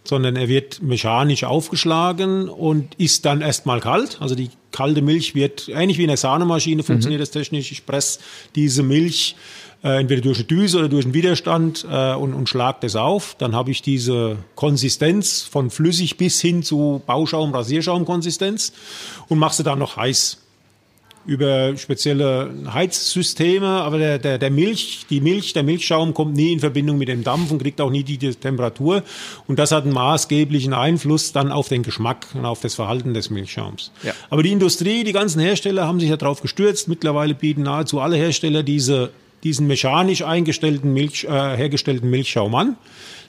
sondern 0.05 0.37
er 0.37 0.47
wird 0.47 0.81
mechanisch 0.81 1.43
aufgeschlagen 1.43 2.47
und 2.47 2.95
ist 2.95 3.25
dann 3.25 3.41
erstmal 3.41 3.81
kalt. 3.81 4.17
Also 4.21 4.35
die 4.35 4.49
kalte 4.77 5.01
Milch 5.01 5.33
wird, 5.33 5.69
ähnlich 5.69 5.97
wie 5.97 6.03
in 6.03 6.09
der 6.09 6.17
Sahnemaschine 6.17 6.83
funktioniert 6.83 7.19
mhm. 7.19 7.23
das 7.23 7.31
technisch. 7.31 7.71
Ich 7.71 7.87
presse 7.87 8.19
diese 8.53 8.83
Milch 8.83 9.35
äh, 9.83 9.99
entweder 9.99 10.21
durch 10.21 10.37
eine 10.37 10.45
Düse 10.45 10.77
oder 10.77 10.87
durch 10.87 11.05
einen 11.05 11.15
Widerstand 11.15 11.83
äh, 11.89 12.13
und, 12.13 12.35
und 12.35 12.47
schlag 12.47 12.81
das 12.81 12.95
auf. 12.95 13.35
Dann 13.39 13.55
habe 13.55 13.71
ich 13.71 13.81
diese 13.81 14.37
Konsistenz 14.53 15.41
von 15.41 15.71
flüssig 15.71 16.17
bis 16.17 16.39
hin 16.41 16.61
zu 16.61 17.01
Bauschaum, 17.07 17.55
Rasierschaumkonsistenz 17.55 18.71
und 19.27 19.39
mache 19.39 19.55
sie 19.55 19.63
dann 19.63 19.79
noch 19.79 19.97
heiß 19.97 20.37
über 21.27 21.75
spezielle 21.75 22.49
Heizsysteme, 22.73 23.67
aber 23.67 23.97
der, 23.97 24.17
der, 24.17 24.37
der 24.37 24.49
Milch, 24.49 25.05
die 25.09 25.19
Milch, 25.19 25.51
der 25.51 25.63
Milchschaum 25.63 26.13
kommt 26.13 26.35
nie 26.35 26.53
in 26.53 26.61
Verbindung 26.61 26.97
mit 26.97 27.09
dem 27.09 27.23
Dampf 27.23 27.51
und 27.51 27.61
kriegt 27.61 27.81
auch 27.81 27.91
nie 27.91 28.03
die 28.03 28.17
Temperatur. 28.17 29.03
Und 29.45 29.59
das 29.59 29.73
hat 29.73 29.83
einen 29.83 29.93
maßgeblichen 29.93 30.73
Einfluss 30.73 31.33
dann 31.33 31.51
auf 31.51 31.67
den 31.67 31.83
Geschmack 31.83 32.27
und 32.33 32.45
auf 32.45 32.61
das 32.61 32.75
Verhalten 32.75 33.13
des 33.13 33.29
Milchschaums. 33.29 33.91
Ja. 34.03 34.13
Aber 34.29 34.41
die 34.41 34.53
Industrie, 34.53 35.03
die 35.03 35.11
ganzen 35.11 35.41
Hersteller 35.41 35.85
haben 35.85 35.99
sich 35.99 36.09
ja 36.09 36.15
darauf 36.15 36.41
gestürzt. 36.41 36.87
Mittlerweile 36.87 37.35
bieten 37.35 37.63
nahezu 37.63 37.99
alle 37.99 38.15
Hersteller 38.15 38.63
diese, 38.63 39.11
diesen 39.43 39.67
mechanisch 39.67 40.21
eingestellten 40.23 40.93
Milch, 40.93 41.25
äh, 41.25 41.29
hergestellten 41.29 42.09
Milchschaum 42.09 42.55
an. 42.55 42.77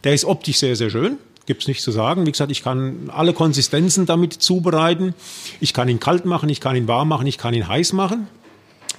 Der 0.04 0.14
ist 0.14 0.24
optisch 0.24 0.58
sehr, 0.58 0.76
sehr 0.76 0.90
schön 0.90 1.18
gibt 1.48 1.62
es 1.62 1.68
nicht 1.68 1.82
zu 1.82 1.90
sagen. 1.90 2.26
Wie 2.26 2.30
gesagt, 2.30 2.52
ich 2.52 2.62
kann 2.62 3.10
alle 3.12 3.32
Konsistenzen 3.32 4.06
damit 4.06 4.34
zubereiten. 4.34 5.14
Ich 5.60 5.72
kann 5.74 5.88
ihn 5.88 5.98
kalt 5.98 6.26
machen, 6.26 6.48
ich 6.48 6.60
kann 6.60 6.76
ihn 6.76 6.86
warm 6.86 7.08
machen, 7.08 7.26
ich 7.26 7.38
kann 7.38 7.54
ihn 7.54 7.66
heiß 7.66 7.94
machen. 7.94 8.28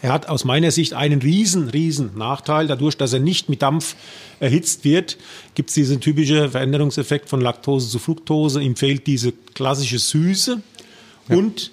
Er 0.02 0.12
hat 0.12 0.28
aus 0.30 0.46
meiner 0.46 0.72
Sicht 0.72 0.94
einen 0.94 1.22
riesen, 1.22 1.70
riesen 1.70 2.18
Nachteil. 2.18 2.68
Dadurch, 2.68 2.98
dass 2.98 3.14
er 3.14 3.20
nicht 3.20 3.50
mit 3.50 3.62
Dampf 3.62 3.96
erhitzt 4.40 4.84
wird, 4.84 5.18
gibt 5.54 5.70
es 5.70 5.76
diesen 5.76 6.02
typischen 6.02 6.50
Veränderungseffekt 6.50 7.30
von 7.30 7.40
Laktose 7.40 7.88
zu 7.88 8.00
Fructose. 8.00 8.62
Ihm 8.62 8.76
fehlt 8.76 9.06
diese 9.08 9.32
klassische 9.54 10.00
Süße 10.00 10.62
ja. 11.30 11.36
und 11.38 11.72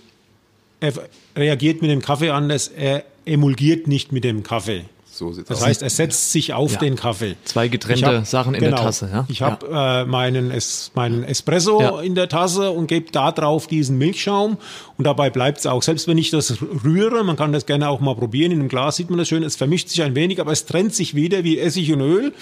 er 0.81 0.93
reagiert 1.35 1.81
mit 1.81 1.91
dem 1.91 2.03
Kaffee 2.03 2.31
anders. 2.31 2.69
Er 2.69 3.05
emulgiert 3.25 3.87
nicht 3.87 4.13
mit 4.13 4.25
dem 4.25 4.43
Kaffee 4.43 4.85
So 5.17 5.33
sieht's 5.33 5.49
das 5.49 5.59
aus. 5.59 5.67
heißt, 5.67 5.83
er 5.83 5.91
setzt 5.91 6.33
sich 6.33 6.53
auf 6.53 6.73
ja. 6.73 6.79
den 6.79 6.97
Kaffee. 6.97 7.37
Zwei 7.45 7.69
getrennte 7.69 8.19
hab, 8.19 8.27
Sachen 8.27 8.55
in 8.55 8.61
genau, 8.61 8.77
der 8.77 8.85
Tasse. 8.85 9.09
Ja? 9.11 9.25
Ich 9.29 9.43
habe 9.43 9.67
ja. 9.71 10.03
äh, 10.03 10.05
meinen, 10.05 10.51
es, 10.51 10.91
meinen 10.95 11.25
Espresso 11.25 11.81
ja. 11.81 12.01
in 12.01 12.15
der 12.15 12.29
Tasse 12.29 12.71
und 12.71 12.87
gebe 12.87 13.11
da 13.11 13.33
drauf 13.33 13.67
diesen 13.67 13.97
Milchschaum 13.99 14.59
und 14.99 15.07
dabei 15.07 15.31
bleibt 15.31 15.59
es 15.59 15.67
auch. 15.67 15.83
Selbst 15.83 16.07
wenn 16.07 16.19
ich 16.19 16.31
das 16.31 16.59
rühre, 16.85 17.25
man 17.25 17.37
kann 17.37 17.53
das 17.53 17.67
gerne 17.67 17.89
auch 17.89 18.01
mal 18.01 18.15
probieren, 18.15 18.53
in 18.53 18.61
einem 18.61 18.69
Glas 18.69 18.97
sieht 18.97 19.11
man 19.11 19.19
das 19.19 19.29
schön, 19.29 19.43
es 19.43 19.57
vermischt 19.57 19.89
sich 19.89 20.03
ein 20.03 20.15
wenig, 20.15 20.41
aber 20.41 20.53
es 20.53 20.67
trennt 20.67 20.95
sich 20.95 21.15
wieder 21.15 21.45
wie 21.45 21.59
Essig 21.59 21.93
und 21.93 22.01
Öl, 22.01 22.33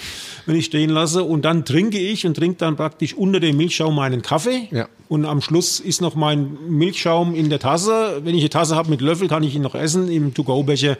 wenn 0.45 0.55
ich 0.55 0.65
stehen 0.65 0.89
lasse 0.89 1.23
und 1.23 1.43
dann 1.43 1.65
trinke 1.65 1.97
ich 1.97 2.25
und 2.25 2.35
trinke 2.35 2.57
dann 2.57 2.75
praktisch 2.75 3.13
unter 3.13 3.39
dem 3.39 3.57
Milchschaum 3.57 3.95
meinen 3.95 4.21
Kaffee 4.21 4.67
ja. 4.71 4.87
Und 5.07 5.25
am 5.25 5.41
Schluss 5.41 5.79
ist 5.79 6.01
noch 6.01 6.15
mein 6.15 6.57
Milchschaum 6.67 7.35
in 7.35 7.49
der 7.49 7.59
Tasse. 7.59 8.21
Wenn 8.23 8.35
ich 8.35 8.41
eine 8.41 8.49
Tasse 8.49 8.75
habe 8.75 8.89
mit 8.89 9.01
Löffel, 9.01 9.27
kann 9.27 9.43
ich 9.43 9.55
ihn 9.55 9.61
noch 9.61 9.75
essen. 9.75 10.09
Im 10.09 10.33
To-Go-Becher 10.33 10.97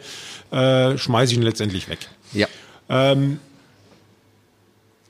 äh, 0.52 0.96
schmeiße 0.96 1.32
ich 1.32 1.38
ihn 1.38 1.42
letztendlich 1.42 1.88
weg. 1.88 1.98
Ja. 2.32 2.46
Ähm, 2.88 3.40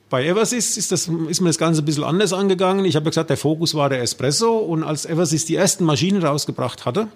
bei 0.09 0.25
Eversys 0.25 0.77
ist, 0.77 0.91
das, 0.91 1.09
ist 1.29 1.41
mir 1.41 1.49
das 1.49 1.57
Ganze 1.57 1.81
ein 1.81 1.85
bisschen 1.85 2.05
anders 2.05 2.33
angegangen. 2.33 2.85
Ich 2.85 2.95
habe 2.95 3.05
ja 3.05 3.09
gesagt, 3.09 3.29
der 3.29 3.37
Fokus 3.37 3.75
war 3.75 3.89
der 3.89 4.01
Espresso 4.01 4.57
und 4.57 4.83
als 4.83 5.05
Eversys 5.05 5.45
die 5.45 5.55
ersten 5.55 5.83
Maschinen 5.83 6.23
rausgebracht 6.23 6.85
hatte, 6.85 7.07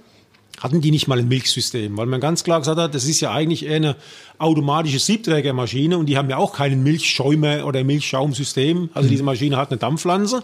hatten 0.60 0.82
die 0.82 0.92
nicht 0.92 1.08
mal 1.08 1.18
ein 1.18 1.28
Milchsystem, 1.28 1.98
weil 1.98 2.06
man 2.06 2.20
ganz 2.20 2.44
klar 2.44 2.60
gesagt 2.60 2.78
hat, 2.78 2.94
das 2.94 3.06
ist 3.06 3.22
ja 3.22 3.32
eigentlich 3.32 3.66
eher 3.66 3.78
eine 3.78 3.96
automatische 4.38 5.00
Siebträgermaschine 5.00 5.98
und 5.98 6.08
die 6.08 6.18
haben 6.18 6.30
ja 6.30 6.38
auch 6.38 6.54
keinen 6.54 6.84
Milchschäumer 6.84 7.66
oder 7.66 7.84
Milchschaumsystem. 7.84 8.90
Also 8.94 9.08
mhm. 9.08 9.12
diese 9.12 9.24
Maschine 9.24 9.58
hat 9.58 9.72
eine 9.72 9.80
Dampfpflanze 9.80 10.44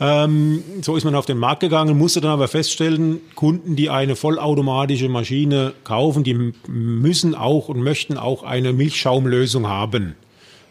ähm, 0.00 0.64
so 0.80 0.96
ist 0.96 1.04
man 1.04 1.14
auf 1.14 1.26
den 1.26 1.36
Markt 1.36 1.60
gegangen, 1.60 1.98
musste 1.98 2.22
dann 2.22 2.30
aber 2.30 2.48
feststellen, 2.48 3.20
Kunden, 3.34 3.76
die 3.76 3.90
eine 3.90 4.16
vollautomatische 4.16 5.10
Maschine 5.10 5.74
kaufen, 5.84 6.24
die 6.24 6.52
müssen 6.66 7.34
auch 7.34 7.68
und 7.68 7.82
möchten 7.82 8.16
auch 8.16 8.42
eine 8.42 8.72
Milchschaumlösung 8.72 9.68
haben. 9.68 10.16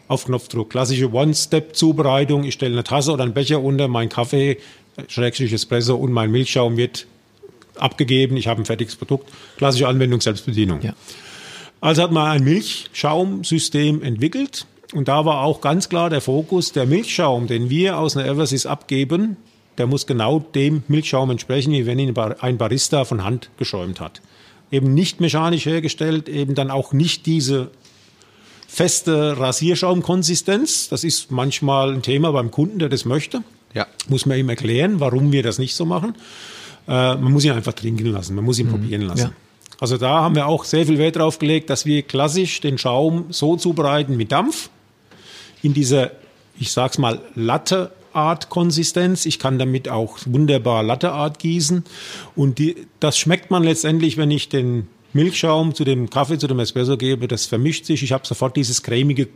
Auf 0.08 0.24
Knopfdruck. 0.24 0.70
Klassische 0.70 1.12
One-Step-Zubereitung. 1.12 2.42
Ich 2.42 2.54
stelle 2.54 2.72
eine 2.72 2.82
Tasse 2.82 3.12
oder 3.12 3.22
einen 3.22 3.32
Becher 3.32 3.62
unter, 3.62 3.86
mein 3.86 4.08
Kaffee, 4.08 4.58
Schrägstrich 5.06 5.52
Espresso 5.52 5.94
und 5.94 6.10
mein 6.10 6.32
Milchschaum 6.32 6.76
wird 6.76 7.06
abgegeben. 7.76 8.36
Ich 8.36 8.48
habe 8.48 8.60
ein 8.60 8.64
fertiges 8.64 8.96
Produkt. 8.96 9.30
Klassische 9.56 9.86
Anwendung, 9.86 10.20
Selbstbedienung. 10.20 10.82
Ja. 10.82 10.94
Also 11.80 12.02
hat 12.02 12.10
man 12.10 12.28
ein 12.28 12.42
Milchschaumsystem 12.42 14.02
entwickelt 14.02 14.66
und 14.92 15.08
da 15.08 15.24
war 15.24 15.42
auch 15.42 15.60
ganz 15.60 15.88
klar 15.88 16.10
der 16.10 16.20
Fokus, 16.20 16.72
der 16.72 16.86
Milchschaum, 16.86 17.46
den 17.46 17.70
wir 17.70 17.98
aus 17.98 18.16
einer 18.16 18.26
Eversys 18.26 18.66
abgeben, 18.66 19.36
der 19.78 19.86
muss 19.86 20.06
genau 20.06 20.40
dem 20.40 20.82
Milchschaum 20.88 21.30
entsprechen, 21.30 21.72
wie 21.72 21.86
wenn 21.86 21.98
ihn 21.98 22.16
ein 22.16 22.58
Barista 22.58 23.04
von 23.04 23.24
Hand 23.24 23.50
geschäumt 23.56 24.00
hat. 24.00 24.20
Eben 24.70 24.94
nicht 24.94 25.20
mechanisch 25.20 25.66
hergestellt, 25.66 26.28
eben 26.28 26.54
dann 26.54 26.70
auch 26.70 26.92
nicht 26.92 27.26
diese 27.26 27.70
feste 28.68 29.38
Rasierschaumkonsistenz. 29.38 30.88
Das 30.88 31.02
ist 31.02 31.30
manchmal 31.30 31.92
ein 31.92 32.02
Thema 32.02 32.32
beim 32.32 32.50
Kunden, 32.50 32.78
der 32.78 32.88
das 32.88 33.04
möchte. 33.04 33.42
Ja. 33.74 33.86
Muss 34.08 34.26
man 34.26 34.38
ihm 34.38 34.48
erklären, 34.48 35.00
warum 35.00 35.32
wir 35.32 35.42
das 35.42 35.58
nicht 35.58 35.74
so 35.74 35.84
machen. 35.84 36.14
Äh, 36.86 37.16
man 37.16 37.32
muss 37.32 37.44
ihn 37.44 37.52
einfach 37.52 37.72
trinken 37.72 38.06
lassen, 38.06 38.34
man 38.34 38.44
muss 38.44 38.58
ihn 38.58 38.66
mhm. 38.66 38.72
probieren 38.72 39.02
lassen. 39.02 39.20
Ja. 39.20 39.32
Also 39.80 39.96
da 39.96 40.20
haben 40.20 40.34
wir 40.34 40.46
auch 40.46 40.64
sehr 40.64 40.84
viel 40.84 40.98
Wert 40.98 41.16
drauf 41.16 41.38
gelegt, 41.38 41.70
dass 41.70 41.86
wir 41.86 42.02
klassisch 42.02 42.60
den 42.60 42.76
Schaum 42.76 43.26
so 43.30 43.56
zubereiten 43.56 44.16
mit 44.16 44.30
Dampf, 44.30 44.68
in 45.62 45.74
dieser, 45.74 46.12
ich 46.58 46.72
sag's 46.72 46.98
mal, 46.98 47.20
Latte 47.34 47.92
Art 48.12 48.48
Konsistenz. 48.48 49.26
Ich 49.26 49.38
kann 49.38 49.58
damit 49.58 49.88
auch 49.88 50.18
wunderbar 50.26 50.82
Latteart 50.82 51.38
gießen. 51.38 51.84
Und 52.34 52.58
die, 52.58 52.86
das 52.98 53.18
schmeckt 53.18 53.50
man 53.50 53.62
letztendlich, 53.62 54.16
wenn 54.16 54.30
ich 54.30 54.48
den 54.48 54.88
Milchschaum 55.12 55.74
zu 55.74 55.84
dem 55.84 56.10
Kaffee, 56.10 56.38
zu 56.38 56.46
dem 56.46 56.58
Espresso 56.58 56.96
gebe. 56.96 57.28
Das 57.28 57.46
vermischt 57.46 57.84
sich. 57.84 58.02
Ich 58.02 58.12
habe 58.12 58.26
sofort 58.26 58.56
dieses 58.56 58.82
cremige, 58.82 59.28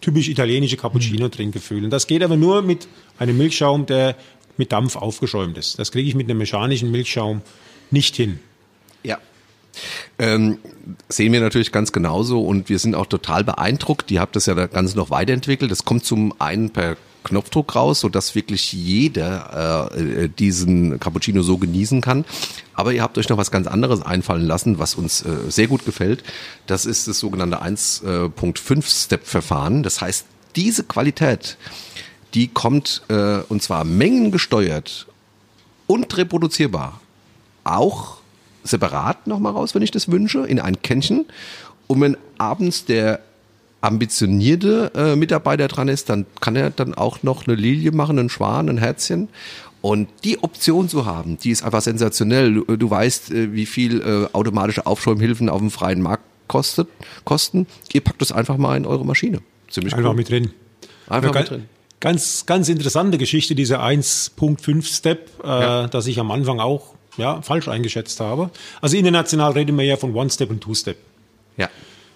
typisch 0.00 0.28
italienische 0.28 0.76
Cappuccino-Trinkgefühl. 0.76 1.84
Und 1.84 1.90
das 1.90 2.06
geht 2.06 2.22
aber 2.22 2.36
nur 2.36 2.62
mit 2.62 2.88
einem 3.18 3.36
Milchschaum, 3.36 3.86
der 3.86 4.16
mit 4.56 4.72
Dampf 4.72 4.96
aufgeschäumt 4.96 5.58
ist. 5.58 5.78
Das 5.78 5.92
kriege 5.92 6.08
ich 6.08 6.14
mit 6.14 6.28
einem 6.28 6.38
mechanischen 6.38 6.90
Milchschaum 6.90 7.42
nicht 7.90 8.14
hin. 8.16 8.38
Ja, 9.02 9.18
ähm, 10.18 10.58
sehen 11.08 11.32
wir 11.32 11.40
natürlich 11.40 11.72
ganz 11.72 11.92
genauso 11.92 12.42
und 12.42 12.68
wir 12.68 12.78
sind 12.78 12.94
auch 12.94 13.06
total 13.06 13.44
beeindruckt. 13.44 14.10
Ihr 14.10 14.20
habt 14.20 14.36
das 14.36 14.46
ja 14.46 14.54
das 14.54 14.70
Ganze 14.70 14.96
noch 14.96 15.10
weiterentwickelt. 15.10 15.70
Das 15.70 15.84
kommt 15.84 16.04
zum 16.04 16.34
einen 16.40 16.70
per 16.70 16.96
Knopfdruck 17.24 17.76
raus, 17.76 18.00
so 18.00 18.08
dass 18.08 18.34
wirklich 18.34 18.72
jeder 18.72 19.92
äh, 19.94 20.28
diesen 20.28 20.98
Cappuccino 20.98 21.42
so 21.42 21.58
genießen 21.58 22.00
kann. 22.00 22.24
Aber 22.74 22.92
ihr 22.92 23.02
habt 23.02 23.18
euch 23.18 23.28
noch 23.28 23.38
was 23.38 23.50
ganz 23.50 23.66
anderes 23.66 24.00
einfallen 24.02 24.46
lassen, 24.46 24.78
was 24.78 24.94
uns 24.94 25.22
äh, 25.22 25.34
sehr 25.48 25.66
gut 25.68 25.84
gefällt. 25.84 26.22
Das 26.66 26.86
ist 26.86 27.08
das 27.08 27.18
sogenannte 27.18 27.62
1.5-Step-Verfahren. 27.62 29.82
Das 29.82 30.00
heißt, 30.00 30.26
diese 30.56 30.84
Qualität, 30.84 31.58
die 32.34 32.48
kommt 32.48 33.02
äh, 33.08 33.38
und 33.48 33.62
zwar 33.62 33.84
mengengesteuert 33.84 35.06
und 35.86 36.16
reproduzierbar 36.16 37.00
auch 37.64 38.21
separat 38.64 39.26
nochmal 39.26 39.52
raus, 39.52 39.74
wenn 39.74 39.82
ich 39.82 39.90
das 39.90 40.10
wünsche, 40.10 40.46
in 40.46 40.60
ein 40.60 40.82
Kännchen. 40.82 41.26
Und 41.86 42.00
wenn 42.00 42.16
abends 42.38 42.84
der 42.84 43.20
ambitionierte 43.80 44.92
äh, 44.94 45.16
Mitarbeiter 45.16 45.68
dran 45.68 45.88
ist, 45.88 46.08
dann 46.08 46.26
kann 46.40 46.56
er 46.56 46.70
dann 46.70 46.94
auch 46.94 47.22
noch 47.22 47.46
eine 47.46 47.56
Lilie 47.56 47.90
machen, 47.92 48.18
einen 48.18 48.30
Schwan, 48.30 48.68
ein 48.68 48.78
Herzchen. 48.78 49.28
Und 49.80 50.08
die 50.22 50.42
Option 50.42 50.88
zu 50.88 51.06
haben, 51.06 51.38
die 51.38 51.50
ist 51.50 51.64
einfach 51.64 51.82
sensationell. 51.82 52.54
Du, 52.54 52.76
du 52.76 52.90
weißt, 52.90 53.32
äh, 53.32 53.52
wie 53.52 53.66
viel 53.66 54.00
äh, 54.00 54.28
automatische 54.32 54.86
Aufschäumhilfen 54.86 55.48
auf 55.48 55.58
dem 55.58 55.72
freien 55.72 56.00
Markt 56.00 56.22
kostet, 56.46 56.88
kosten. 57.24 57.66
Ihr 57.92 58.00
packt 58.00 58.20
das 58.20 58.30
einfach 58.30 58.56
mal 58.56 58.76
in 58.76 58.86
eure 58.86 59.04
Maschine. 59.04 59.40
Ziemlich 59.68 59.94
einfach 59.94 60.10
cool. 60.10 60.16
mit 60.16 60.30
drin. 60.30 60.50
Einfach 61.08 61.34
ja, 61.34 61.40
mit 61.40 61.50
drin. 61.50 61.64
Ganz, 61.98 62.46
ganz 62.46 62.68
interessante 62.68 63.18
Geschichte, 63.18 63.54
dieser 63.54 63.82
1.5 63.82 64.84
Step, 64.84 65.30
äh, 65.42 65.46
ja. 65.46 65.88
dass 65.88 66.06
ich 66.06 66.20
am 66.20 66.30
Anfang 66.30 66.60
auch 66.60 66.94
ja, 67.16 67.42
falsch 67.42 67.68
eingeschätzt 67.68 68.20
habe. 68.20 68.50
Also 68.80 68.96
international 68.96 69.52
reden 69.52 69.76
wir 69.76 69.84
ja 69.84 69.96
von 69.96 70.14
One-Step 70.14 70.50
und 70.50 70.60
Two-Step. 70.60 70.96
Ja. 71.56 71.68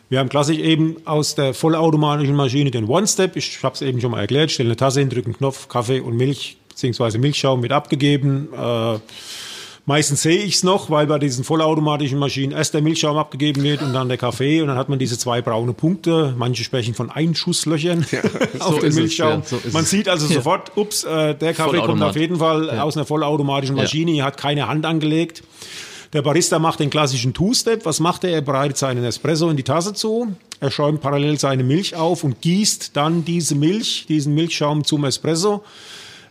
Wir 0.09 0.21
haben 0.21 0.29
klassisch 0.29 0.59
eben 0.59 0.97
aus 1.05 1.35
der 1.35 1.53
vollautomatischen 1.53 2.35
Maschine 2.35 2.71
den 2.71 2.87
One-Step. 2.87 3.37
Ich 3.37 3.63
habe 3.63 3.75
es 3.75 3.83
eben 3.83 4.01
schon 4.01 4.13
mal 4.13 4.21
erklärt. 4.21 4.53
Stelle 4.53 4.69
eine 4.69 4.77
Tasse 4.77 5.01
hin, 5.01 5.11
drücke 5.11 5.27
einen 5.27 5.37
Knopf, 5.37 5.69
Kaffee 5.69 6.01
und 6.01 6.17
Milch, 6.17 6.59
beziehungsweise 6.69 7.19
Milchschaum 7.19 7.63
wird 7.63 7.73
abgegeben. 7.73 8.49
Äh, 8.53 8.99
Meistens 9.89 10.23
sehe 10.23 10.43
ich 10.43 10.57
es 10.57 10.63
noch, 10.65 10.91
weil 10.91 11.07
bei 11.07 11.21
diesen 11.21 11.45
vollautomatischen 11.45 12.19
Maschinen 12.19 12.51
erst 12.51 12.75
der 12.75 12.83
Milchschaum 12.83 13.17
abgegeben 13.17 13.63
wird 13.63 13.83
und 13.83 13.93
dann 13.93 14.09
der 14.09 14.19
Kaffee 14.19 14.61
und 14.61 14.67
dann 14.67 14.77
hat 14.77 14.89
man 14.89 14.99
diese 14.99 15.17
zwei 15.17 15.41
braune 15.41 15.75
Punkte. 15.75 16.35
Manche 16.37 16.65
sprechen 16.65 16.93
von 16.93 17.09
Einschusslöchern 17.09 18.05
ja, 18.11 18.21
auf 18.59 18.75
so 18.75 18.81
den 18.81 18.95
Milchschaum. 18.97 19.43
Es, 19.45 19.53
ja, 19.53 19.59
so 19.63 19.71
man 19.71 19.85
sieht 19.85 20.09
also 20.09 20.27
sofort, 20.27 20.77
ups, 20.77 21.05
äh, 21.05 21.37
der 21.37 21.55
Kaffee 21.55 21.79
kommt 21.79 22.03
auf 22.03 22.17
jeden 22.17 22.39
Fall 22.39 22.67
ja. 22.67 22.83
aus 22.83 22.97
einer 22.97 23.07
vollautomatischen 23.07 23.77
Maschine, 23.77 24.11
ja. 24.11 24.25
hat 24.25 24.39
keine 24.39 24.67
Hand 24.67 24.85
angelegt. 24.85 25.45
Der 26.13 26.23
Barista 26.23 26.59
macht 26.59 26.81
den 26.81 26.91
klassischen 26.91 27.33
Two-Step. 27.33 27.85
Was 27.85 28.01
macht 28.01 28.25
er? 28.25 28.31
Er 28.31 28.41
bereitet 28.41 28.79
seinen 28.79 29.05
Espresso 29.05 29.49
in 29.51 29.57
die 29.57 29.63
Tasse 29.63 29.93
zu. 29.93 30.35
Er 30.59 30.73
schäumt 30.73 31.01
parallel 31.01 31.39
seine 31.39 31.63
Milch 31.63 31.95
auf 31.95 32.25
und 32.25 32.41
gießt 32.41 32.91
dann 32.95 33.25
diese 33.25 33.55
Milch, 33.55 34.07
diesen 34.09 34.35
Milchschaum 34.35 34.83
zum 34.83 35.05
Espresso 35.05 35.63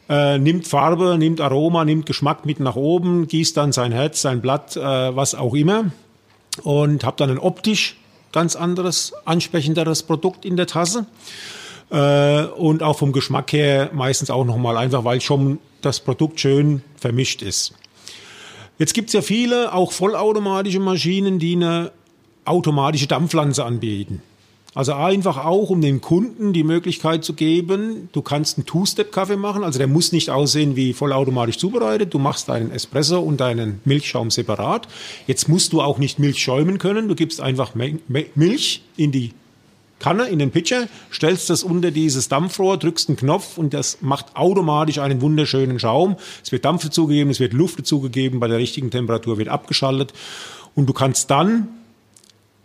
äh, 0.09 0.37
nimmt 0.37 0.67
Farbe, 0.67 1.17
nimmt 1.17 1.41
Aroma, 1.41 1.85
nimmt 1.85 2.05
Geschmack 2.05 2.45
mit 2.45 2.59
nach 2.59 2.75
oben, 2.75 3.27
gießt 3.27 3.57
dann 3.57 3.71
sein 3.71 3.91
Herz, 3.91 4.21
sein 4.21 4.41
Blatt, 4.41 4.75
äh, 4.77 4.81
was 5.15 5.35
auch 5.35 5.53
immer 5.53 5.91
und 6.63 7.03
habe 7.03 7.17
dann 7.17 7.29
ein 7.29 7.39
optisch 7.39 7.97
ganz 8.31 8.55
anderes, 8.55 9.13
ansprechenderes 9.25 10.03
Produkt 10.03 10.45
in 10.45 10.57
der 10.57 10.67
Tasse 10.67 11.05
äh, 11.89 12.43
und 12.43 12.83
auch 12.83 12.97
vom 12.97 13.11
Geschmack 13.11 13.51
her 13.53 13.89
meistens 13.93 14.29
auch 14.29 14.45
nochmal 14.45 14.77
einfach, 14.77 15.03
weil 15.03 15.21
schon 15.21 15.59
das 15.81 15.99
Produkt 15.99 16.39
schön 16.39 16.81
vermischt 16.97 17.41
ist. 17.41 17.73
Jetzt 18.77 18.93
gibt's 18.93 19.13
ja 19.13 19.21
viele, 19.21 19.73
auch 19.73 19.91
vollautomatische 19.91 20.79
Maschinen, 20.79 21.39
die 21.39 21.55
eine 21.55 21.91
automatische 22.43 23.07
Dampfpflanze 23.07 23.63
anbieten. 23.63 24.21
Also 24.75 24.93
einfach 24.93 25.37
auch, 25.37 25.69
um 25.69 25.79
dem 25.79 26.01
Kunden 26.01 26.51
die 26.51 26.65
Möglichkeit 26.65 27.23
zu 27.23 27.33
geben, 27.33 28.09
du 28.11 28.21
kannst 28.21 28.57
einen 28.57 28.65
Two-Step-Kaffee 28.65 29.37
machen, 29.37 29.63
also 29.63 29.79
der 29.79 29.87
muss 29.87 30.11
nicht 30.11 30.29
aussehen 30.29 30.75
wie 30.75 30.91
vollautomatisch 30.91 31.57
zubereitet. 31.57 32.13
Du 32.13 32.19
machst 32.19 32.49
deinen 32.49 32.71
Espresso 32.71 33.21
und 33.21 33.39
deinen 33.39 33.79
Milchschaum 33.85 34.31
separat. 34.31 34.89
Jetzt 35.27 35.47
musst 35.47 35.71
du 35.71 35.81
auch 35.81 35.97
nicht 35.97 36.19
Milch 36.19 36.43
schäumen 36.43 36.77
können. 36.77 37.07
Du 37.07 37.15
gibst 37.15 37.39
einfach 37.39 37.71
Milch 37.73 38.81
in 38.97 39.13
die 39.13 39.31
Kanne, 39.99 40.25
in 40.25 40.39
den 40.39 40.51
Pitcher, 40.51 40.89
stellst 41.09 41.49
das 41.49 41.63
unter 41.63 41.89
dieses 41.89 42.27
Dampfrohr, 42.27 42.75
drückst 42.75 43.07
einen 43.07 43.15
Knopf 43.15 43.57
und 43.57 43.73
das 43.73 43.99
macht 44.01 44.35
automatisch 44.35 44.99
einen 44.99 45.21
wunderschönen 45.21 45.79
Schaum. 45.79 46.17
Es 46.43 46.51
wird 46.51 46.65
Dampf 46.65 46.83
dazugegeben, 46.83 47.31
es 47.31 47.39
wird 47.39 47.53
Luft 47.53 47.79
dazugegeben, 47.79 48.41
bei 48.41 48.49
der 48.49 48.57
richtigen 48.57 48.91
Temperatur 48.91 49.37
wird 49.37 49.47
abgeschaltet 49.47 50.11
und 50.75 50.87
du 50.89 50.91
kannst 50.91 51.31
dann 51.31 51.69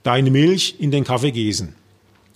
deine 0.03 0.33
Milch 0.33 0.75
in 0.81 0.90
den 0.90 1.05
Kaffee 1.05 1.31
gießen 1.31 1.80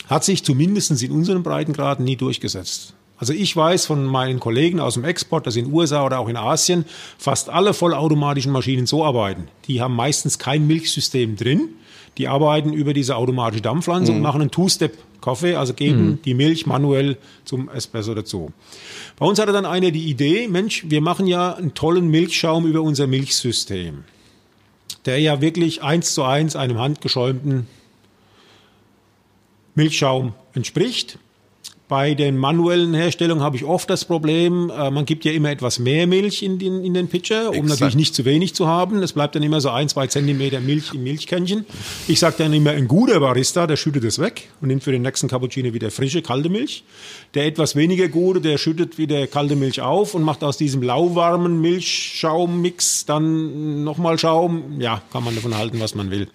hat 0.09 0.25
sich 0.25 0.45
zumindest 0.45 1.03
in 1.03 1.13
unseren 1.13 1.43
Breitengraden 1.43 2.05
nie 2.05 2.17
durchgesetzt. 2.17 2.95
Also 3.17 3.33
ich 3.33 3.55
weiß 3.57 3.87
von 3.87 4.05
meinen 4.05 4.41
Kollegen 4.41 4.81
aus 4.81 4.95
dem 4.95 5.05
Export, 5.05 5.47
dass 5.47 5.57
in 5.57 5.67
den 5.67 5.75
USA 5.75 6.05
oder 6.05 6.19
auch 6.19 6.29
in 6.29 6.37
Asien 6.37 6.85
fast 7.17 7.49
alle 7.49 7.73
vollautomatischen 7.73 8.53
Maschinen 8.53 8.87
so 8.87 9.05
arbeiten. 9.05 9.49
Die 9.67 9.81
haben 9.81 9.95
meistens 9.95 10.39
kein 10.39 10.67
Milchsystem 10.67 11.37
drin. 11.37 11.69
die 12.17 12.29
arbeiten 12.29 12.73
über 12.73 12.93
diese 12.93 13.17
automatische 13.17 13.63
Dampfpflanze 13.63 14.13
mhm. 14.13 14.19
und 14.19 14.23
machen 14.23 14.41
einen 14.41 14.51
Two-Step-Kaffee, 14.53 15.57
also 15.57 15.75
geben 15.75 16.07
mhm. 16.07 16.23
die 16.23 16.35
Milch 16.35 16.65
manuell 16.65 17.17
zum 17.45 17.69
Espresso 17.69 18.15
dazu. 18.15 18.53
Bei 19.19 19.27
uns 19.27 19.41
hatte 19.41 19.53
dann 19.53 19.67
einer 19.67 19.91
die 19.91 20.05
Idee, 20.05 20.47
Mensch, 20.47 20.85
wir 20.89 21.01
machen 21.01 21.27
ja 21.27 21.55
einen 21.55 21.75
tollen 21.75 22.09
Milchschaum 22.09 22.67
über 22.67 22.83
unser 22.83 23.09
Milchsystem, 23.09 24.05
der 25.07 25.19
ja 25.19 25.41
wirklich 25.41 25.83
eins 25.83 26.15
zu 26.15 26.23
eins 26.23 26.55
einem 26.55 26.79
handgeschäumten 26.79 27.67
Milchschaum 29.75 30.35
entspricht. 30.55 31.19
Bei 31.87 32.15
den 32.15 32.39
manuellen 32.39 32.95
Herstellungen 32.95 33.45
habe 33.45 33.57
ich 33.57 33.65
oft 33.65 33.91
das 33.91 34.07
Problem, 34.07 34.71
äh, 34.71 34.91
man 34.91 35.05
gibt 35.05 35.27
ja 35.27 35.33
immer 35.33 35.51
etwas 35.51 35.79
mehr 35.79 36.07
Milch 36.07 36.43
in 36.43 36.59
den, 36.59 36.83
in 36.83 36.95
den 36.95 37.09
Pitcher, 37.09 37.51
um 37.51 37.57
Exakt. 37.57 37.69
natürlich 37.69 37.95
nicht 37.97 38.15
zu 38.15 38.25
wenig 38.25 38.55
zu 38.55 38.67
haben. 38.67 39.03
Es 39.03 39.13
bleibt 39.13 39.35
dann 39.35 39.43
immer 39.43 39.61
so 39.61 39.69
ein, 39.69 39.91
zwei 39.91 40.07
Zentimeter 40.07 40.61
Milch 40.61 40.95
im 40.95 41.03
Milchkännchen. 41.03 41.67
Ich 42.09 42.21
sage 42.21 42.37
dann 42.39 42.55
immer, 42.55 42.71
ein 42.71 42.89
guter 42.89 43.21
Barista, 43.21 43.67
der 43.67 43.77
schüttet 43.77 44.03
es 44.05 44.19
weg 44.19 44.49
und 44.63 44.69
nimmt 44.69 44.83
für 44.83 44.93
den 44.93 45.03
nächsten 45.03 45.29
Cappuccino 45.29 45.75
wieder 45.75 45.91
frische, 45.91 46.23
kalte 46.23 46.49
Milch. 46.49 46.85
Der 47.35 47.45
etwas 47.45 47.77
weniger 47.77 48.09
gute, 48.09 48.41
der 48.41 48.57
schüttet 48.57 48.97
wieder 48.97 49.27
kalte 49.27 49.55
Milch 49.55 49.83
auf 49.83 50.15
und 50.15 50.23
macht 50.23 50.43
aus 50.43 50.57
diesem 50.57 50.83
lauwarmen 50.83 51.61
Milchschaummix 51.61 53.05
dann 53.05 53.85
nochmal 53.85 54.19
Schaum. 54.19 54.81
Ja, 54.81 55.03
kann 55.13 55.23
man 55.23 55.35
davon 55.35 55.55
halten, 55.55 55.81
was 55.81 55.95
man 55.95 56.11
will. 56.11 56.29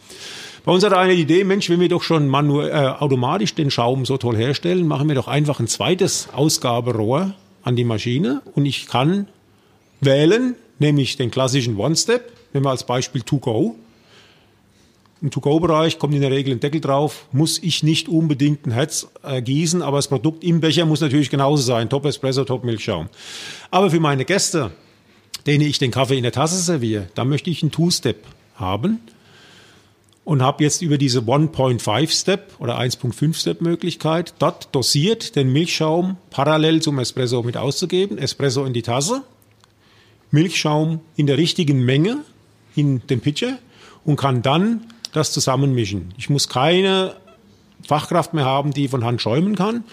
Bei 0.66 0.72
uns 0.74 0.84
hat 0.84 0.94
eine 0.94 1.14
Idee, 1.14 1.44
Mensch, 1.44 1.70
wenn 1.70 1.80
wir 1.80 1.90
doch 1.90 2.04
schon 2.04 2.28
manuell, 2.28 2.70
äh, 2.70 2.88
automatisch 2.88 3.56
den 3.56 3.72
Schaum 3.72 4.06
so 4.06 4.18
toll 4.18 4.36
herstellen, 4.36 4.88
machen 4.88 5.08
wir 5.08 5.16
doch 5.16 5.28
einfach 5.28 5.60
ein 5.60 5.68
zweites 5.68 6.30
Ausgaberohr 6.34 7.34
an 7.64 7.76
die 7.76 7.86
Maschine 7.86 8.42
und 8.56 8.66
ich 8.66 8.88
kann 8.88 9.28
wählen, 10.02 10.56
nämlich 10.80 11.18
den 11.18 11.32
klassischen 11.32 11.78
One-Step, 11.78 12.32
nehmen 12.54 12.66
wir 12.66 12.72
als 12.72 12.86
Beispiel 12.86 13.22
To-Go. 13.22 13.76
Im 15.22 15.32
To-Go-Bereich 15.32 16.00
kommt 16.00 16.14
in 16.14 16.22
der 16.22 16.32
Regel 16.32 16.54
ein 16.54 16.60
Deckel 16.62 16.80
drauf, 16.80 17.28
muss 17.32 17.62
ich 17.62 17.84
nicht 17.84 18.08
unbedingt 18.08 18.66
ein 18.66 18.72
Herz 18.72 19.08
äh, 19.24 19.42
gießen, 19.42 19.82
aber 19.82 19.98
das 19.98 20.08
Produkt 20.08 20.44
im 20.44 20.62
Becher 20.62 20.86
muss 20.86 21.02
natürlich 21.02 21.30
genauso 21.30 21.64
sein, 21.64 21.90
Top 21.90 22.06
Espresso, 22.06 22.44
Top 22.46 22.64
Milchschaum. 22.64 23.10
Aber 23.72 23.90
für 23.90 24.00
meine 24.00 24.24
Gäste, 24.24 24.72
denen 25.46 25.66
ich 25.66 25.78
den 25.78 25.92
Kaffee 25.92 26.18
in 26.18 26.24
der 26.24 26.32
Tasse 26.32 26.58
serviere, 26.58 27.08
da 27.16 27.26
möchte 27.26 27.50
ich 27.50 27.62
einen 27.62 27.72
Two-Step 27.72 28.26
haben 28.56 29.00
und 30.30 30.44
habe 30.44 30.64
jetzt 30.64 30.84
über 30.84 31.00
diese 31.00 31.22
1.5 31.22 32.12
Step 32.12 32.52
oder 32.60 32.78
1.5 32.80 33.34
Step 33.34 33.62
Möglichkeit 33.62 34.36
dort 34.38 34.70
dosiert 34.76 35.36
den 35.36 35.52
Milchschaum 35.52 36.18
parallel 36.30 36.84
zum 36.84 37.00
Espresso 37.00 37.42
mit 37.42 37.58
auszugeben. 37.58 38.20
Espresso 38.20 38.64
in 38.64 38.74
die 38.74 38.84
Tasse, 38.84 39.24
Milchschaum 40.30 41.00
in 41.16 41.26
der 41.26 41.40
richtigen 41.40 41.84
Menge 41.84 42.18
in 42.76 43.02
den 43.08 43.22
Pitcher 43.22 43.58
und 44.06 44.18
kann 44.18 44.44
dann 44.44 44.82
das 45.14 45.32
zusammenmischen. 45.32 46.14
Ich 46.20 46.30
muss 46.30 46.48
keine 46.48 47.16
Fachkraft 47.88 48.36
mehr 48.36 48.46
haben, 48.46 48.72
die 48.72 48.88
von 48.88 49.04
Hand 49.04 49.24
schäumen 49.24 49.56
kann. 49.56 49.84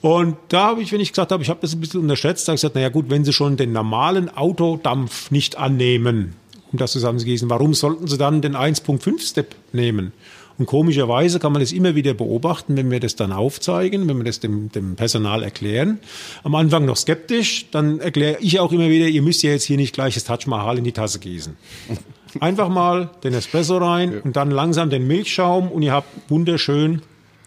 Und 0.00 0.36
da 0.48 0.70
habe 0.70 0.82
ich, 0.82 0.90
wenn 0.90 1.00
ich 1.00 1.12
gesagt 1.12 1.30
habe, 1.30 1.44
ich 1.44 1.50
habe 1.50 1.60
das 1.60 1.74
ein 1.74 1.80
bisschen 1.80 2.00
unterschätzt, 2.00 2.48
habe 2.48 2.56
ich 2.56 2.62
gesagt, 2.62 2.74
naja 2.74 2.88
gut, 2.88 3.10
wenn 3.10 3.24
Sie 3.24 3.32
schon 3.32 3.56
den 3.56 3.70
normalen 3.70 4.28
Autodampf 4.28 5.30
nicht 5.30 5.56
annehmen, 5.56 6.34
um 6.72 6.78
das 6.78 6.92
zusammenzugießen. 6.92 7.48
Warum 7.50 7.74
sollten 7.74 8.06
sie 8.06 8.18
dann 8.18 8.42
den 8.42 8.56
1.5-Step 8.56 9.54
nehmen? 9.72 10.12
Und 10.58 10.66
komischerweise 10.66 11.38
kann 11.38 11.52
man 11.52 11.60
das 11.60 11.70
immer 11.70 11.94
wieder 11.94 12.14
beobachten, 12.14 12.76
wenn 12.76 12.90
wir 12.90 12.98
das 12.98 13.14
dann 13.14 13.30
aufzeigen, 13.30 14.08
wenn 14.08 14.16
wir 14.16 14.24
das 14.24 14.40
dem, 14.40 14.72
dem 14.72 14.96
Personal 14.96 15.44
erklären. 15.44 16.00
Am 16.42 16.54
Anfang 16.56 16.84
noch 16.84 16.96
skeptisch, 16.96 17.66
dann 17.70 18.00
erkläre 18.00 18.38
ich 18.40 18.58
auch 18.58 18.72
immer 18.72 18.88
wieder, 18.88 19.06
ihr 19.06 19.22
müsst 19.22 19.44
ja 19.44 19.50
jetzt 19.50 19.64
hier 19.64 19.76
nicht 19.76 19.94
gleich 19.94 20.14
das 20.14 20.24
Taj 20.24 20.46
Mahal 20.46 20.78
in 20.78 20.84
die 20.84 20.92
Tasse 20.92 21.20
gießen. 21.20 21.56
Einfach 22.40 22.68
mal 22.68 23.10
den 23.22 23.34
Espresso 23.34 23.78
rein 23.78 24.20
und 24.20 24.36
dann 24.36 24.50
langsam 24.50 24.90
den 24.90 25.06
Milchschaum 25.06 25.70
und 25.70 25.82
ihr 25.82 25.92
habt 25.92 26.08
wunderschön 26.28 27.02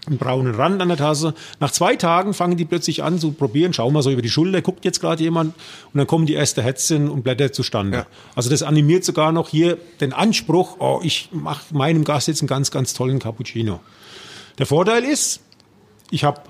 einen 0.07 0.17
braunen 0.17 0.55
Rand 0.55 0.81
an 0.81 0.87
der 0.87 0.97
Tasse. 0.97 1.33
Nach 1.59 1.71
zwei 1.71 1.95
Tagen 1.95 2.33
fangen 2.33 2.57
die 2.57 2.65
plötzlich 2.65 3.03
an 3.03 3.19
zu 3.19 3.31
probieren, 3.31 3.73
schau 3.73 3.89
mal 3.91 4.01
so 4.01 4.09
über 4.09 4.21
die 4.21 4.29
Schulter, 4.29 4.61
guckt 4.61 4.83
jetzt 4.83 4.99
gerade 4.99 5.21
jemand 5.21 5.53
und 5.93 5.97
dann 5.97 6.07
kommen 6.07 6.25
die 6.25 6.33
erste 6.33 6.63
Hetzchen 6.63 7.09
und 7.09 7.23
Blätter 7.23 7.51
zustande. 7.51 7.97
Ja. 7.97 8.07
Also 8.35 8.49
das 8.49 8.63
animiert 8.63 9.03
sogar 9.03 9.31
noch 9.31 9.49
hier 9.49 9.77
den 9.99 10.13
Anspruch, 10.13 10.77
oh, 10.79 10.99
ich 11.03 11.29
mache 11.31 11.73
meinem 11.73 12.03
Gast 12.03 12.27
jetzt 12.27 12.41
einen 12.41 12.47
ganz, 12.47 12.71
ganz 12.71 12.93
tollen 12.93 13.19
Cappuccino. 13.19 13.79
Der 14.57 14.65
Vorteil 14.65 15.03
ist, 15.03 15.41
ich 16.09 16.23
habe 16.23 16.41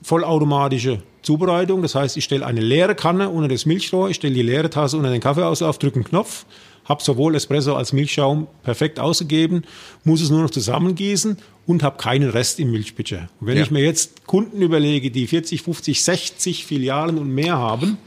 vollautomatische 0.00 1.02
Zubereitung, 1.22 1.82
das 1.82 1.96
heißt, 1.96 2.16
ich 2.16 2.24
stelle 2.24 2.46
eine 2.46 2.60
leere 2.60 2.94
Kanne 2.94 3.28
unter 3.28 3.48
das 3.48 3.66
Milchrohr, 3.66 4.08
ich 4.08 4.16
stelle 4.16 4.34
die 4.34 4.42
leere 4.42 4.70
Tasse 4.70 4.96
unter 4.96 5.10
den 5.10 5.20
Kaffeeauslauf, 5.20 5.78
drücke 5.78 5.96
einen 5.96 6.04
Knopf, 6.04 6.46
habe 6.88 7.02
sowohl 7.02 7.34
Espresso 7.34 7.76
als 7.76 7.92
Milchschaum 7.92 8.46
perfekt 8.62 8.98
ausgegeben, 8.98 9.62
muss 10.04 10.22
es 10.22 10.30
nur 10.30 10.42
noch 10.42 10.50
zusammengießen 10.50 11.36
und 11.66 11.82
habe 11.82 11.98
keinen 11.98 12.30
Rest 12.30 12.58
im 12.60 12.70
Milchpitcher. 12.70 13.28
Und 13.40 13.46
wenn 13.46 13.58
ja. 13.58 13.62
ich 13.62 13.70
mir 13.70 13.84
jetzt 13.84 14.26
Kunden 14.26 14.62
überlege, 14.62 15.10
die 15.10 15.26
40, 15.26 15.62
50, 15.62 16.02
60 16.02 16.64
Filialen 16.64 17.18
und 17.18 17.28
mehr 17.28 17.58
haben, 17.58 17.98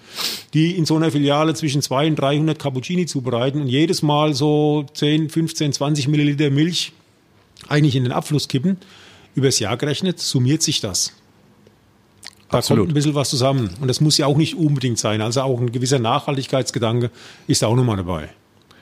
die 0.56 0.76
in 0.76 0.86
so 0.86 0.96
einer 0.96 1.12
Filiale 1.12 1.54
zwischen 1.54 1.84
200 1.84 2.10
und 2.10 2.15
300 2.20 2.60
Cappuccini 2.60 3.06
zubereiten 3.06 3.62
und 3.62 3.67
jedes 3.67 4.02
Mal 4.02 4.34
so 4.34 4.86
10, 4.96 5.30
15, 5.30 5.74
20 5.74 6.08
Milliliter 6.08 6.50
Milch 6.50 6.94
eigentlich 7.67 7.96
in 7.96 8.04
den 8.04 8.12
Abfluss 8.12 8.48
kippen, 8.48 8.78
übers 9.36 9.60
Jahr 9.60 9.78
gerechnet, 9.78 10.20
summiert 10.20 10.63
sich 10.63 10.82
das. 10.82 11.13
Da 12.50 12.58
Absolut. 12.58 12.82
kommt 12.82 12.91
ein 12.91 12.96
bisschen 12.96 13.15
was 13.15 13.30
zusammen. 13.30 13.70
Und 13.80 13.88
das 13.88 14.02
muss 14.02 14.17
ja 14.17 14.26
auch 14.26 14.36
nicht 14.36 14.56
unbedingt 14.56 14.98
sein. 14.98 15.22
Also 15.22 15.41
auch 15.41 15.60
ein 15.60 15.72
gewisser 15.72 16.00
Nachhaltigkeitsgedanke 16.00 17.12
ist 17.48 17.63
auch 17.63 17.76
nochmal 17.76 17.98
dabei. 17.98 18.30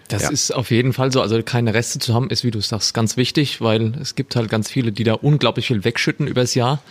Das 0.09 0.23
ja. 0.23 0.29
ist 0.31 0.51
auf 0.51 0.71
jeden 0.71 0.91
Fall 0.91 1.11
so. 1.11 1.21
Also 1.21 1.41
keine 1.43 1.73
Reste 1.73 1.99
zu 1.99 2.13
haben, 2.13 2.29
ist, 2.31 2.43
wie 2.43 2.51
du 2.51 2.59
sagst, 2.61 2.93
ganz 2.93 3.15
wichtig, 3.15 3.61
weil 3.61 3.93
es 4.01 4.15
gibt 4.15 4.35
halt 4.35 4.49
ganz 4.49 4.69
viele, 4.69 4.91
die 4.91 5.03
da 5.03 5.13
unglaublich 5.13 5.67
viel 5.67 5.83
wegschütten 5.83 6.27
übers 6.27 6.55
Jahr. 6.55 6.81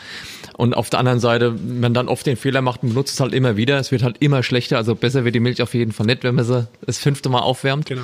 Und 0.57 0.75
auf 0.75 0.89
der 0.89 1.01
anderen 1.01 1.19
Seite, 1.19 1.51
man 1.51 1.95
dann 1.95 2.09
oft 2.09 2.27
den 2.27 2.37
Fehler 2.37 2.63
macht, 2.63 2.83
man 2.85 2.93
benutzt 2.93 3.15
es 3.15 3.21
halt 3.21 3.35
immer 3.35 3.57
wieder. 3.57 3.79
Es 3.79 3.91
wird 3.91 4.05
halt 4.05 4.17
immer 4.21 4.43
schlechter. 4.43 4.77
Also 4.77 4.95
besser 4.95 5.25
wird 5.25 5.35
die 5.35 5.41
Milch 5.41 5.61
auf 5.61 5.75
jeden 5.75 5.93
Fall 5.93 6.07
nicht, 6.07 6.23
wenn 6.23 6.37
man 6.37 6.45
sie 6.45 6.69
das 6.87 6.99
fünfte 6.99 7.29
Mal 7.29 7.41
aufwärmt. 7.41 7.87
Genau. 7.87 8.03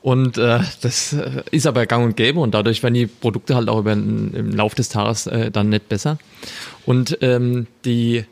Und 0.00 0.38
äh, 0.38 0.60
das 0.80 1.12
äh, 1.12 1.42
ist 1.50 1.66
aber 1.66 1.84
gang 1.86 2.04
und 2.04 2.16
gäbe 2.16 2.38
und 2.38 2.54
dadurch 2.54 2.84
werden 2.84 2.94
die 2.94 3.08
Produkte 3.08 3.56
halt 3.56 3.68
auch 3.68 3.80
über, 3.80 3.92
im 3.92 4.54
Lauf 4.54 4.76
des 4.76 4.88
Tages 4.88 5.26
äh, 5.26 5.50
dann 5.50 5.68
nicht 5.68 5.88
besser. 5.88 6.18
Und 6.84 7.18
ähm, 7.22 7.66
die 7.84 8.24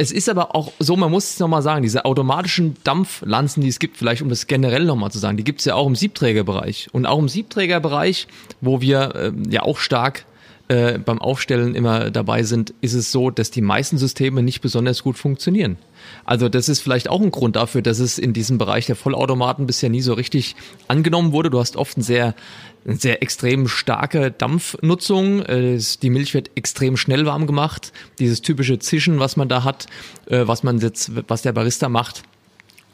es 0.00 0.12
ist 0.12 0.28
aber 0.28 0.54
auch 0.54 0.72
so, 0.78 0.96
man 0.96 1.10
muss 1.10 1.30
es 1.30 1.40
nochmal 1.40 1.60
sagen, 1.60 1.82
diese 1.82 2.04
automatischen 2.04 2.76
Dampflanzen, 2.84 3.64
die 3.64 3.68
es 3.68 3.80
gibt, 3.80 3.96
vielleicht 3.96 4.22
um 4.22 4.28
das 4.28 4.46
generell 4.46 4.84
nochmal 4.84 5.10
zu 5.10 5.18
sagen, 5.18 5.36
die 5.36 5.42
gibt 5.42 5.58
es 5.58 5.64
ja 5.64 5.74
auch 5.74 5.88
im 5.88 5.96
Siebträgerbereich. 5.96 6.88
Und 6.92 7.04
auch 7.04 7.18
im 7.18 7.28
Siebträgerbereich, 7.28 8.28
wo 8.60 8.80
wir 8.80 9.14
äh, 9.16 9.32
ja 9.50 9.64
auch 9.64 9.78
stark 9.78 10.24
äh, 10.68 10.98
beim 10.98 11.18
Aufstellen 11.18 11.74
immer 11.74 12.10
dabei 12.10 12.42
sind, 12.42 12.74
ist 12.80 12.94
es 12.94 13.10
so, 13.10 13.30
dass 13.30 13.50
die 13.50 13.62
meisten 13.62 13.98
Systeme 13.98 14.42
nicht 14.42 14.60
besonders 14.60 15.02
gut 15.02 15.16
funktionieren. 15.16 15.76
Also 16.24 16.48
das 16.48 16.68
ist 16.68 16.80
vielleicht 16.80 17.08
auch 17.08 17.20
ein 17.20 17.30
Grund 17.30 17.56
dafür, 17.56 17.82
dass 17.82 17.98
es 17.98 18.18
in 18.18 18.32
diesem 18.32 18.58
Bereich 18.58 18.86
der 18.86 18.96
Vollautomaten 18.96 19.66
bisher 19.66 19.90
nie 19.90 20.02
so 20.02 20.12
richtig 20.12 20.56
angenommen 20.86 21.32
wurde. 21.32 21.50
Du 21.50 21.58
hast 21.58 21.76
oft 21.76 21.96
ein 21.96 22.02
sehr 22.02 22.34
eine 22.86 22.96
sehr 22.96 23.22
extrem 23.22 23.68
starke 23.68 24.30
Dampfnutzung. 24.30 25.42
Äh, 25.42 25.78
die 26.02 26.10
Milch 26.10 26.34
wird 26.34 26.50
extrem 26.54 26.96
schnell 26.96 27.26
warm 27.26 27.46
gemacht. 27.46 27.92
Dieses 28.18 28.40
typische 28.40 28.78
Zischen, 28.78 29.18
was 29.18 29.36
man 29.36 29.48
da 29.48 29.64
hat, 29.64 29.86
äh, 30.26 30.46
was 30.46 30.62
man 30.62 30.78
jetzt, 30.78 31.12
was 31.28 31.42
der 31.42 31.52
Barista 31.52 31.88
macht, 31.88 32.22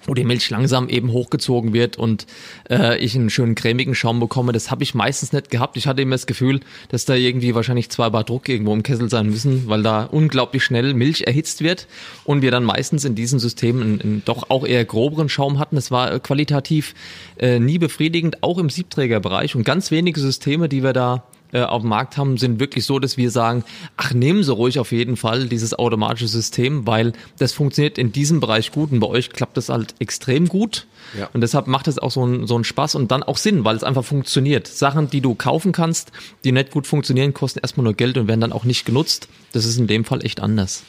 wo 0.06 0.14
die 0.14 0.24
Milch 0.24 0.50
langsam 0.50 0.88
eben 0.88 1.12
hochgezogen 1.12 1.72
wird 1.72 1.96
und 1.96 2.26
äh, 2.70 2.98
ich 2.98 3.14
einen 3.14 3.30
schönen 3.30 3.54
cremigen 3.54 3.94
Schaum 3.94 4.20
bekomme. 4.20 4.52
Das 4.52 4.70
habe 4.70 4.82
ich 4.82 4.94
meistens 4.94 5.32
nicht 5.32 5.50
gehabt. 5.50 5.76
Ich 5.76 5.86
hatte 5.86 6.02
immer 6.02 6.14
das 6.14 6.26
Gefühl, 6.26 6.60
dass 6.88 7.04
da 7.04 7.14
irgendwie 7.14 7.54
wahrscheinlich 7.54 7.90
zwei 7.90 8.10
Bar 8.10 8.24
Druck 8.24 8.48
irgendwo 8.48 8.72
im 8.72 8.82
Kessel 8.82 9.08
sein 9.08 9.26
müssen, 9.26 9.68
weil 9.68 9.82
da 9.82 10.04
unglaublich 10.04 10.64
schnell 10.64 10.94
Milch 10.94 11.26
erhitzt 11.26 11.62
wird 11.62 11.86
und 12.24 12.42
wir 12.42 12.50
dann 12.50 12.64
meistens 12.64 13.04
in 13.04 13.14
diesem 13.14 13.38
System 13.38 13.80
einen, 13.80 14.00
einen 14.00 14.22
doch 14.24 14.50
auch 14.50 14.66
eher 14.66 14.84
groberen 14.84 15.28
Schaum 15.28 15.58
hatten. 15.58 15.76
Es 15.76 15.90
war 15.90 16.18
qualitativ 16.20 16.94
äh, 17.38 17.58
nie 17.58 17.78
befriedigend, 17.78 18.42
auch 18.42 18.58
im 18.58 18.70
Siebträgerbereich 18.70 19.56
und 19.56 19.64
ganz 19.64 19.90
wenige 19.90 20.20
Systeme, 20.20 20.68
die 20.68 20.82
wir 20.82 20.92
da 20.92 21.24
äh, 21.54 21.62
auf 21.62 21.82
dem 21.82 21.88
Markt 21.88 22.16
haben, 22.16 22.36
sind 22.36 22.60
wirklich 22.60 22.84
so, 22.84 22.98
dass 22.98 23.16
wir 23.16 23.30
sagen, 23.30 23.64
ach, 23.96 24.12
nehmen 24.12 24.42
Sie 24.42 24.52
ruhig 24.52 24.78
auf 24.78 24.92
jeden 24.92 25.16
Fall 25.16 25.46
dieses 25.46 25.72
automatische 25.72 26.28
System, 26.28 26.86
weil 26.86 27.12
das 27.38 27.52
funktioniert 27.52 27.96
in 27.96 28.12
diesem 28.12 28.40
Bereich 28.40 28.72
gut 28.72 28.90
und 28.92 29.00
bei 29.00 29.06
euch 29.06 29.30
klappt 29.30 29.56
das 29.56 29.68
halt 29.68 29.94
extrem 30.00 30.48
gut. 30.48 30.86
Ja. 31.18 31.30
Und 31.32 31.42
deshalb 31.42 31.68
macht 31.68 31.86
es 31.86 31.98
auch 31.98 32.10
so 32.10 32.24
einen 32.24 32.46
so 32.46 32.56
einen 32.56 32.64
Spaß 32.64 32.96
und 32.96 33.10
dann 33.10 33.22
auch 33.22 33.36
Sinn, 33.36 33.64
weil 33.64 33.76
es 33.76 33.84
einfach 33.84 34.04
funktioniert. 34.04 34.66
Sachen, 34.66 35.08
die 35.10 35.20
du 35.20 35.34
kaufen 35.34 35.72
kannst, 35.72 36.10
die 36.42 36.50
nicht 36.50 36.72
gut 36.72 36.86
funktionieren, 36.86 37.34
kosten 37.34 37.60
erstmal 37.60 37.84
nur 37.84 37.94
Geld 37.94 38.18
und 38.18 38.26
werden 38.26 38.40
dann 38.40 38.52
auch 38.52 38.64
nicht 38.64 38.84
genutzt. 38.84 39.28
Das 39.52 39.64
ist 39.64 39.78
in 39.78 39.86
dem 39.86 40.04
Fall 40.04 40.24
echt 40.24 40.40
anders. 40.40 40.82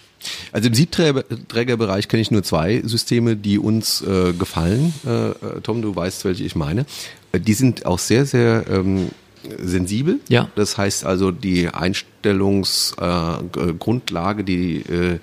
Also 0.51 0.69
im 0.69 0.73
Siebträgerbereich 0.73 2.07
kenne 2.07 2.21
ich 2.21 2.31
nur 2.31 2.43
zwei 2.43 2.81
Systeme, 2.83 3.35
die 3.35 3.59
uns 3.59 4.01
äh, 4.01 4.33
gefallen. 4.33 4.93
Äh, 5.05 5.29
äh 5.29 5.35
Tom, 5.61 5.81
du 5.81 5.95
weißt, 5.95 6.25
welche 6.25 6.43
ich 6.43 6.55
meine. 6.55 6.85
Äh, 7.31 7.39
die 7.39 7.53
sind 7.53 7.85
auch 7.85 7.99
sehr, 7.99 8.25
sehr 8.25 8.65
ähm, 8.69 9.09
sensibel. 9.57 10.19
Ja. 10.29 10.49
Das 10.55 10.77
heißt 10.77 11.05
also 11.05 11.31
die 11.31 11.69
Einstellungsgrundlage, 11.69 14.41
äh, 14.41 14.45
die, 14.45 14.81
äh, 14.81 15.19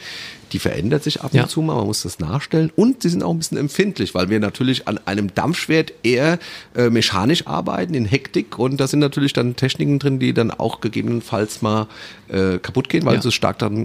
die 0.53 0.59
verändert 0.59 1.03
sich 1.03 1.23
ab 1.23 1.33
und 1.33 1.39
Ja. 1.39 1.49
zu 1.49 1.63
mal, 1.63 1.75
man 1.77 1.87
muss 1.87 2.03
das 2.03 2.19
nachstellen 2.19 2.71
und 2.77 3.03
sie 3.03 3.09
sind 3.09 3.23
auch 3.23 3.31
ein 3.31 3.39
bisschen 3.39 3.59
empfindlich, 3.59 4.15
weil 4.15 4.29
wir 4.29 4.39
natürlich 4.41 4.87
an 4.89 4.99
einem 5.07 5.35
Dampfschwert 5.35 5.93
eher 6.03 6.39
äh, 6.77 6.91
mechanisch 6.91 7.47
arbeiten, 7.47 7.95
in 7.95 8.05
Hektik 8.05 8.59
und 8.59 8.79
da 8.79 8.87
sind 8.87 9.01
natürlich 9.01 9.33
dann 9.33 9.57
Techniken 9.57 9.99
drin, 9.99 10.19
die 10.19 10.33
dann 10.35 10.51
auch 10.51 10.81
gegebenenfalls 10.81 11.63
mal 11.63 11.87
äh, 12.29 12.59
kaputt 12.59 12.89
gehen, 12.89 13.05
weil 13.05 13.17
Ja. 13.17 13.23
so 13.23 13.31
stark 13.31 13.59
dann 13.59 13.85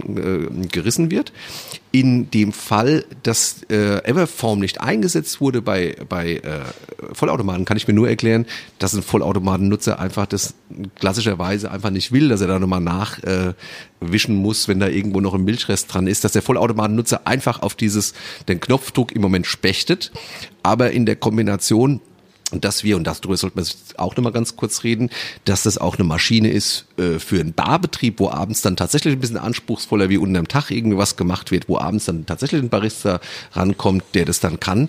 äh, 0.62 0.66
gerissen 0.68 1.10
wird. 1.10 1.32
In 1.90 2.30
dem 2.30 2.52
Fall, 2.52 3.04
dass 3.22 3.62
äh, 3.70 4.04
Everform 4.04 4.58
nicht 4.60 4.80
eingesetzt 4.80 5.40
wurde 5.40 5.62
bei, 5.62 5.96
bei 6.08 6.34
äh, 6.36 6.60
Vollautomaten, 7.12 7.64
kann 7.64 7.78
ich 7.78 7.88
mir 7.88 7.94
nur 7.94 8.08
erklären, 8.08 8.44
dass 8.78 8.92
ein 8.92 9.02
Vollautomatennutzer 9.02 9.98
einfach 9.98 10.26
das 10.26 10.54
klassischerweise 10.96 11.70
einfach 11.70 11.88
nicht 11.90 12.12
will, 12.12 12.28
dass 12.28 12.42
er 12.42 12.46
da 12.48 12.58
nochmal 12.58 12.82
nachwischen 12.82 14.34
äh, 14.36 14.38
muss, 14.38 14.68
wenn 14.68 14.80
da 14.80 14.88
irgendwo 14.88 15.20
noch 15.20 15.32
ein 15.34 15.44
Milchrest 15.44 15.92
dran 15.92 16.06
ist, 16.06 16.24
dass 16.24 16.32
der 16.32 16.42
Vollautomatennutzer 16.58 17.26
einfach 17.26 17.62
auf 17.62 17.74
dieses, 17.74 18.14
den 18.48 18.60
Knopfdruck 18.60 19.12
im 19.12 19.22
Moment 19.22 19.46
spechtet, 19.46 20.12
aber 20.62 20.90
in 20.90 21.06
der 21.06 21.16
Kombination 21.16 22.00
dass 22.50 22.82
wir, 22.82 22.96
und 22.96 23.04
darüber 23.04 23.36
sollte 23.36 23.58
man 23.58 23.66
auch 23.98 24.16
nochmal 24.16 24.32
ganz 24.32 24.56
kurz 24.56 24.82
reden, 24.82 25.10
dass 25.44 25.64
das 25.64 25.76
auch 25.76 25.96
eine 25.96 26.04
Maschine 26.04 26.50
ist 26.50 26.86
äh, 26.96 27.18
für 27.18 27.40
einen 27.40 27.52
Barbetrieb, 27.52 28.20
wo 28.20 28.30
abends 28.30 28.62
dann 28.62 28.74
tatsächlich 28.74 29.12
ein 29.12 29.20
bisschen 29.20 29.36
anspruchsvoller 29.36 30.08
wie 30.08 30.16
unten 30.16 30.36
am 30.36 30.48
Tag 30.48 30.70
irgendwie 30.70 30.96
was 30.96 31.16
gemacht 31.16 31.50
wird, 31.50 31.68
wo 31.68 31.76
abends 31.76 32.06
dann 32.06 32.24
tatsächlich 32.24 32.62
ein 32.62 32.70
Barista 32.70 33.20
rankommt, 33.52 34.02
der 34.14 34.24
das 34.24 34.40
dann 34.40 34.60
kann, 34.60 34.88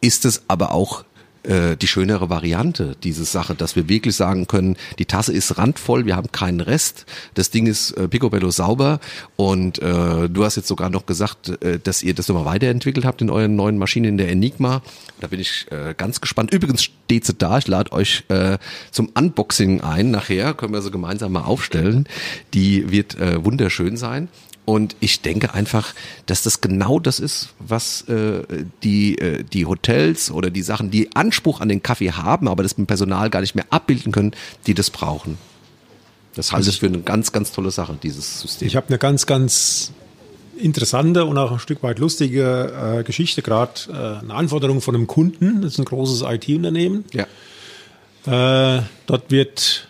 ist 0.00 0.24
es 0.24 0.42
aber 0.46 0.70
auch 0.70 1.04
äh, 1.44 1.76
die 1.76 1.86
schönere 1.86 2.30
Variante, 2.30 2.96
diese 3.02 3.24
Sache, 3.24 3.54
dass 3.54 3.76
wir 3.76 3.88
wirklich 3.88 4.16
sagen 4.16 4.46
können, 4.46 4.76
die 4.98 5.06
Tasse 5.06 5.32
ist 5.32 5.58
randvoll, 5.58 6.06
wir 6.06 6.16
haben 6.16 6.30
keinen 6.32 6.60
Rest, 6.60 7.06
das 7.34 7.50
Ding 7.50 7.66
ist 7.66 7.92
äh, 7.92 8.08
picobello 8.08 8.50
sauber 8.50 9.00
und 9.36 9.78
äh, 9.80 10.28
du 10.28 10.44
hast 10.44 10.56
jetzt 10.56 10.68
sogar 10.68 10.90
noch 10.90 11.06
gesagt, 11.06 11.48
äh, 11.62 11.78
dass 11.78 12.02
ihr 12.02 12.14
das 12.14 12.28
nochmal 12.28 12.44
weiterentwickelt 12.44 13.04
habt 13.04 13.22
in 13.22 13.30
euren 13.30 13.56
neuen 13.56 13.78
Maschinen 13.78 14.06
in 14.06 14.18
der 14.18 14.30
Enigma. 14.30 14.82
Da 15.20 15.28
bin 15.28 15.40
ich 15.40 15.66
äh, 15.70 15.94
ganz 15.96 16.20
gespannt. 16.20 16.52
Übrigens 16.52 16.84
steht 16.84 17.24
sie 17.24 17.34
da, 17.34 17.58
ich 17.58 17.68
lade 17.68 17.92
euch 17.92 18.24
äh, 18.28 18.58
zum 18.90 19.08
Unboxing 19.08 19.80
ein 19.80 20.10
nachher, 20.10 20.54
können 20.54 20.72
wir 20.72 20.82
sie 20.82 20.90
gemeinsam 20.90 21.32
mal 21.32 21.42
aufstellen. 21.42 22.06
Die 22.54 22.90
wird 22.90 23.18
äh, 23.18 23.44
wunderschön 23.44 23.96
sein. 23.96 24.28
Und 24.64 24.94
ich 25.00 25.22
denke 25.22 25.54
einfach, 25.54 25.92
dass 26.26 26.42
das 26.44 26.60
genau 26.60 27.00
das 27.00 27.18
ist, 27.18 27.48
was 27.58 28.02
äh, 28.02 28.42
die, 28.84 29.18
äh, 29.18 29.42
die 29.42 29.66
Hotels 29.66 30.30
oder 30.30 30.50
die 30.50 30.62
Sachen, 30.62 30.90
die 30.90 31.14
Anspruch 31.16 31.60
an 31.60 31.68
den 31.68 31.82
Kaffee 31.82 32.12
haben, 32.12 32.46
aber 32.46 32.62
das 32.62 32.78
mit 32.78 32.86
dem 32.86 32.86
Personal 32.86 33.28
gar 33.28 33.40
nicht 33.40 33.56
mehr 33.56 33.66
abbilden 33.70 34.12
können, 34.12 34.32
die 34.66 34.74
das 34.74 34.90
brauchen. 34.90 35.36
Das 36.34 36.52
halte 36.52 36.70
ich 36.70 36.78
für 36.78 36.86
eine 36.86 37.00
ganz, 37.00 37.32
ganz 37.32 37.52
tolle 37.52 37.70
Sache, 37.70 37.98
dieses 38.02 38.40
System. 38.40 38.68
Ich 38.68 38.76
habe 38.76 38.88
eine 38.88 38.98
ganz, 38.98 39.26
ganz 39.26 39.92
interessante 40.56 41.24
und 41.24 41.36
auch 41.38 41.52
ein 41.52 41.58
Stück 41.58 41.82
weit 41.82 41.98
lustige 41.98 43.00
äh, 43.00 43.02
Geschichte, 43.02 43.42
gerade 43.42 43.72
äh, 43.88 44.22
eine 44.22 44.34
Anforderung 44.34 44.80
von 44.80 44.94
einem 44.94 45.06
Kunden, 45.08 45.60
das 45.62 45.72
ist 45.72 45.78
ein 45.78 45.84
großes 45.84 46.22
IT-Unternehmen. 46.22 47.04
ja. 47.12 47.26
Äh, 48.24 48.82
dort 49.06 49.32
wird 49.32 49.88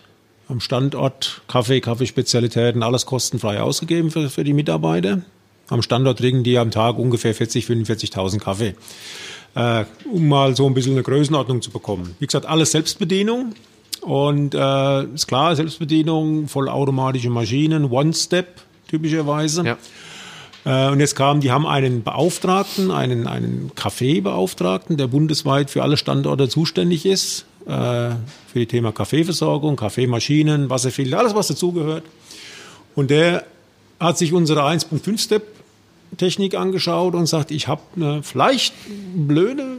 am 0.53 0.59
Standort 0.59 1.41
Kaffee, 1.47 1.81
Kaffeespezialitäten, 1.81 2.83
alles 2.83 3.07
kostenfrei 3.07 3.59
ausgegeben 3.59 4.11
für, 4.11 4.29
für 4.29 4.43
die 4.43 4.53
Mitarbeiter. 4.53 5.23
Am 5.67 5.81
Standort 5.81 6.19
trinken 6.19 6.43
die 6.43 6.59
am 6.59 6.69
Tag 6.69 6.99
ungefähr 6.99 7.33
40, 7.33 7.65
45.000 7.65 8.39
Kaffee. 8.39 8.75
Äh, 9.55 9.85
um 10.11 10.27
mal 10.27 10.55
so 10.55 10.67
ein 10.67 10.75
bisschen 10.75 10.93
eine 10.93 11.01
Größenordnung 11.01 11.63
zu 11.63 11.71
bekommen. 11.71 12.15
Wie 12.19 12.27
gesagt, 12.27 12.45
alles 12.45 12.71
Selbstbedienung. 12.71 13.55
Und 14.01 14.53
äh, 14.53 15.03
ist 15.05 15.27
klar, 15.27 15.55
Selbstbedienung, 15.55 16.47
vollautomatische 16.47 17.31
Maschinen, 17.31 17.85
One-Step 17.85 18.61
typischerweise. 18.89 19.65
Ja. 19.65 19.77
Äh, 20.65 20.89
Und 20.89 20.99
jetzt 20.99 21.15
kam, 21.15 21.41
die 21.41 21.51
haben 21.51 21.65
einen 21.67 22.03
Beauftragten, 22.03 22.91
einen, 22.91 23.27
einen 23.27 23.71
Kaffeebeauftragten, 23.75 24.97
der 24.97 25.07
bundesweit 25.07 25.69
für 25.69 25.83
alle 25.83 25.97
Standorte 25.97 26.47
zuständig 26.49 27.05
ist, 27.05 27.45
äh, 27.65 27.69
für 27.69 28.59
die 28.59 28.67
Thema 28.67 28.91
Kaffeeversorgung, 28.91 29.75
Kaffeemaschinen, 29.75 30.69
Wasserfilter, 30.69 31.19
alles 31.19 31.35
was 31.35 31.47
dazugehört. 31.47 32.03
Und 32.95 33.09
der 33.09 33.45
hat 33.99 34.17
sich 34.17 34.33
unsere 34.33 34.61
1.5-Step-Technik 34.63 36.55
angeschaut 36.55 37.15
und 37.15 37.25
sagt, 37.25 37.51
ich 37.51 37.67
habe 37.67 37.81
eine 37.95 38.21
vielleicht 38.23 38.73
blöde, 39.15 39.77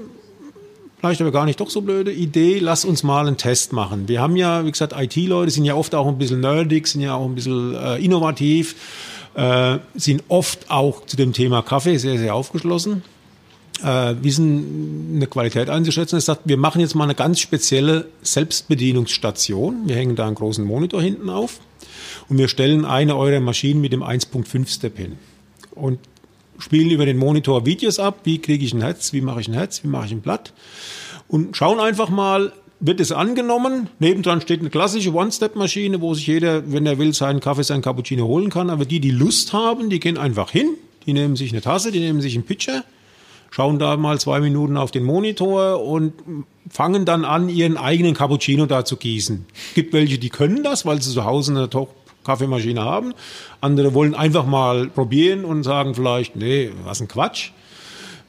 vielleicht 0.99 1.21
aber 1.21 1.31
gar 1.31 1.45
nicht 1.45 1.61
doch 1.61 1.71
so 1.71 1.83
blöde 1.83 2.13
Idee, 2.13 2.59
lass 2.59 2.85
uns 2.85 3.03
mal 3.03 3.27
einen 3.27 3.37
Test 3.37 3.73
machen. 3.73 4.09
Wir 4.09 4.21
haben 4.21 4.37
ja, 4.37 4.65
wie 4.65 4.71
gesagt, 4.71 4.95
IT-Leute 4.97 5.51
sind 5.51 5.65
ja 5.65 5.75
oft 5.75 5.95
auch 5.95 6.09
ein 6.09 6.19
bisschen 6.19 6.41
nerdig, 6.41 6.87
sind 6.89 7.03
ja 7.03 7.15
auch 7.15 7.27
ein 7.27 7.35
bisschen 7.35 7.75
äh, 7.75 7.97
innovativ, 7.97 8.75
äh, 9.35 9.79
sind 9.95 10.25
oft 10.29 10.71
auch 10.71 11.07
zu 11.07 11.17
dem 11.17 11.33
Thema 11.33 11.63
Kaffee 11.63 11.99
sehr, 11.99 12.19
sehr 12.19 12.35
aufgeschlossen 12.35 13.03
äh, 13.83 14.15
wissen, 14.23 15.13
eine 15.17 15.27
Qualität 15.27 15.69
einzuschätzen. 15.69 16.17
Es 16.17 16.27
sagt, 16.27 16.43
wir 16.45 16.57
machen 16.57 16.81
jetzt 16.81 16.95
mal 16.95 17.05
eine 17.05 17.15
ganz 17.15 17.41
spezielle 17.41 18.09
Selbstbedienungsstation. 18.23 19.87
Wir 19.87 19.97
hängen 19.97 20.17
da 20.17 20.27
einen 20.27 20.35
großen 20.35 20.65
Monitor 20.65 21.03
hinten 21.03 21.31
auf 21.31 21.61
und 22.29 22.39
wir 22.39 22.49
stellen 22.49 22.85
eine 22.85 23.17
eurer 23.17 23.41
Maschinen 23.41 23.81
mit 23.81 23.93
dem 23.93 24.03
1.5-Step 24.03 24.97
hin 24.97 25.19
und 25.73 25.99
spielen 26.59 26.91
über 26.91 27.07
den 27.07 27.17
Monitor 27.17 27.67
Videos 27.67 27.99
ab. 27.99 28.21
Wie 28.25 28.39
kriege 28.39 28.65
ich 28.65 28.73
ein 28.73 28.81
Herz? 28.81 29.13
Wie 29.13 29.21
mache 29.21 29.41
ich 29.41 29.49
ein 29.49 29.55
Herz? 29.55 29.83
Wie 29.83 29.89
mache 29.89 30.07
ich 30.07 30.13
ein 30.13 30.21
Blatt? 30.21 30.53
Und 31.27 31.57
schauen 31.57 31.81
einfach 31.81 32.11
mal, 32.11 32.53
wird 32.81 33.01
es 33.01 33.13
angenommen? 33.13 33.89
Nebendran 33.99 34.41
steht 34.41 34.61
eine 34.61 34.71
klassische 34.71 35.13
One-Step-Maschine, 35.13 36.01
wo 36.01 36.15
sich 36.15 36.27
jeder, 36.27 36.71
wenn 36.71 36.87
er 36.87 36.99
will, 36.99 37.15
seinen 37.15 37.41
Kaffee, 37.41 37.63
seinen 37.63 37.83
Cappuccino 37.83 38.27
holen 38.27 38.51
kann. 38.51 38.71
Aber 38.71 38.85
die, 38.85 39.01
die 39.01 39.11
Lust 39.11 39.53
haben, 39.53 39.91
die 39.91 40.01
gehen 40.01 40.19
einfach 40.19 40.51
hin, 40.51 40.71
die 41.07 41.13
nehmen 41.13 41.37
sich 41.37 41.53
eine 41.53 41.61
Tasse, 41.61 41.93
die 41.93 42.01
nehmen 42.01 42.21
sich 42.21 42.35
einen 42.35 42.45
Pitcher, 42.45 42.85
schauen 43.51 43.79
da 43.79 43.97
mal 43.97 44.19
zwei 44.21 44.41
Minuten 44.41 44.77
auf 44.77 44.91
den 44.91 45.05
Monitor 45.05 45.83
und 45.85 46.13
fangen 46.69 47.05
dann 47.05 47.25
an, 47.25 47.49
ihren 47.49 47.77
eigenen 47.77 48.15
Cappuccino 48.15 48.67
da 48.67 48.85
zu 48.85 48.97
gießen. 48.97 49.47
Gibt 49.75 49.93
welche, 49.93 50.19
die 50.19 50.31
können 50.31 50.63
das, 50.63 50.85
weil 50.85 51.01
sie 51.01 51.13
zu 51.13 51.25
Hause 51.25 51.53
eine 51.53 51.71
Top-Kaffeemaschine 51.71 52.83
haben. 52.83 53.15
Andere 53.61 53.95
wollen 53.95 54.15
einfach 54.15 54.45
mal 54.45 54.89
probieren 54.89 55.45
und 55.45 55.63
sagen 55.63 55.95
vielleicht, 55.95 56.37
nee, 56.37 56.71
was 56.85 57.01
ein 57.01 57.09
Quatsch. 57.09 57.53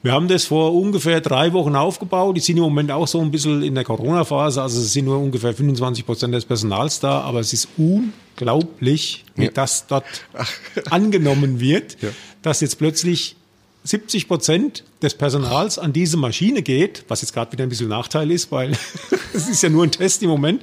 Wir 0.06 0.12
haben 0.12 0.28
das 0.28 0.44
vor 0.44 0.72
ungefähr 0.72 1.20
drei 1.20 1.52
Wochen 1.52 1.74
aufgebaut. 1.74 2.36
Die 2.36 2.40
sind 2.40 2.58
im 2.58 2.62
Moment 2.62 2.92
auch 2.92 3.08
so 3.08 3.20
ein 3.20 3.32
bisschen 3.32 3.64
in 3.64 3.74
der 3.74 3.82
Corona-Phase. 3.82 4.62
Also 4.62 4.80
es 4.80 4.92
sind 4.92 5.06
nur 5.06 5.18
ungefähr 5.18 5.52
25 5.52 6.06
Prozent 6.06 6.32
des 6.32 6.44
Personals 6.44 7.00
da. 7.00 7.22
Aber 7.22 7.40
es 7.40 7.52
ist 7.52 7.66
unglaublich, 7.76 9.24
wie 9.34 9.46
Ja. 9.46 9.50
das 9.50 9.88
dort 9.88 10.04
angenommen 10.90 11.58
wird, 11.58 11.96
dass 12.42 12.60
jetzt 12.60 12.78
plötzlich 12.78 13.34
70 13.82 14.28
Prozent 14.28 14.84
des 15.02 15.14
Personals 15.14 15.76
an 15.76 15.92
diese 15.92 16.16
Maschine 16.18 16.62
geht, 16.62 17.04
was 17.08 17.22
jetzt 17.22 17.32
gerade 17.34 17.50
wieder 17.50 17.64
ein 17.64 17.68
bisschen 17.68 17.88
Nachteil 17.88 18.30
ist, 18.30 18.52
weil 18.52 18.78
es 19.34 19.48
ist 19.48 19.60
ja 19.60 19.70
nur 19.70 19.82
ein 19.82 19.90
Test 19.90 20.22
im 20.22 20.28
Moment, 20.30 20.62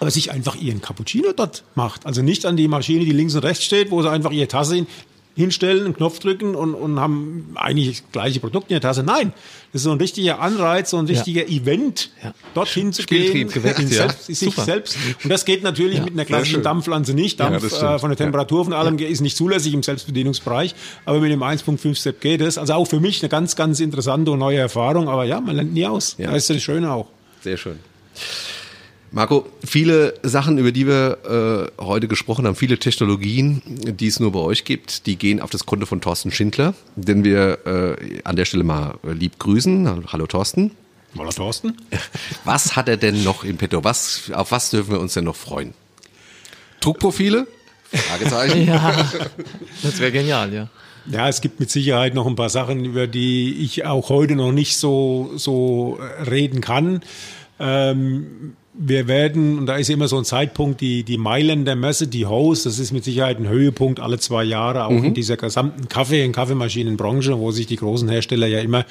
aber 0.00 0.10
sich 0.10 0.30
einfach 0.30 0.56
ihren 0.56 0.80
Cappuccino 0.80 1.32
dort 1.36 1.64
macht. 1.74 2.06
Also 2.06 2.22
nicht 2.22 2.46
an 2.46 2.56
die 2.56 2.66
Maschine, 2.66 3.04
die 3.04 3.12
links 3.12 3.34
und 3.34 3.44
rechts 3.44 3.64
steht, 3.66 3.90
wo 3.90 4.00
sie 4.00 4.10
einfach 4.10 4.30
ihre 4.30 4.48
Tasse 4.48 4.76
hin, 4.76 4.86
hinstellen, 5.38 5.84
einen 5.84 5.94
Knopf 5.94 6.18
drücken 6.18 6.54
und, 6.56 6.74
und 6.74 6.98
haben 6.98 7.52
eigentlich 7.54 8.00
das 8.02 8.12
gleiche 8.12 8.40
Produkt 8.40 8.70
in 8.70 8.74
der 8.74 8.80
Tasse. 8.80 9.04
Nein, 9.04 9.32
das 9.72 9.80
ist 9.80 9.84
so 9.84 9.92
ein 9.92 9.98
richtiger 9.98 10.40
Anreiz, 10.40 10.90
so 10.90 10.96
ein 10.98 11.06
richtiger 11.06 11.46
Event, 11.46 12.10
Ja. 12.22 12.34
dorthin 12.54 12.92
zu 12.92 13.04
gehen, 13.04 13.48
geweckt, 13.48 13.78
in 13.78 13.88
ja. 13.88 13.94
selbst, 14.08 14.26
sich 14.26 14.38
Super. 14.40 14.64
selbst. 14.64 14.98
Und 15.22 15.30
das 15.30 15.44
geht 15.44 15.62
natürlich 15.62 16.02
mit 16.02 16.12
einer 16.12 16.24
klassischen 16.24 16.56
schön. 16.56 16.62
Dampfpflanze 16.64 17.14
nicht. 17.14 17.38
Ja, 17.38 17.50
Dampf 17.50 17.72
äh, 17.72 17.98
von 17.98 18.10
der 18.10 18.16
Temperatur 18.16 18.64
von 18.64 18.72
allem 18.72 18.98
ist 18.98 19.20
nicht 19.20 19.36
zulässig 19.36 19.72
im 19.74 19.82
Selbstbedienungsbereich, 19.84 20.74
aber 21.04 21.20
mit 21.20 21.30
dem 21.30 21.42
1.5 21.42 21.94
Step 21.94 22.20
geht 22.20 22.40
es. 22.40 22.58
Also 22.58 22.72
auch 22.74 22.86
für 22.86 22.98
mich 22.98 23.22
eine 23.22 23.28
ganz, 23.28 23.54
ganz 23.54 23.78
interessante 23.78 24.32
und 24.32 24.40
neue 24.40 24.58
Erfahrung. 24.58 25.08
Aber 25.08 25.24
ja, 25.24 25.40
man 25.40 25.54
lernt 25.54 25.72
nie 25.72 25.86
aus. 25.86 26.16
Ja. 26.18 26.32
Das 26.32 26.38
ist 26.42 26.50
das 26.50 26.62
Schöne 26.62 26.92
auch. 26.92 27.06
Sehr 27.42 27.56
schön. 27.56 27.78
Marco, 29.10 29.46
viele 29.64 30.14
Sachen, 30.22 30.58
über 30.58 30.70
die 30.70 30.86
wir 30.86 31.70
äh, 31.78 31.82
heute 31.82 32.08
gesprochen 32.08 32.46
haben, 32.46 32.54
viele 32.54 32.78
Technologien, 32.78 33.62
die 33.66 34.06
es 34.06 34.20
nur 34.20 34.32
bei 34.32 34.40
euch 34.40 34.64
gibt, 34.64 35.06
die 35.06 35.16
gehen 35.16 35.40
auf 35.40 35.50
das 35.50 35.64
Konto 35.64 35.86
von 35.86 36.00
Thorsten 36.00 36.30
Schindler, 36.30 36.74
den 36.94 37.24
wir 37.24 37.58
äh, 37.66 38.20
an 38.24 38.36
der 38.36 38.44
Stelle 38.44 38.64
mal 38.64 38.98
lieb 39.02 39.38
grüßen. 39.38 40.12
Hallo 40.12 40.26
Thorsten. 40.26 40.72
Woller 41.14 41.30
Thorsten? 41.30 41.74
Was 42.44 42.76
hat 42.76 42.88
er 42.88 42.98
denn 42.98 43.24
noch 43.24 43.44
in 43.44 43.56
petto? 43.56 43.82
Was, 43.82 44.30
auf 44.32 44.52
was 44.52 44.70
dürfen 44.70 44.92
wir 44.92 45.00
uns 45.00 45.14
denn 45.14 45.24
noch 45.24 45.36
freuen? 45.36 45.72
Druckprofile? 46.80 47.46
Fragezeichen. 47.90 48.62
Ja, 48.66 49.10
das 49.82 49.98
wäre 50.00 50.12
genial, 50.12 50.52
ja. 50.52 50.68
Ja, 51.06 51.28
es 51.28 51.40
gibt 51.40 51.58
mit 51.58 51.70
Sicherheit 51.70 52.12
noch 52.12 52.26
ein 52.26 52.36
paar 52.36 52.50
Sachen, 52.50 52.84
über 52.84 53.06
die 53.06 53.54
ich 53.64 53.86
auch 53.86 54.10
heute 54.10 54.36
noch 54.36 54.52
nicht 54.52 54.76
so, 54.76 55.32
so 55.36 55.98
reden 56.26 56.60
kann. 56.60 57.00
Ähm, 57.58 58.56
wir 58.80 59.08
werden, 59.08 59.58
und 59.58 59.66
da 59.66 59.76
ist 59.76 59.90
immer 59.90 60.06
so 60.06 60.16
ein 60.18 60.24
Zeitpunkt, 60.24 60.80
die, 60.80 61.02
die 61.02 61.18
Mailänder 61.18 61.74
Messe, 61.74 62.06
die 62.06 62.26
Host, 62.26 62.64
das 62.64 62.78
ist 62.78 62.92
mit 62.92 63.02
Sicherheit 63.02 63.38
ein 63.38 63.48
Höhepunkt 63.48 63.98
alle 63.98 64.18
zwei 64.18 64.44
Jahre, 64.44 64.84
auch 64.84 64.90
in 64.90 65.14
dieser 65.14 65.36
gesamten 65.36 65.88
Kaffee- 65.88 66.24
und 66.24 66.32
Kaffeemaschinenbranche, 66.32 67.38
wo 67.38 67.50
sich 67.50 67.66
die 67.66 67.76
großen 67.76 68.08
Hersteller 68.08 68.46
ja 68.46 68.60
immer 68.60 68.84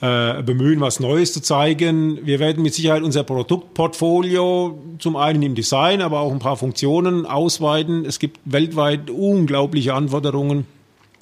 äh, 0.00 0.42
bemühen, 0.42 0.80
was 0.80 1.00
Neues 1.00 1.34
zu 1.34 1.42
zeigen. 1.42 2.18
Wir 2.24 2.38
werden 2.38 2.62
mit 2.62 2.72
Sicherheit 2.72 3.02
unser 3.02 3.22
Produktportfolio 3.22 4.78
zum 4.98 5.16
einen 5.16 5.42
im 5.42 5.54
Design, 5.54 6.00
aber 6.00 6.20
auch 6.20 6.32
ein 6.32 6.38
paar 6.38 6.56
Funktionen 6.56 7.26
ausweiten. 7.26 8.06
Es 8.06 8.18
gibt 8.18 8.40
weltweit 8.46 9.10
unglaubliche 9.10 9.92
Anforderungen 9.92 10.64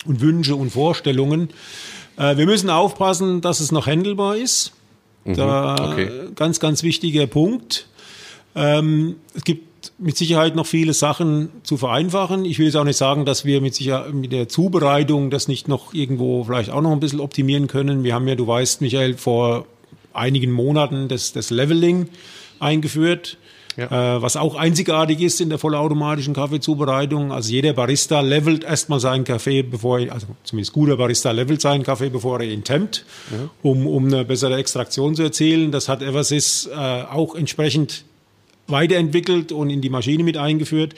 und 0.07 0.21
Wünsche 0.21 0.55
und 0.55 0.71
Vorstellungen. 0.71 1.49
Äh, 2.17 2.37
wir 2.37 2.47
müssen 2.47 2.71
aufpassen, 2.71 3.41
dass 3.41 3.59
es 3.59 3.73
noch 3.73 3.89
handelbar 3.89 4.37
ist. 4.37 4.73
Mhm, 5.29 5.35
Da 5.35 5.93
okay. 5.93 6.11
ganz, 6.35 6.61
ganz 6.61 6.83
wichtiger 6.83 7.27
Punkt. 7.27 7.87
Ähm, 8.55 9.17
es 9.35 9.45
gibt 9.45 9.93
mit 9.99 10.17
Sicherheit 10.17 10.57
noch 10.57 10.67
viele 10.67 10.93
Sachen 10.93 11.51
zu 11.63 11.77
vereinfachen. 11.77 12.45
Ich 12.45 12.59
will 12.59 12.67
jetzt 12.67 12.77
auch 12.77 12.85
nicht 12.85 12.97
sagen, 12.97 13.25
dass 13.25 13.45
wir 13.45 13.61
mit, 13.61 13.75
sicher, 13.75 14.07
mit 14.13 14.33
der 14.33 14.49
Zubereitung 14.49 15.31
das 15.31 15.49
nicht 15.49 15.69
noch 15.69 15.95
irgendwo 15.95 16.45
vielleicht 16.45 16.71
auch 16.71 16.81
noch 16.81 16.93
ein 16.93 17.01
bisschen 17.01 17.21
optimieren 17.21 17.67
können. 17.69 18.05
Wir 18.05 18.15
haben 18.15 18.27
ja, 18.27 18.35
du 18.35 18.47
weißt, 18.47 18.81
Michael, 18.81 19.17
vor 19.17 19.67
einigen 20.13 20.51
Monaten 20.51 21.09
das, 21.09 21.33
das 21.33 21.51
Leveling 21.51 22.09
eingeführt, 22.59 23.39
Ja. 23.79 24.17
äh, 24.17 24.23
was 24.23 24.37
auch 24.37 24.57
einzigartig 24.57 25.21
ist 25.21 25.41
in 25.41 25.51
der 25.51 25.59
vollautomatischen 25.59 26.35
Kaffeezubereitung. 26.35 27.31
Also 27.31 27.53
jeder 27.53 27.73
Barista 27.75 28.21
levelt 28.21 28.65
erstmal 28.65 28.99
seinen 28.99 29.23
Kaffee, 29.23 29.63
bevor 29.63 30.01
er, 30.01 30.13
also 30.13 30.27
zumindest 30.43 30.73
guter 30.73 30.97
Barista 30.97 31.31
levelt 31.31 31.61
seinen 31.61 31.85
Kaffee, 31.85 32.11
bevor 32.11 32.41
er 32.41 32.49
ihn 32.49 32.65
tempt, 32.65 33.05
um, 33.63 33.87
um 33.87 34.07
eine 34.07 34.25
bessere 34.25 34.57
Extraktion 34.57 35.15
zu 35.15 35.23
erzielen. 35.23 35.71
Das 35.71 35.89
hat 35.89 36.03
Eversys 36.03 36.67
äh, 36.67 36.75
auch 36.75 37.37
entsprechend 37.37 38.05
weiterentwickelt 38.67 39.53
und 39.53 39.71
in 39.71 39.81
die 39.81 39.91
Maschine 39.91 40.25
mit 40.25 40.37
eingeführt. 40.37 40.95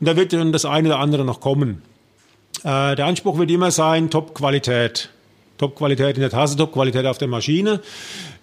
Und 0.00 0.08
da 0.08 0.16
wird 0.16 0.32
dann 0.32 0.52
das 0.52 0.64
eine 0.64 0.88
oder 0.88 1.00
andere 1.00 1.26
noch 1.26 1.40
kommen. 1.40 1.82
Äh, 2.64 2.96
der 2.96 3.04
Anspruch 3.04 3.36
wird 3.36 3.50
immer 3.50 3.70
sein, 3.70 4.08
Top-Qualität. 4.08 5.10
Top-Qualität 5.58 6.16
in 6.16 6.22
der 6.22 6.30
Tasse, 6.30 6.56
Top-Qualität 6.56 7.04
auf 7.04 7.18
der 7.18 7.28
Maschine. 7.28 7.80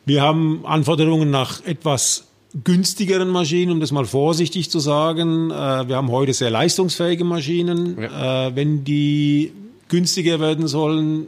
Wir 0.06 0.22
haben 0.22 0.64
Anforderungen 0.64 1.32
nach 1.32 1.66
etwas 1.66 2.29
günstigeren 2.64 3.30
Maschinen, 3.30 3.72
um 3.72 3.80
das 3.80 3.92
mal 3.92 4.06
vorsichtig 4.06 4.70
zu 4.70 4.80
sagen. 4.80 5.52
Äh, 5.52 5.88
wir 5.88 5.96
haben 5.96 6.12
heute 6.12 6.34
sehr 6.34 6.50
leistungsfähige 6.50 7.24
Maschinen. 7.24 7.98
Äh, 7.98 8.56
wenn 8.56 8.84
die 8.84 9.52
günstiger 9.88 10.40
werden 10.40 10.68
sollen, 10.68 11.28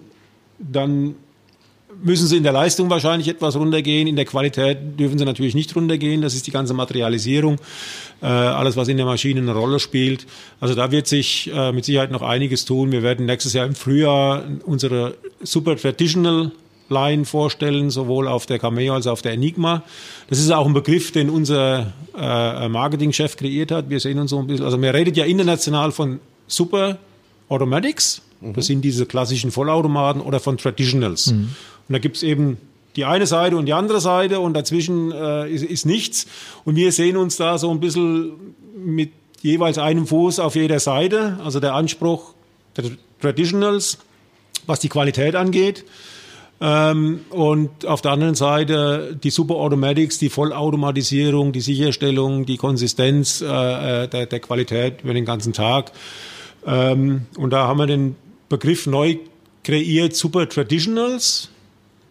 dann 0.58 1.16
müssen 2.04 2.26
sie 2.26 2.38
in 2.38 2.44
der 2.44 2.54
Leistung 2.54 2.90
wahrscheinlich 2.90 3.28
etwas 3.28 3.56
runtergehen. 3.56 4.08
In 4.08 4.16
der 4.16 4.26
Qualität 4.26 5.00
dürfen 5.00 5.20
sie 5.20 5.26
natürlich 5.26 5.54
nicht 5.54 5.76
runtergehen. 5.76 6.22
Das 6.22 6.34
ist 6.34 6.48
die 6.48 6.52
ganze 6.52 6.74
Materialisierung, 6.74 7.58
äh, 8.22 8.26
alles, 8.26 8.76
was 8.76 8.88
in 8.88 8.98
der 8.98 9.06
Maschine 9.06 9.42
eine 9.42 9.54
Rolle 9.54 9.80
spielt. 9.80 10.26
Also 10.60 10.74
da 10.74 10.92
wird 10.92 11.06
sich 11.06 11.52
mit 11.74 11.86
Sicherheit 11.86 12.12
noch 12.12 12.24
einiges 12.24 12.66
tun. 12.66 12.92
Wir 12.92 13.04
werden 13.04 13.28
nächstes 13.28 13.54
Jahr 13.54 13.68
im 13.68 13.76
Frühjahr 13.76 14.44
unsere 14.66 15.16
Super 15.44 15.76
Traditional 15.76 16.52
Line 16.92 17.26
vorstellen, 17.26 17.90
sowohl 17.90 18.28
auf 18.28 18.46
der 18.46 18.60
Cameo 18.60 18.94
als 18.94 19.08
auch 19.08 19.14
auf 19.14 19.22
der 19.22 19.34
Enigma. 19.34 19.84
Das 20.30 20.40
ist 20.40 20.52
auch 20.52 20.68
ein 20.68 20.74
Begriff, 20.74 21.12
den 21.12 21.30
unser 21.30 21.94
äh, 22.16 22.70
Marketingchef 22.70 23.36
kreiert 23.38 23.72
hat. 23.72 23.90
Wir 23.90 24.00
sehen 24.00 24.20
uns 24.20 24.30
so 24.30 24.40
ein 24.40 24.48
bisschen, 24.48 24.66
also 24.66 24.78
man 24.78 24.90
redet 24.90 25.18
ja 25.18 25.26
international 25.26 25.92
von 25.92 26.20
Super 26.48 27.00
Automatics. 27.50 28.22
Das 28.42 28.66
sind 28.66 28.82
diese 28.82 29.06
klassischen 29.06 29.52
Vollautomaten 29.52 30.22
oder 30.22 30.40
von 30.40 30.58
Traditionals. 30.58 31.28
Und 31.32 31.56
da 31.90 32.00
gibt's 32.00 32.24
eben 32.24 32.58
die 32.96 33.06
eine 33.06 33.28
Seite 33.28 33.56
und 33.56 33.66
die 33.66 33.74
andere 33.74 34.02
Seite 34.02 34.40
und 34.40 34.54
dazwischen 34.54 35.12
äh, 35.12 35.50
ist, 35.50 35.64
ist 35.64 35.86
nichts. 35.86 36.28
Und 36.66 36.76
wir 36.76 36.92
sehen 36.92 37.18
uns 37.18 37.38
da 37.38 37.58
so 37.58 37.70
ein 37.72 37.80
bisschen 37.80 38.56
mit 38.76 39.12
jeweils 39.42 39.78
einem 39.78 40.08
Fuß 40.08 40.40
auf 40.40 40.56
jeder 40.56 40.80
Seite. 40.80 41.40
Also 41.44 41.60
der 41.60 41.74
Anspruch 41.74 42.34
der 42.78 42.86
Traditionals, 43.22 43.98
was 44.66 44.80
die 44.80 44.90
Qualität 44.90 45.36
angeht. 45.36 45.86
Ähm, 46.64 47.22
und 47.32 47.88
auf 47.88 48.02
der 48.02 48.12
anderen 48.12 48.36
Seite 48.36 49.18
die 49.22 49.32
Super 49.32 49.56
Automatics, 49.56 50.20
die 50.20 50.30
Vollautomatisierung, 50.30 51.54
die 51.54 51.62
Sicherstellung, 51.62 52.46
die 52.46 52.58
Konsistenz 52.58 53.42
äh, 53.42 54.04
äh, 54.04 54.08
der, 54.08 54.28
der 54.28 54.40
Qualität 54.40 55.02
über 55.04 55.16
den 55.16 55.26
ganzen 55.26 55.54
Tag. 55.54 55.92
Ähm, 56.66 57.26
und 57.36 57.50
da 57.50 57.68
haben 57.68 57.80
wir 57.80 57.88
den 57.88 58.16
Begriff 58.48 58.86
neu 58.86 59.18
kreiert, 59.64 60.16
Super 60.16 60.48
Traditionals. 60.48 61.50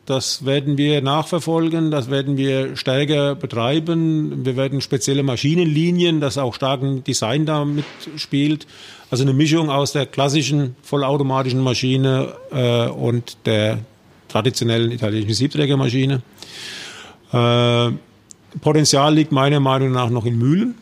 Das 0.07 0.45
werden 0.45 0.77
wir 0.77 1.01
nachverfolgen, 1.03 1.93
das 1.93 2.11
werden 2.11 2.37
wir 2.37 2.77
stärker 2.77 3.37
betreiben. 3.37 4.45
Wir 4.45 4.57
werden 4.57 4.81
spezielle 4.81 5.23
Maschinenlinien, 5.23 6.21
das 6.21 6.37
auch 6.37 6.55
starken 6.55 7.05
Design 7.05 7.47
da 7.47 7.65
mitspielt. 7.65 8.67
Also 9.11 9.23
eine 9.23 9.33
Mischung 9.33 9.71
aus 9.71 9.93
der 9.93 10.07
klassischen 10.07 10.75
vollautomatischen 10.83 11.61
Maschine 11.61 12.33
äh, 12.51 12.89
und 12.89 13.37
der 13.47 13.79
traditionellen 14.31 14.91
italienischen 14.93 15.35
Siebträgermaschine. 15.35 16.23
Äh, 17.33 17.91
Potenzial 18.61 19.15
liegt 19.15 19.33
meiner 19.33 19.61
Meinung 19.61 19.93
nach 19.93 20.11
noch 20.11 20.27
in 20.27 20.39
Mühlen. 20.39 20.75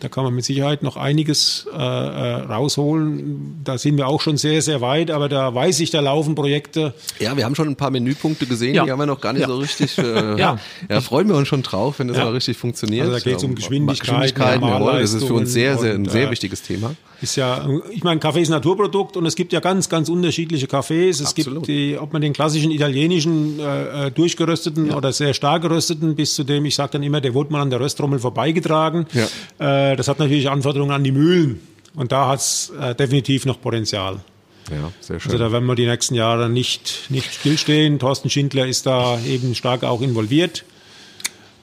Da 0.00 0.08
kann 0.08 0.24
man 0.24 0.34
mit 0.34 0.44
Sicherheit 0.44 0.82
noch 0.82 0.98
einiges 0.98 1.66
äh, 1.72 1.76
äh, 1.76 1.80
rausholen. 2.42 3.60
Da 3.64 3.78
sind 3.78 3.96
wir 3.96 4.06
auch 4.08 4.20
schon 4.20 4.36
sehr, 4.36 4.60
sehr 4.60 4.82
weit, 4.82 5.10
aber 5.10 5.30
da 5.30 5.54
weiß 5.54 5.80
ich, 5.80 5.90
da 5.90 6.00
laufen 6.00 6.34
Projekte. 6.34 6.92
Ja, 7.18 7.34
wir 7.34 7.46
haben 7.46 7.54
schon 7.54 7.68
ein 7.68 7.76
paar 7.76 7.90
Menüpunkte 7.90 8.44
gesehen, 8.44 8.74
Ja. 8.74 8.84
die 8.84 8.90
haben 8.90 8.98
wir 8.98 9.06
noch 9.06 9.22
gar 9.22 9.32
nicht 9.32 9.42
Ja. 9.42 9.48
so 9.48 9.56
richtig. 9.56 9.96
Äh, 9.96 10.02
ja. 10.38 10.58
Ja. 10.90 11.00
freuen 11.00 11.28
wir 11.28 11.36
uns 11.36 11.48
schon 11.48 11.62
drauf, 11.62 11.98
wenn 11.98 12.08
das 12.08 12.18
mal 12.18 12.28
richtig 12.28 12.58
funktioniert. 12.58 13.06
Also 13.06 13.16
da 13.18 13.24
geht's 13.24 13.42
um 13.42 13.54
Geschwindigkeit, 13.54 14.00
Geschwindigkeit, 14.00 14.60
jawohl, 14.60 15.00
das 15.00 15.14
ist 15.14 15.24
für 15.24 15.34
uns 15.34 15.52
sehr, 15.52 15.78
sehr, 15.78 15.94
ein 15.94 16.00
und, 16.04 16.10
sehr 16.10 16.28
äh, 16.28 16.30
wichtiges 16.30 16.60
Thema. 16.60 16.94
Ist 17.22 17.36
ja, 17.36 17.66
ich 17.90 18.04
meine, 18.04 18.20
Kaffee 18.20 18.42
ist 18.42 18.48
ein 18.48 18.52
Naturprodukt 18.52 19.16
und 19.16 19.24
es 19.24 19.36
gibt 19.36 19.52
ja 19.52 19.60
ganz, 19.60 19.88
ganz 19.88 20.08
unterschiedliche 20.10 20.66
Kaffees. 20.66 21.20
Es 21.20 21.28
Absolut. 21.28 21.66
gibt 21.66 21.68
die, 21.68 21.96
ob 21.98 22.12
man 22.12 22.20
den 22.20 22.34
klassischen 22.34 22.70
italienischen 22.70 23.58
äh, 23.58 24.06
äh, 24.06 24.10
durchgerösteten 24.10 24.92
oder 24.92 25.12
sehr 25.12 25.32
stark 25.32 25.62
gerösteten, 25.62 26.14
bis 26.14 26.34
zu 26.34 26.44
dem, 26.44 26.66
ich 26.66 26.74
sage 26.74 26.92
dann 26.92 27.02
immer, 27.02 27.22
der 27.22 27.32
wurde 27.32 27.52
mal 27.52 27.62
an 27.62 27.70
der 27.70 27.80
Röstrommel 27.80 28.18
vorbeigetragen. 28.18 29.06
Äh, 29.58 29.96
das 29.96 30.08
hat 30.08 30.18
natürlich 30.18 30.50
Anforderungen 30.50 30.92
an 30.92 31.04
die 31.04 31.12
Mühlen 31.12 31.60
und 31.94 32.12
da 32.12 32.28
hat's 32.28 32.70
äh, 32.78 32.94
definitiv 32.94 33.46
noch 33.46 33.60
Potenzial. 33.60 34.20
Ja, 34.70 34.92
sehr 35.00 35.20
schön. 35.20 35.32
Also 35.32 35.42
da 35.42 35.52
werden 35.52 35.66
wir 35.66 35.74
die 35.74 35.86
nächsten 35.86 36.14
Jahre 36.14 36.48
nicht, 36.48 37.06
nicht 37.08 37.32
stillstehen. 37.32 37.98
Thorsten 37.98 38.30
Schindler 38.30 38.66
ist 38.66 38.86
da 38.86 39.18
eben 39.20 39.54
stark 39.54 39.84
auch 39.84 40.02
involviert. 40.02 40.64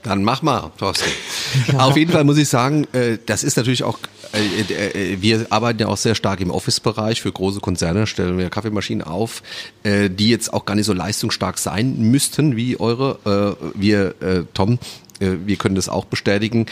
Dann 0.04 0.24
mach 0.24 0.42
mal, 0.42 0.72
Thorsten. 0.78 1.10
Auf 1.78 1.96
jeden 1.96 2.12
Fall 2.12 2.24
muss 2.26 2.38
ich 2.38 2.50
sagen, 2.50 2.88
äh, 2.94 3.18
das 3.26 3.44
ist 3.44 3.56
natürlich 3.56 3.84
auch, 3.84 4.00
wir 4.34 5.46
arbeiten 5.52 5.80
ja 5.80 5.88
auch 5.88 5.98
sehr 5.98 6.16
stark 6.16 6.42
im 6.42 6.50
Office-Bereich. 6.50 7.22
Für 7.22 7.32
große 7.32 7.60
Konzerne 7.60 8.08
stellen 8.08 8.38
wir 8.38 8.50
Kaffeemaschinen 8.50 9.04
auf, 9.04 9.44
äh, 9.84 10.10
die 10.10 10.30
jetzt 10.30 10.54
auch 10.54 10.66
gar 10.66 10.76
nicht 10.76 10.86
so 10.86 10.94
leistungsstark 10.94 11.58
sein 11.60 12.00
müssten 12.12 12.56
wie 12.56 12.80
eure. 12.80 13.58
Äh, 13.62 13.80
Wir, 13.80 14.16
äh, 14.22 14.44
Tom, 14.54 14.80
äh, 15.20 15.32
wir 15.46 15.56
können 15.58 15.76
das 15.76 15.88
auch 15.90 16.06
bestätigen, 16.06 16.66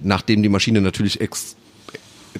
nachdem 0.00 0.42
die 0.42 0.48
Maschine 0.48 0.80
natürlich 0.80 1.20
ex 1.20 1.56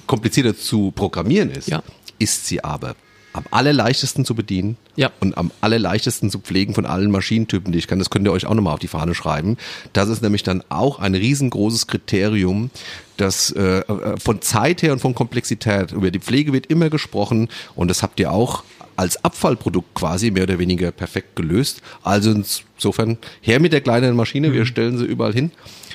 komplizierter 0.07 0.57
zu 0.57 0.91
programmieren 0.91 1.51
ist, 1.51 1.67
Ja. 1.69 1.83
ist 2.17 2.47
sie 2.47 2.63
aber 2.63 2.95
am 3.33 3.43
allerleichtesten 3.51 4.25
zu 4.25 4.35
bedienen 4.35 4.77
Ja. 4.95 5.11
und 5.19 5.37
am 5.37 5.51
allerleichtesten 5.61 6.29
zu 6.29 6.39
pflegen 6.39 6.73
von 6.73 6.85
allen 6.85 7.11
Maschinentypen, 7.11 7.71
die 7.71 7.79
ich 7.79 7.87
kann. 7.87 7.99
Das 7.99 8.09
könnt 8.09 8.25
ihr 8.27 8.31
euch 8.31 8.45
auch 8.45 8.53
nochmal 8.53 8.73
auf 8.75 8.79
die 8.79 8.87
Fahne 8.87 9.15
schreiben. 9.15 9.57
Das 9.91 10.07
ist 10.09 10.21
nämlich 10.21 10.43
dann 10.43 10.63
auch 10.69 10.99
ein 10.99 11.15
riesengroßes 11.15 11.87
Kriterium, 11.87 12.69
das 13.17 13.51
äh, 13.51 13.79
äh, 13.79 14.17
von 14.19 14.41
Zeit 14.41 14.81
her 14.83 14.93
und 14.93 14.99
von 14.99 15.13
Komplexität, 15.15 15.91
über 15.91 16.11
die 16.11 16.19
Pflege 16.19 16.53
wird 16.53 16.67
immer 16.67 16.89
gesprochen 16.89 17.49
und 17.75 17.87
das 17.89 18.03
habt 18.03 18.19
ihr 18.19 18.31
auch 18.31 18.63
als 18.95 19.23
Abfallprodukt 19.25 19.95
quasi 19.95 20.29
mehr 20.29 20.43
oder 20.43 20.59
weniger 20.59 20.91
perfekt 20.91 21.35
gelöst. 21.35 21.81
Also 22.03 22.31
insofern 22.31 23.17
her 23.41 23.59
mit 23.59 23.73
der 23.73 23.81
kleinen 23.81 24.15
Maschine, 24.15 24.53
wir 24.53 24.65
stellen 24.67 24.97
sie 24.99 25.05
überall 25.05 25.33
hin. 25.33 25.51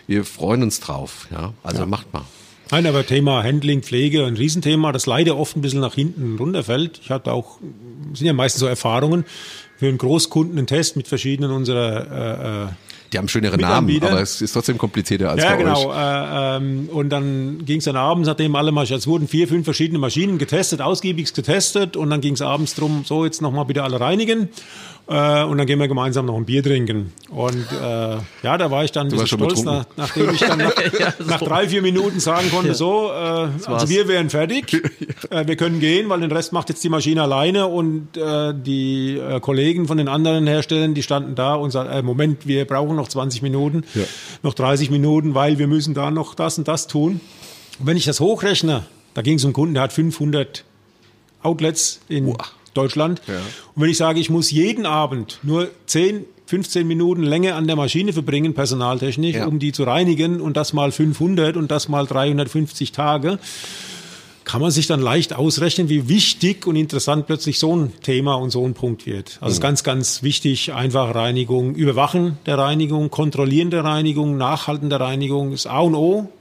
Wir 0.08 0.24
freuen 0.24 0.62
uns 0.64 0.80
drauf. 0.80 1.28
Ja, 1.30 1.52
also 1.62 1.86
macht 1.86 2.12
mal. 2.12 2.24
Nein, 2.70 2.86
aber 2.86 3.06
Thema 3.06 3.42
Handling, 3.42 3.82
Pflege, 3.82 4.26
ein 4.26 4.36
Riesenthema, 4.36 4.92
das 4.92 5.06
leider 5.06 5.38
oft 5.38 5.56
ein 5.56 5.62
bisschen 5.62 5.80
nach 5.80 5.94
hinten 5.94 6.36
runterfällt. 6.38 7.00
Ich 7.02 7.10
hatte 7.10 7.32
auch, 7.32 7.58
sind 8.12 8.26
ja 8.26 8.32
meistens 8.34 8.60
so 8.60 8.66
Erfahrungen, 8.66 9.24
für 9.78 9.86
einen 9.86 9.98
Großkunden 9.98 10.58
einen 10.58 10.66
Test 10.66 10.96
mit 10.96 11.06
verschiedenen 11.06 11.52
unserer 11.52 12.64
äh, 12.64 12.64
äh, 12.64 12.68
Die 13.12 13.18
haben 13.18 13.28
schönere 13.28 13.56
Namen, 13.56 14.02
aber 14.02 14.20
es 14.20 14.42
ist 14.42 14.52
trotzdem 14.52 14.76
komplizierter 14.76 15.30
als 15.30 15.42
ja, 15.42 15.50
bei 15.50 15.56
genau. 15.56 15.88
euch. 15.88 15.96
Äh, 15.96 16.56
ähm, 16.56 16.88
und 16.92 17.10
dann 17.10 17.64
ging 17.64 17.78
es 17.78 17.84
dann 17.84 17.96
abends, 17.96 18.26
nachdem 18.26 18.56
alle 18.56 18.72
Maschinen, 18.72 18.98
es 18.98 19.06
wurden 19.06 19.28
vier, 19.28 19.46
fünf 19.46 19.64
verschiedene 19.64 20.00
Maschinen 20.00 20.36
getestet, 20.36 20.80
ausgiebig 20.82 21.32
getestet. 21.32 21.96
Und 21.96 22.10
dann 22.10 22.20
ging 22.20 22.34
es 22.34 22.42
abends 22.42 22.74
drum, 22.74 23.04
so 23.06 23.24
jetzt 23.24 23.40
nochmal 23.40 23.66
bitte 23.66 23.84
alle 23.84 24.00
reinigen. 24.00 24.48
Äh, 25.08 25.44
und 25.44 25.56
dann 25.56 25.66
gehen 25.66 25.78
wir 25.78 25.88
gemeinsam 25.88 26.26
noch 26.26 26.36
ein 26.36 26.44
Bier 26.44 26.62
trinken. 26.62 27.14
Und 27.30 27.66
äh, 27.72 28.16
ja, 28.42 28.58
da 28.58 28.70
war 28.70 28.84
ich 28.84 28.92
dann 28.92 29.06
ein 29.06 29.10
bisschen 29.10 29.40
warst 29.40 29.54
schon 29.54 29.64
stolz, 29.64 29.64
nach, 29.64 29.84
betrunken. 29.86 29.94
nachdem 29.96 30.34
ich 30.34 30.40
dann 30.40 30.58
nach, 30.92 31.00
Ja, 31.00 31.14
so. 31.18 31.24
nach 31.24 31.40
drei, 31.40 31.68
vier 31.68 31.80
Minuten 31.80 32.20
sagen 32.20 32.50
konnte, 32.50 32.74
so, 32.74 33.10
äh, 33.10 33.48
also 33.64 33.88
wir 33.88 34.06
wären 34.06 34.28
fertig, 34.28 34.74
äh, 35.30 35.46
wir 35.46 35.56
können 35.56 35.80
gehen, 35.80 36.10
weil 36.10 36.20
den 36.20 36.30
Rest 36.30 36.52
macht 36.52 36.68
jetzt 36.68 36.84
die 36.84 36.90
Maschine 36.90 37.22
alleine. 37.22 37.68
Und 37.68 38.18
äh, 38.18 38.52
die 38.54 39.16
äh, 39.16 39.40
Kollegen 39.40 39.86
von 39.86 39.96
den 39.96 40.08
anderen 40.08 40.46
Herstellern, 40.46 40.92
die 40.92 41.02
standen 41.02 41.34
da 41.34 41.54
und 41.54 41.70
sagten, 41.70 41.90
äh, 41.90 42.02
Moment, 42.02 42.46
wir 42.46 42.66
brauchen 42.66 42.94
noch 42.94 43.08
20 43.08 43.40
Minuten, 43.40 43.84
noch 44.42 44.52
30 44.52 44.90
Minuten, 44.90 45.34
weil 45.34 45.58
wir 45.58 45.68
müssen 45.68 45.94
da 45.94 46.10
noch 46.10 46.34
das 46.34 46.58
und 46.58 46.68
das 46.68 46.86
tun. 46.86 47.20
Und 47.78 47.86
wenn 47.86 47.96
ich 47.96 48.04
das 48.04 48.20
hochrechne, 48.20 48.84
da 49.14 49.22
ging 49.22 49.36
es 49.36 49.44
um 49.44 49.48
einen 49.48 49.54
Kunden, 49.54 49.72
der 49.74 49.84
hat 49.84 49.92
500 49.94 50.64
Outlets 51.42 52.00
in 52.08 52.34
Deutschland. 52.78 53.20
Und 53.74 53.82
wenn 53.82 53.90
ich 53.90 53.98
sage, 53.98 54.20
ich 54.20 54.30
muss 54.30 54.50
jeden 54.50 54.86
Abend 54.86 55.38
nur 55.42 55.68
10, 55.86 56.24
15 56.46 56.86
Minuten 56.86 57.22
länger 57.22 57.56
an 57.56 57.66
der 57.66 57.76
Maschine 57.76 58.12
verbringen, 58.12 58.54
personaltechnisch, 58.54 59.36
Ja. 59.36 59.46
um 59.46 59.58
die 59.58 59.72
zu 59.72 59.82
reinigen 59.84 60.40
und 60.40 60.56
das 60.56 60.72
mal 60.72 60.92
500 60.92 61.56
und 61.56 61.70
das 61.70 61.88
mal 61.88 62.06
350 62.06 62.92
Tage, 62.92 63.38
kann 64.48 64.62
man 64.62 64.70
sich 64.70 64.86
dann 64.86 65.02
leicht 65.02 65.34
ausrechnen, 65.34 65.90
wie 65.90 66.08
wichtig 66.08 66.66
und 66.66 66.74
interessant 66.74 67.26
plötzlich 67.26 67.58
so 67.58 67.76
ein 67.76 67.92
Thema 68.00 68.36
und 68.36 68.48
so 68.48 68.64
ein 68.64 68.72
Punkt 68.72 69.04
wird. 69.04 69.36
Also 69.42 69.58
mhm. 69.58 69.62
ganz, 69.62 69.84
ganz 69.84 70.22
wichtig, 70.22 70.72
einfach 70.72 71.14
Reinigung, 71.14 71.74
Überwachen 71.74 72.38
der 72.46 72.56
Reinigung, 72.56 73.10
Kontrollieren 73.10 73.70
der 73.70 73.84
Reinigung, 73.84 74.38
Nachhalten 74.38 74.88
der 74.88 75.00
Reinigung 75.00 75.52
ist 75.52 75.66
A 75.66 75.80
und 75.80 75.94
O. 75.94 76.32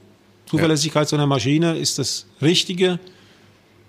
Zuverlässigkeit 0.46 1.02
ja. 1.02 1.08
so 1.08 1.16
einer 1.16 1.26
Maschine 1.26 1.76
ist 1.76 1.98
das 1.98 2.24
Richtige. 2.40 2.98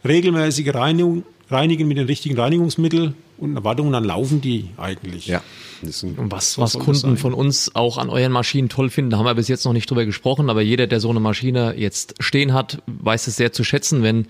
Regelmäßige 0.06 0.74
Reinigung, 0.74 1.24
Reinigen 1.50 1.88
mit 1.88 1.98
den 1.98 2.06
richtigen 2.06 2.38
Reinigungsmitteln 2.38 3.16
und 3.38 3.56
Erwartungen, 3.56 3.92
dann 3.92 4.04
laufen 4.04 4.42
die 4.42 4.70
eigentlich. 4.78 5.28
Ja. 5.28 5.42
Und 5.82 6.32
was, 6.32 6.58
was 6.58 6.78
Kunden 6.78 7.18
von 7.18 7.34
uns 7.34 7.74
auch 7.76 7.98
an 7.98 8.10
euren 8.10 8.32
Maschinen 8.32 8.70
toll 8.70 8.90
finden, 8.90 9.12
da 9.12 9.18
haben 9.18 9.26
wir 9.26 9.36
bis 9.36 9.48
jetzt 9.48 9.66
noch 9.66 9.74
nicht 9.74 9.90
drüber 9.90 10.06
gesprochen, 10.06 10.50
aber 10.50 10.62
jeder, 10.62 10.88
der 10.88 11.00
so 11.00 11.10
eine 11.10 11.20
Maschine 11.20 11.74
jetzt 11.78 12.16
stehen 12.20 12.54
hat, 12.54 12.82
weiß 12.86 13.28
es 13.28 13.38
sehr 13.38 13.52
zu 13.54 13.64
schätzen, 13.64 14.04
wenn 14.04 14.28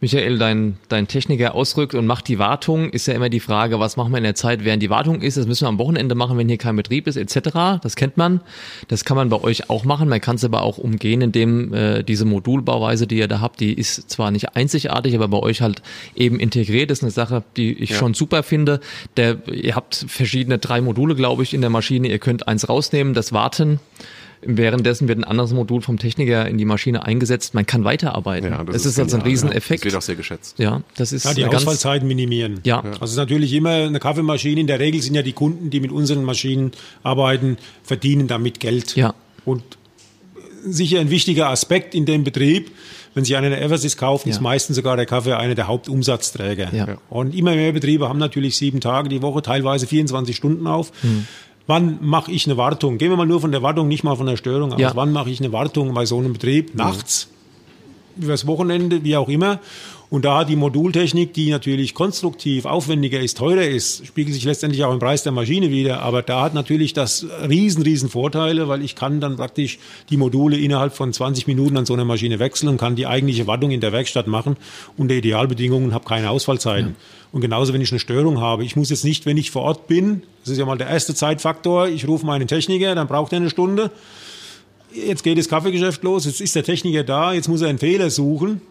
Michael, 0.00 0.38
dein, 0.38 0.76
dein 0.88 1.08
Techniker 1.08 1.56
ausrückt 1.56 1.94
und 1.94 2.06
macht 2.06 2.28
die 2.28 2.38
Wartung, 2.38 2.90
ist 2.90 3.06
ja 3.06 3.14
immer 3.14 3.28
die 3.28 3.40
Frage, 3.40 3.80
was 3.80 3.96
machen 3.96 4.12
wir 4.12 4.18
in 4.18 4.24
der 4.24 4.36
Zeit, 4.36 4.64
während 4.64 4.80
die 4.80 4.90
Wartung 4.90 5.22
ist. 5.22 5.36
Das 5.36 5.46
müssen 5.48 5.64
wir 5.64 5.68
am 5.68 5.78
Wochenende 5.78 6.14
machen, 6.14 6.38
wenn 6.38 6.48
hier 6.48 6.56
kein 6.56 6.76
Betrieb 6.76 7.08
ist, 7.08 7.16
etc. 7.16 7.80
Das 7.82 7.96
kennt 7.96 8.16
man. 8.16 8.40
Das 8.86 9.04
kann 9.04 9.16
man 9.16 9.28
bei 9.28 9.42
euch 9.42 9.70
auch 9.70 9.84
machen. 9.84 10.08
Man 10.08 10.20
kann 10.20 10.36
es 10.36 10.44
aber 10.44 10.62
auch 10.62 10.78
umgehen, 10.78 11.20
indem 11.20 11.74
äh, 11.74 12.04
diese 12.04 12.24
Modulbauweise, 12.26 13.08
die 13.08 13.18
ihr 13.18 13.26
da 13.26 13.40
habt, 13.40 13.58
die 13.58 13.72
ist 13.72 14.08
zwar 14.08 14.30
nicht 14.30 14.54
einzigartig, 14.54 15.16
aber 15.16 15.26
bei 15.26 15.38
euch 15.38 15.62
halt 15.62 15.82
eben 16.14 16.38
integriert. 16.38 16.90
Das 16.90 16.98
ist 16.98 17.04
eine 17.04 17.10
Sache, 17.10 17.42
die 17.56 17.72
ich 17.72 17.90
ja. 17.90 17.96
schon 17.96 18.14
super 18.14 18.44
finde. 18.44 18.78
Der, 19.16 19.48
ihr 19.48 19.74
habt 19.74 20.04
verschiedene 20.06 20.58
drei 20.58 20.80
Module, 20.80 21.16
glaube 21.16 21.42
ich, 21.42 21.54
in 21.54 21.60
der 21.60 21.70
Maschine. 21.70 22.06
Ihr 22.06 22.20
könnt 22.20 22.46
eins 22.46 22.68
rausnehmen, 22.68 23.14
das 23.14 23.32
Warten. 23.32 23.80
Währenddessen 24.42 25.08
wird 25.08 25.18
ein 25.18 25.24
anderes 25.24 25.52
Modul 25.52 25.82
vom 25.82 25.98
Techniker 25.98 26.46
in 26.46 26.58
die 26.58 26.64
Maschine 26.64 27.04
eingesetzt. 27.04 27.54
Man 27.54 27.66
kann 27.66 27.84
weiterarbeiten. 27.84 28.50
Ja, 28.50 28.64
das, 28.64 28.74
das 28.74 28.86
ist, 28.86 28.92
ist 28.92 29.00
also 29.00 29.16
ein 29.16 29.22
Rieseneffekt. 29.22 29.80
Das 29.80 29.84
wird 29.86 29.96
auch 29.96 30.02
sehr 30.02 30.14
geschätzt. 30.14 30.58
Ja, 30.58 30.82
das 30.96 31.12
ist 31.12 31.24
ja, 31.24 31.34
die 31.34 31.44
Ausfallzeiten 31.44 32.06
minimieren. 32.06 32.60
Ja. 32.64 32.80
Also 32.80 33.04
es 33.04 33.10
ist 33.12 33.16
natürlich 33.16 33.52
immer 33.52 33.70
eine 33.70 33.98
Kaffeemaschine. 33.98 34.60
In 34.60 34.66
der 34.66 34.78
Regel 34.78 35.02
sind 35.02 35.14
ja 35.14 35.22
die 35.22 35.32
Kunden, 35.32 35.70
die 35.70 35.80
mit 35.80 35.90
unseren 35.90 36.24
Maschinen 36.24 36.72
arbeiten, 37.02 37.58
verdienen 37.82 38.28
damit 38.28 38.60
Geld. 38.60 38.94
Ja. 38.94 39.14
Und 39.44 39.62
sicher 40.64 41.00
ein 41.00 41.10
wichtiger 41.10 41.48
Aspekt 41.48 41.94
in 41.94 42.06
dem 42.06 42.24
Betrieb. 42.24 42.70
Wenn 43.14 43.24
Sie 43.24 43.34
einen 43.36 43.52
Eversys 43.52 43.96
kaufen, 43.96 44.28
ja. 44.28 44.34
ist 44.34 44.40
meistens 44.40 44.76
sogar 44.76 44.96
der 44.96 45.06
Kaffee 45.06 45.32
einer 45.32 45.54
der 45.54 45.66
Hauptumsatzträger. 45.66 46.72
Ja. 46.72 46.98
Und 47.08 47.34
immer 47.34 47.54
mehr 47.54 47.72
Betriebe 47.72 48.08
haben 48.08 48.18
natürlich 48.18 48.56
sieben 48.56 48.80
Tage 48.80 49.08
die 49.08 49.22
Woche, 49.22 49.42
teilweise 49.42 49.88
24 49.88 50.36
Stunden 50.36 50.66
auf. 50.66 50.92
Mhm. 51.02 51.26
Wann 51.68 51.98
mache 52.00 52.32
ich 52.32 52.46
eine 52.46 52.56
Wartung? 52.56 52.96
Gehen 52.96 53.10
wir 53.10 53.18
mal 53.18 53.26
nur 53.26 53.42
von 53.42 53.52
der 53.52 53.62
Wartung, 53.62 53.88
nicht 53.88 54.02
mal 54.02 54.16
von 54.16 54.26
der 54.26 54.38
Störung 54.38 54.72
aus. 54.72 54.80
Ja. 54.80 54.96
Wann 54.96 55.12
mache 55.12 55.28
ich 55.28 55.38
eine 55.38 55.52
Wartung 55.52 55.92
bei 55.92 56.06
so 56.06 56.16
einem 56.16 56.32
Betrieb? 56.32 56.74
Nachts, 56.74 57.28
mhm. 58.16 58.24
übers 58.24 58.46
Wochenende, 58.46 59.04
wie 59.04 59.14
auch 59.16 59.28
immer. 59.28 59.60
Und 60.10 60.24
da 60.24 60.44
die 60.44 60.56
Modultechnik, 60.56 61.34
die 61.34 61.50
natürlich 61.50 61.92
konstruktiv 61.92 62.64
aufwendiger 62.64 63.20
ist, 63.20 63.36
teurer 63.36 63.66
ist, 63.66 64.06
spiegelt 64.06 64.34
sich 64.34 64.44
letztendlich 64.44 64.82
auch 64.84 64.92
im 64.92 64.98
Preis 64.98 65.22
der 65.22 65.32
Maschine 65.32 65.70
wieder. 65.70 66.00
Aber 66.00 66.22
da 66.22 66.40
hat 66.42 66.54
natürlich 66.54 66.94
das 66.94 67.26
riesen, 67.46 67.82
riesen 67.82 68.08
Vorteile, 68.08 68.68
weil 68.68 68.82
ich 68.82 68.94
kann 68.94 69.20
dann 69.20 69.36
praktisch 69.36 69.78
die 70.08 70.16
Module 70.16 70.56
innerhalb 70.56 70.94
von 70.94 71.12
20 71.12 71.46
Minuten 71.46 71.76
an 71.76 71.84
so 71.84 71.92
einer 71.92 72.06
Maschine 72.06 72.38
wechseln 72.38 72.70
und 72.70 72.78
kann 72.78 72.96
die 72.96 73.06
eigentliche 73.06 73.46
Wartung 73.46 73.70
in 73.70 73.82
der 73.82 73.92
Werkstatt 73.92 74.26
machen 74.26 74.56
unter 74.96 75.14
Idealbedingungen, 75.14 75.92
habe 75.92 76.06
keine 76.06 76.30
Ausfallzeiten. 76.30 76.90
Ja. 76.90 76.94
Und 77.30 77.42
genauso, 77.42 77.74
wenn 77.74 77.82
ich 77.82 77.90
eine 77.92 78.00
Störung 78.00 78.40
habe. 78.40 78.64
Ich 78.64 78.76
muss 78.76 78.88
jetzt 78.88 79.04
nicht, 79.04 79.26
wenn 79.26 79.36
ich 79.36 79.50
vor 79.50 79.62
Ort 79.62 79.88
bin, 79.88 80.22
das 80.42 80.52
ist 80.52 80.58
ja 80.58 80.64
mal 80.64 80.78
der 80.78 80.88
erste 80.88 81.14
Zeitfaktor, 81.14 81.88
ich 81.88 82.08
rufe 82.08 82.24
meinen 82.24 82.48
Techniker, 82.48 82.94
dann 82.94 83.08
braucht 83.08 83.34
er 83.34 83.36
eine 83.36 83.50
Stunde. 83.50 83.90
Jetzt 84.90 85.22
geht 85.22 85.36
das 85.36 85.50
Kaffeegeschäft 85.50 86.02
los, 86.02 86.24
jetzt 86.24 86.40
ist 86.40 86.56
der 86.56 86.64
Techniker 86.64 87.04
da, 87.04 87.34
jetzt 87.34 87.48
muss 87.48 87.60
er 87.60 87.68
einen 87.68 87.78
Fehler 87.78 88.08
suchen. 88.08 88.62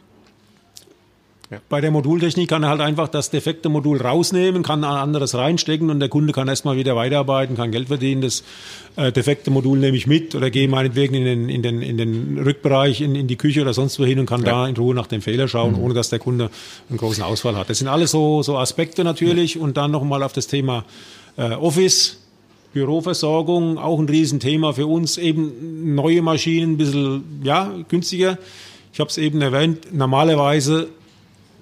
Ja. 1.50 1.60
Bei 1.70 1.80
der 1.80 1.92
Modultechnik 1.92 2.50
kann 2.50 2.64
er 2.64 2.70
halt 2.70 2.82
einfach 2.82 3.08
das 3.08 3.30
defekte 3.30 3.70
Modul 3.70 4.02
rausnehmen, 4.02 4.64
kann 4.64 4.84
ein 4.84 4.98
anderes 4.98 5.34
reinstecken 5.34 5.90
und 5.90 6.02
der 6.02 6.10
Kunde 6.10 6.34
kann 6.34 6.50
erstmal 6.50 6.76
wieder 6.76 6.98
weiterarbeiten, 6.98 7.56
kann 7.56 7.72
Geld 7.72 7.88
verdienen. 7.88 8.22
Das 8.22 8.44
äh, 8.98 9.14
defekte 9.14 9.50
Modul 9.50 9.78
nehme 9.78 9.96
ich 9.96 10.08
mit 10.08 10.36
oder 10.36 10.50
gehe 10.50 10.68
meinetwegen 10.68 11.16
in 11.16 11.24
den, 11.24 11.50
in 11.50 11.64
den, 11.64 11.82
in 11.82 11.98
den 11.98 12.38
Rückbereich, 12.38 13.00
in, 13.00 13.16
in 13.16 13.28
die 13.28 13.38
Küche 13.38 13.62
oder 13.62 13.74
sonst 13.74 13.98
wo 13.98 14.04
hin 14.04 14.20
und 14.20 14.26
kann 14.26 14.42
ja. 14.42 14.52
da 14.52 14.68
in 14.68 14.76
Ruhe 14.76 14.94
nach 14.94 15.08
dem 15.08 15.22
Fehler 15.22 15.48
schauen, 15.48 15.78
mhm. 15.78 15.84
ohne 15.84 15.94
dass 15.94 16.10
der 16.10 16.20
Kunde 16.20 16.50
einen 16.90 16.98
großen 16.98 17.24
Ausfall 17.24 17.56
hat. 17.56 17.70
Das 17.70 17.78
sind 17.78 17.88
alles 17.88 18.12
so, 18.12 18.44
so 18.44 18.58
Aspekte 18.58 19.06
natürlich 19.06 19.56
ja. 19.56 19.62
und 19.62 19.78
dann 19.78 19.92
nochmal 19.92 20.24
auf 20.24 20.34
das 20.34 20.48
Thema 20.48 20.84
äh, 21.38 21.54
Office. 21.54 22.20
Büroversorgung, 22.74 23.80
auch 23.80 23.98
ein 23.98 24.08
Riesenthema 24.08 24.74
für 24.74 24.86
uns, 24.86 25.18
eben 25.18 25.96
neue 25.96 26.22
Maschinen, 26.22 26.74
ein 26.74 26.78
bisschen 26.78 27.42
ja, 27.42 27.74
günstiger. 27.88 28.38
Ich 28.94 29.00
habe 29.00 29.10
es 29.10 29.18
eben 29.18 29.42
erwähnt, 29.42 29.94
normalerweise 29.94 30.90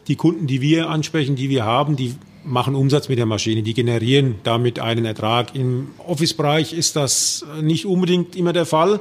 die 0.07 0.15
Kunden, 0.15 0.47
die 0.47 0.61
wir 0.61 0.89
ansprechen, 0.89 1.35
die 1.35 1.49
wir 1.49 1.65
haben, 1.65 1.95
die 1.95 2.15
machen 2.43 2.75
Umsatz 2.75 3.09
mit 3.09 3.17
der 3.17 3.25
Maschine, 3.25 3.63
die 3.63 3.73
generieren 3.73 4.35
damit 4.43 4.79
einen 4.79 5.05
Ertrag. 5.05 5.55
Im 5.55 5.87
Office-Bereich 5.97 6.73
ist 6.73 6.95
das 6.95 7.45
nicht 7.61 7.85
unbedingt 7.85 8.35
immer 8.35 8.53
der 8.53 8.65
Fall. 8.65 8.99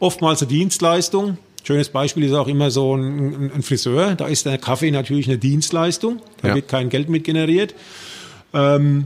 Oftmals 0.00 0.42
eine 0.42 0.48
Dienstleistung. 0.48 1.38
Schönes 1.64 1.90
Beispiel 1.90 2.24
ist 2.24 2.32
auch 2.32 2.48
immer 2.48 2.70
so 2.70 2.96
ein, 2.96 3.50
ein 3.54 3.62
Friseur. 3.62 4.14
Da 4.14 4.26
ist 4.26 4.46
der 4.46 4.56
Kaffee 4.56 4.90
natürlich 4.90 5.28
eine 5.28 5.36
Dienstleistung. 5.36 6.20
Da 6.40 6.48
ja. 6.48 6.54
wird 6.54 6.68
kein 6.68 6.88
Geld 6.88 7.10
mit 7.10 7.24
generiert. 7.24 7.74
Ähm, 8.54 9.04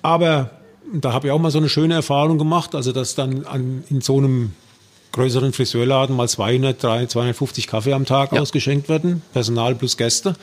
aber 0.00 0.50
da 0.92 1.12
habe 1.12 1.26
ich 1.26 1.32
auch 1.32 1.38
mal 1.38 1.50
so 1.50 1.58
eine 1.58 1.68
schöne 1.68 1.94
Erfahrung 1.94 2.38
gemacht, 2.38 2.74
also 2.74 2.92
dass 2.92 3.14
dann 3.14 3.44
an, 3.44 3.84
in 3.90 4.00
so 4.00 4.18
einem 4.18 4.52
größeren 5.14 5.52
Friseurladen 5.52 6.14
mal 6.14 6.28
200, 6.28 6.82
300, 6.82 7.10
250 7.10 7.66
Kaffee 7.68 7.92
am 7.92 8.04
Tag 8.04 8.32
ja. 8.32 8.40
ausgeschenkt 8.40 8.88
werden, 8.88 9.22
Personal 9.32 9.74
plus 9.74 9.96
Gäste, 9.96 10.34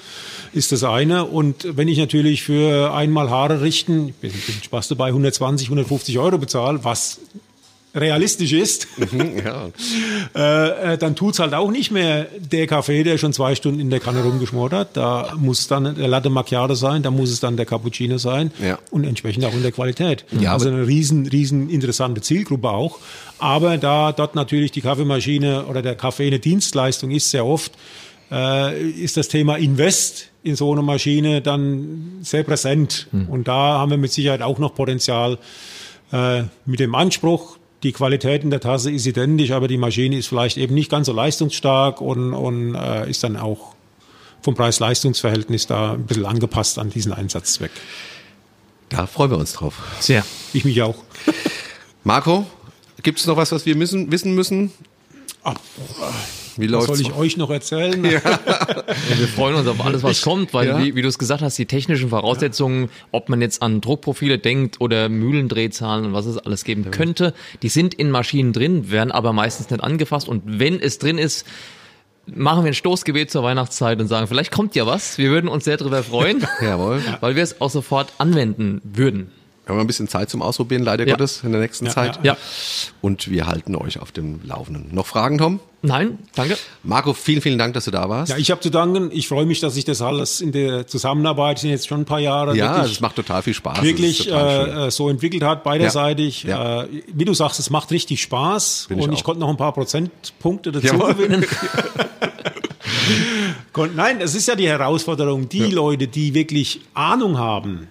ist 0.54 0.72
das 0.72 0.84
eine. 0.84 1.26
Und 1.26 1.78
wenn 1.78 1.88
ich 1.88 1.98
natürlich 1.98 2.42
für 2.42 2.94
einmal 2.94 3.30
Haare 3.30 3.62
richten, 3.62 4.08
ich 4.08 4.16
bin, 4.16 4.32
bin 4.32 4.64
Spaß 4.64 4.88
dabei, 4.88 5.08
120, 5.08 5.68
150 5.68 6.18
Euro 6.20 6.38
bezahle, 6.38 6.84
was 6.84 7.20
realistisch 7.94 8.54
ist, 8.54 8.88
mhm, 9.12 9.34
ja. 9.44 9.70
äh, 10.36 10.94
äh 10.94 10.98
dann 10.98 11.16
tut's 11.16 11.40
halt 11.40 11.54
auch 11.54 11.72
nicht 11.72 11.92
mehr 11.92 12.28
der 12.40 12.68
Kaffee, 12.68 13.04
der 13.04 13.18
schon 13.18 13.34
zwei 13.34 13.56
Stunden 13.56 13.80
in 13.80 13.90
der 13.90 14.00
Kanne 14.00 14.24
rumgeschmort 14.24 14.74
hat. 14.74 14.98
Da 14.98 15.34
muss 15.38 15.68
dann 15.68 15.96
der 15.96 16.08
Latte 16.08 16.30
Macchiato 16.30 16.76
sein, 16.76 17.04
da 17.04 17.12
muss 17.12 17.30
es 17.32 17.40
dann 17.40 17.58
der 17.58 17.66
Cappuccino 17.66 18.18
sein 18.18 18.52
ja. 18.64 18.80
und 18.92 19.04
entsprechend 19.04 19.46
auch 19.46 19.54
in 19.54 19.62
der 19.62 19.72
Qualität. 19.72 20.26
Ja, 20.40 20.54
also 20.54 20.70
eine 20.70 20.88
riesen, 20.88 21.28
riesen 21.28 21.70
interessante 21.70 22.22
Zielgruppe 22.22 22.70
auch. 22.70 23.00
Aber 23.40 23.78
da 23.78 24.12
dort 24.12 24.36
natürlich 24.36 24.72
die 24.72 24.82
Kaffeemaschine 24.82 25.66
oder 25.66 25.82
der 25.82 25.96
Kaffee 25.96 26.28
eine 26.28 26.40
Dienstleistung 26.40 27.12
ist, 27.12 27.32
sehr 27.32 27.46
oft, 27.46 27.74
äh, 28.32 28.90
ist 28.90 29.18
das 29.18 29.28
Thema 29.28 29.58
Invest 29.58 30.30
in 30.44 30.56
so 30.56 30.72
eine 30.72 30.82
Maschine 30.82 31.42
dann 31.42 32.20
sehr 32.22 32.44
präsent. 32.44 33.08
Hm. 33.12 33.28
Und 33.30 33.48
da 33.48 33.80
haben 33.80 33.92
wir 33.92 33.98
mit 33.98 34.12
Sicherheit 34.12 34.42
auch 34.42 34.60
noch 34.60 34.74
Potenzial 34.74 35.38
äh, 36.12 36.44
mit 36.66 36.80
dem 36.80 36.96
Anspruch, 36.96 37.58
die 37.84 37.92
Qualität 37.92 38.44
in 38.44 38.50
der 38.50 38.60
Tasse 38.60 38.92
ist 38.92 39.06
identisch, 39.06 39.52
aber 39.52 39.68
die 39.68 39.78
Maschine 39.78 40.18
ist 40.18 40.28
vielleicht 40.28 40.58
eben 40.58 40.76
nicht 40.76 40.92
ganz 40.92 41.08
so 41.08 41.14
leistungsstark 41.14 42.02
und, 42.02 42.34
und 42.34 42.76
äh, 42.76 43.10
ist 43.10 43.24
dann 43.24 43.38
auch 43.38 43.76
vom 44.42 44.56
Preis-Leistungs-Verhältnis 44.56 45.68
da 45.68 45.94
ein 45.94 46.06
bisschen 46.06 46.26
angepasst 46.26 46.80
an 46.80 46.90
diesen 46.90 47.14
Einsatzzweck. 47.14 47.72
Da 48.90 49.08
freuen 49.08 49.32
wir 49.32 49.38
uns 49.38 49.54
drauf. 49.54 49.76
Sehr. 50.00 50.26
Ich 50.54 50.66
mich 50.66 50.82
auch. 50.82 50.96
Marco, 52.04 52.46
gibt 53.04 53.20
es 53.20 53.26
noch 53.26 53.38
was, 53.38 53.52
was 53.52 53.66
wir 53.66 53.76
müssen, 53.76 54.12
wissen 54.12 54.36
müssen? 54.36 54.72
Ach, 55.44 55.56
wie 56.58 56.68
läuft's? 56.68 56.90
Was 56.90 57.00
soll 57.00 57.08
ich 57.08 57.16
euch 57.16 57.38
noch 57.38 57.50
erzählen? 57.50 58.04
Ja. 58.04 58.12
ja, 58.20 59.20
wir 59.20 59.28
freuen 59.28 59.56
uns 59.56 59.68
auf 59.68 59.84
alles, 59.84 60.04
was 60.04 60.18
ich, 60.18 60.24
kommt, 60.24 60.54
weil, 60.54 60.68
ja. 60.68 60.80
wie, 60.80 60.96
wie 60.96 61.02
du 61.02 61.08
es 61.08 61.18
gesagt 61.18 61.42
hast, 61.42 61.58
die 61.58 61.66
technischen 61.66 62.10
Voraussetzungen, 62.10 62.90
ob 63.12 63.30
man 63.30 63.42
jetzt 63.42 63.62
an 63.62 63.82
Druckprofile 63.82 64.40
denkt 64.40 64.82
oder 64.82 65.10
Mühlendrehzahlen 65.10 66.06
und 66.06 66.14
was 66.14 66.26
es 66.26 66.38
alles 66.38 66.64
geben 66.64 66.92
könnte, 66.92 67.34
die 67.62 67.70
sind 67.70 67.94
in 67.94 68.12
Maschinen 68.12 68.54
drin, 68.54 68.92
werden 68.92 69.12
aber 69.12 69.34
meistens 69.34 69.70
nicht 69.70 69.84
angefasst. 69.84 70.28
Und 70.28 70.44
wenn 70.46 70.80
es 70.80 71.00
drin 71.00 71.18
ist, 71.18 71.46
machen 72.28 72.64
wir 72.64 72.72
ein 72.72 72.76
Stoßgebet 72.76 73.32
zur 73.32 73.44
Weihnachtszeit 73.44 74.00
und 74.00 74.08
sagen, 74.08 74.28
vielleicht 74.28 74.52
kommt 74.52 74.76
ja 74.76 74.86
was. 74.86 75.18
Wir 75.18 75.30
würden 75.30 75.48
uns 75.48 75.66
sehr 75.66 75.78
darüber 75.78 76.04
freuen, 76.04 76.46
Jawohl. 76.62 77.02
weil 77.20 77.36
wir 77.36 77.44
es 77.44 77.62
auch 77.62 77.70
sofort 77.70 78.14
anwenden 78.18 78.82
würden. 78.84 79.32
Wir 79.72 79.78
haben 79.78 79.86
ein 79.86 79.88
bisschen 79.88 80.08
Zeit 80.08 80.30
zum 80.30 80.42
Ausprobieren, 80.42 80.84
leider 80.84 81.08
ja. 81.08 81.14
Gottes, 81.14 81.44
in 81.44 81.52
der 81.52 81.62
nächsten 81.62 81.86
ja, 81.86 81.92
Zeit. 81.92 82.20
Ja. 82.24 82.36
Und 83.02 83.32
wir 83.32 83.48
halten 83.48 83.76
euch 83.76 84.00
auf 84.00 84.12
dem 84.12 84.42
Laufenden. 84.44 84.94
Noch 84.94 85.06
Fragen, 85.06 85.38
Tom? 85.38 85.60
Nein, 85.82 86.20
danke. 86.36 86.58
Marco, 86.84 87.14
vielen, 87.14 87.42
vielen 87.42 87.58
Dank, 87.58 87.74
dass 87.74 87.86
du 87.86 87.92
da 87.92 88.08
warst. 88.08 88.32
Ja, 88.32 88.38
ich 88.38 88.52
habe 88.52 88.62
zu 88.62 88.70
danken. 88.70 89.10
Ich 89.12 89.28
freue 89.28 89.46
mich, 89.46 89.62
dass 89.62 89.78
ich 89.78 89.86
das 89.86 90.02
alles 90.02 90.42
in 90.42 90.52
der 90.52 90.86
Zusammenarbeit, 90.86 91.60
sind 91.60 91.72
jetzt 91.72 91.88
schon 91.88 92.02
ein 92.02 92.06
paar 92.06 92.20
Jahre. 92.20 92.56
Ja, 92.56 92.84
es 92.84 93.00
macht 93.00 93.16
total 93.16 93.42
viel 93.42 93.54
Spaß. 93.54 93.82
Wirklich 93.82 94.30
äh, 94.30 94.92
so 94.92 95.10
entwickelt 95.10 95.44
hat, 95.44 95.64
beiderseitig. 95.64 96.44
Ja. 96.44 96.84
Äh, 96.84 96.88
wie 97.14 97.26
du 97.26 97.34
sagst, 97.34 97.60
es 97.60 97.70
macht 97.70 97.92
richtig 97.92 98.22
Spaß. 98.22 98.88
Bin 98.90 99.00
und 99.00 99.12
ich, 99.12 99.20
ich 99.20 99.24
konnte 99.24 99.40
noch 99.40 99.50
ein 99.50 99.58
paar 99.58 99.74
Prozentpunkte 99.74 100.72
dazu 100.72 100.88
Jawohl. 100.88 101.16
gewinnen. 101.16 101.46
Nein, 103.96 104.22
es 104.22 104.36
ist 104.36 104.48
ja 104.48 104.56
die 104.56 104.68
Herausforderung, 104.68 105.50
die 105.50 105.60
ja. 105.60 105.70
Leute, 105.70 106.08
die 106.08 106.34
wirklich 106.34 106.82
Ahnung 106.94 107.38
haben, 107.38 107.88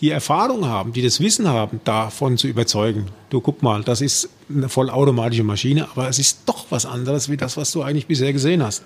die 0.00 0.10
Erfahrung 0.10 0.66
haben, 0.66 0.92
die 0.92 1.02
das 1.02 1.20
Wissen 1.20 1.48
haben, 1.48 1.80
davon 1.84 2.38
zu 2.38 2.48
überzeugen. 2.48 3.06
Du 3.28 3.40
guck 3.40 3.62
mal, 3.62 3.82
das 3.82 4.00
ist 4.00 4.30
eine 4.48 4.68
vollautomatische 4.68 5.44
Maschine, 5.44 5.88
aber 5.90 6.08
es 6.08 6.18
ist 6.18 6.40
doch 6.46 6.66
was 6.70 6.86
anderes 6.86 7.28
wie 7.28 7.36
das, 7.36 7.56
was 7.56 7.70
du 7.72 7.82
eigentlich 7.82 8.06
bisher 8.06 8.32
gesehen 8.32 8.62
hast. 8.62 8.82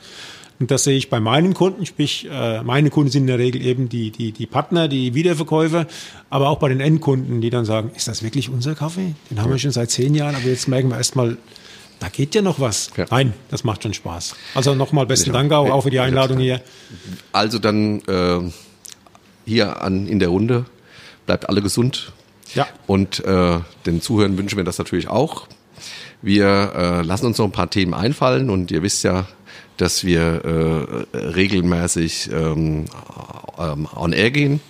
Und 0.60 0.70
das 0.70 0.84
sehe 0.84 0.96
ich 0.96 1.10
bei 1.10 1.18
meinen 1.18 1.52
Kunden, 1.52 1.84
sprich, 1.84 2.28
äh, 2.30 2.62
meine 2.62 2.90
Kunden 2.90 3.10
sind 3.10 3.22
in 3.22 3.26
der 3.26 3.38
Regel 3.38 3.64
eben 3.64 3.88
die, 3.88 4.10
die, 4.10 4.30
die 4.30 4.46
Partner, 4.46 4.86
die 4.86 5.14
Wiederverkäufer, 5.14 5.86
aber 6.30 6.48
auch 6.48 6.58
bei 6.58 6.68
den 6.68 6.80
Endkunden, 6.80 7.40
die 7.40 7.50
dann 7.50 7.64
sagen, 7.64 7.90
ist 7.96 8.06
das 8.06 8.22
wirklich 8.22 8.50
unser 8.50 8.74
Kaffee? 8.74 9.14
Den 9.30 9.40
haben 9.40 9.50
wir 9.50 9.58
schon 9.58 9.72
seit 9.72 9.90
zehn 9.90 10.14
Jahren, 10.14 10.36
aber 10.36 10.44
jetzt 10.44 10.68
merken 10.68 10.90
wir 10.90 10.96
erstmal, 10.96 11.38
da 11.98 12.08
geht 12.08 12.34
ja 12.34 12.42
noch 12.42 12.60
was. 12.60 12.90
Ja. 12.96 13.06
Nein, 13.10 13.32
das 13.50 13.64
macht 13.64 13.82
schon 13.82 13.94
Spaß. 13.94 14.36
Also 14.54 14.74
nochmal 14.74 15.06
besten 15.06 15.32
Dank 15.32 15.52
auch, 15.52 15.70
auch 15.70 15.82
für 15.82 15.90
die 15.90 16.00
Einladung 16.00 16.38
hier. 16.38 16.60
Also 17.32 17.58
dann 17.58 18.00
äh, 18.06 18.40
hier 19.44 19.82
an 19.82 20.06
in 20.06 20.18
der 20.20 20.28
Runde, 20.28 20.66
bleibt 21.26 21.48
alle 21.48 21.62
gesund. 21.62 22.12
Ja. 22.54 22.66
Und 22.86 23.24
äh, 23.24 23.60
den 23.86 24.00
Zuhörern 24.00 24.38
wünschen 24.38 24.56
wir 24.56 24.64
das 24.64 24.78
natürlich 24.78 25.08
auch. 25.08 25.48
Wir 26.22 26.72
äh, 26.74 27.02
lassen 27.02 27.26
uns 27.26 27.38
noch 27.38 27.46
ein 27.46 27.52
paar 27.52 27.70
Themen 27.70 27.94
einfallen 27.94 28.48
und 28.50 28.70
ihr 28.70 28.82
wisst 28.82 29.04
ja, 29.04 29.26
dass 29.76 30.04
wir 30.04 31.06
äh, 31.12 31.16
regelmäßig 31.16 32.30
ähm, 32.32 32.86
ähm, 33.58 33.88
on 33.94 34.12
air 34.12 34.30
gehen. 34.30 34.60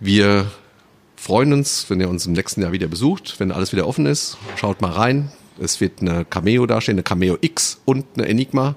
Wir 0.00 0.50
freuen 1.16 1.52
uns, 1.52 1.88
wenn 1.88 2.00
ihr 2.00 2.08
uns 2.08 2.26
im 2.26 2.32
nächsten 2.32 2.62
Jahr 2.62 2.72
wieder 2.72 2.88
besucht, 2.88 3.36
wenn 3.38 3.52
alles 3.52 3.72
wieder 3.72 3.86
offen 3.86 4.06
ist. 4.06 4.36
Schaut 4.56 4.80
mal 4.80 4.92
rein. 4.92 5.30
Es 5.60 5.80
wird 5.80 6.00
eine 6.00 6.24
Cameo 6.24 6.66
dastehen, 6.66 6.96
eine 6.96 7.02
Cameo 7.02 7.36
X 7.40 7.80
und 7.84 8.06
eine 8.16 8.28
Enigma. 8.28 8.76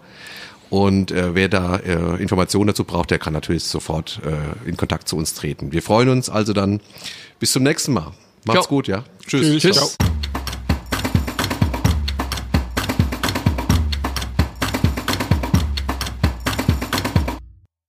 Und 0.72 1.12
äh, 1.12 1.36
wer 1.36 1.50
da 1.50 1.76
äh, 1.76 2.22
Informationen 2.22 2.68
dazu 2.68 2.86
braucht, 2.86 3.12
der 3.12 3.20
kann 3.20 3.34
natürlich 3.34 3.66
sofort 3.66 4.22
äh, 4.26 4.70
in 4.70 4.78
Kontakt 4.78 5.10
zu 5.10 5.18
uns 5.18 5.34
treten. 5.34 5.74
Wir 5.74 5.84
freuen 5.84 6.08
uns 6.08 6.30
also 6.30 6.54
dann 6.54 6.80
bis 7.40 7.52
zum 7.52 7.64
nächsten 7.64 7.92
Mal. 7.92 8.14
Macht's 8.46 8.64
Ciao. 8.64 8.70
gut, 8.70 8.88
ja. 8.88 9.04
Tschüss. 9.28 9.62
Tschüss. 9.62 9.76
Ciao. 9.98 10.11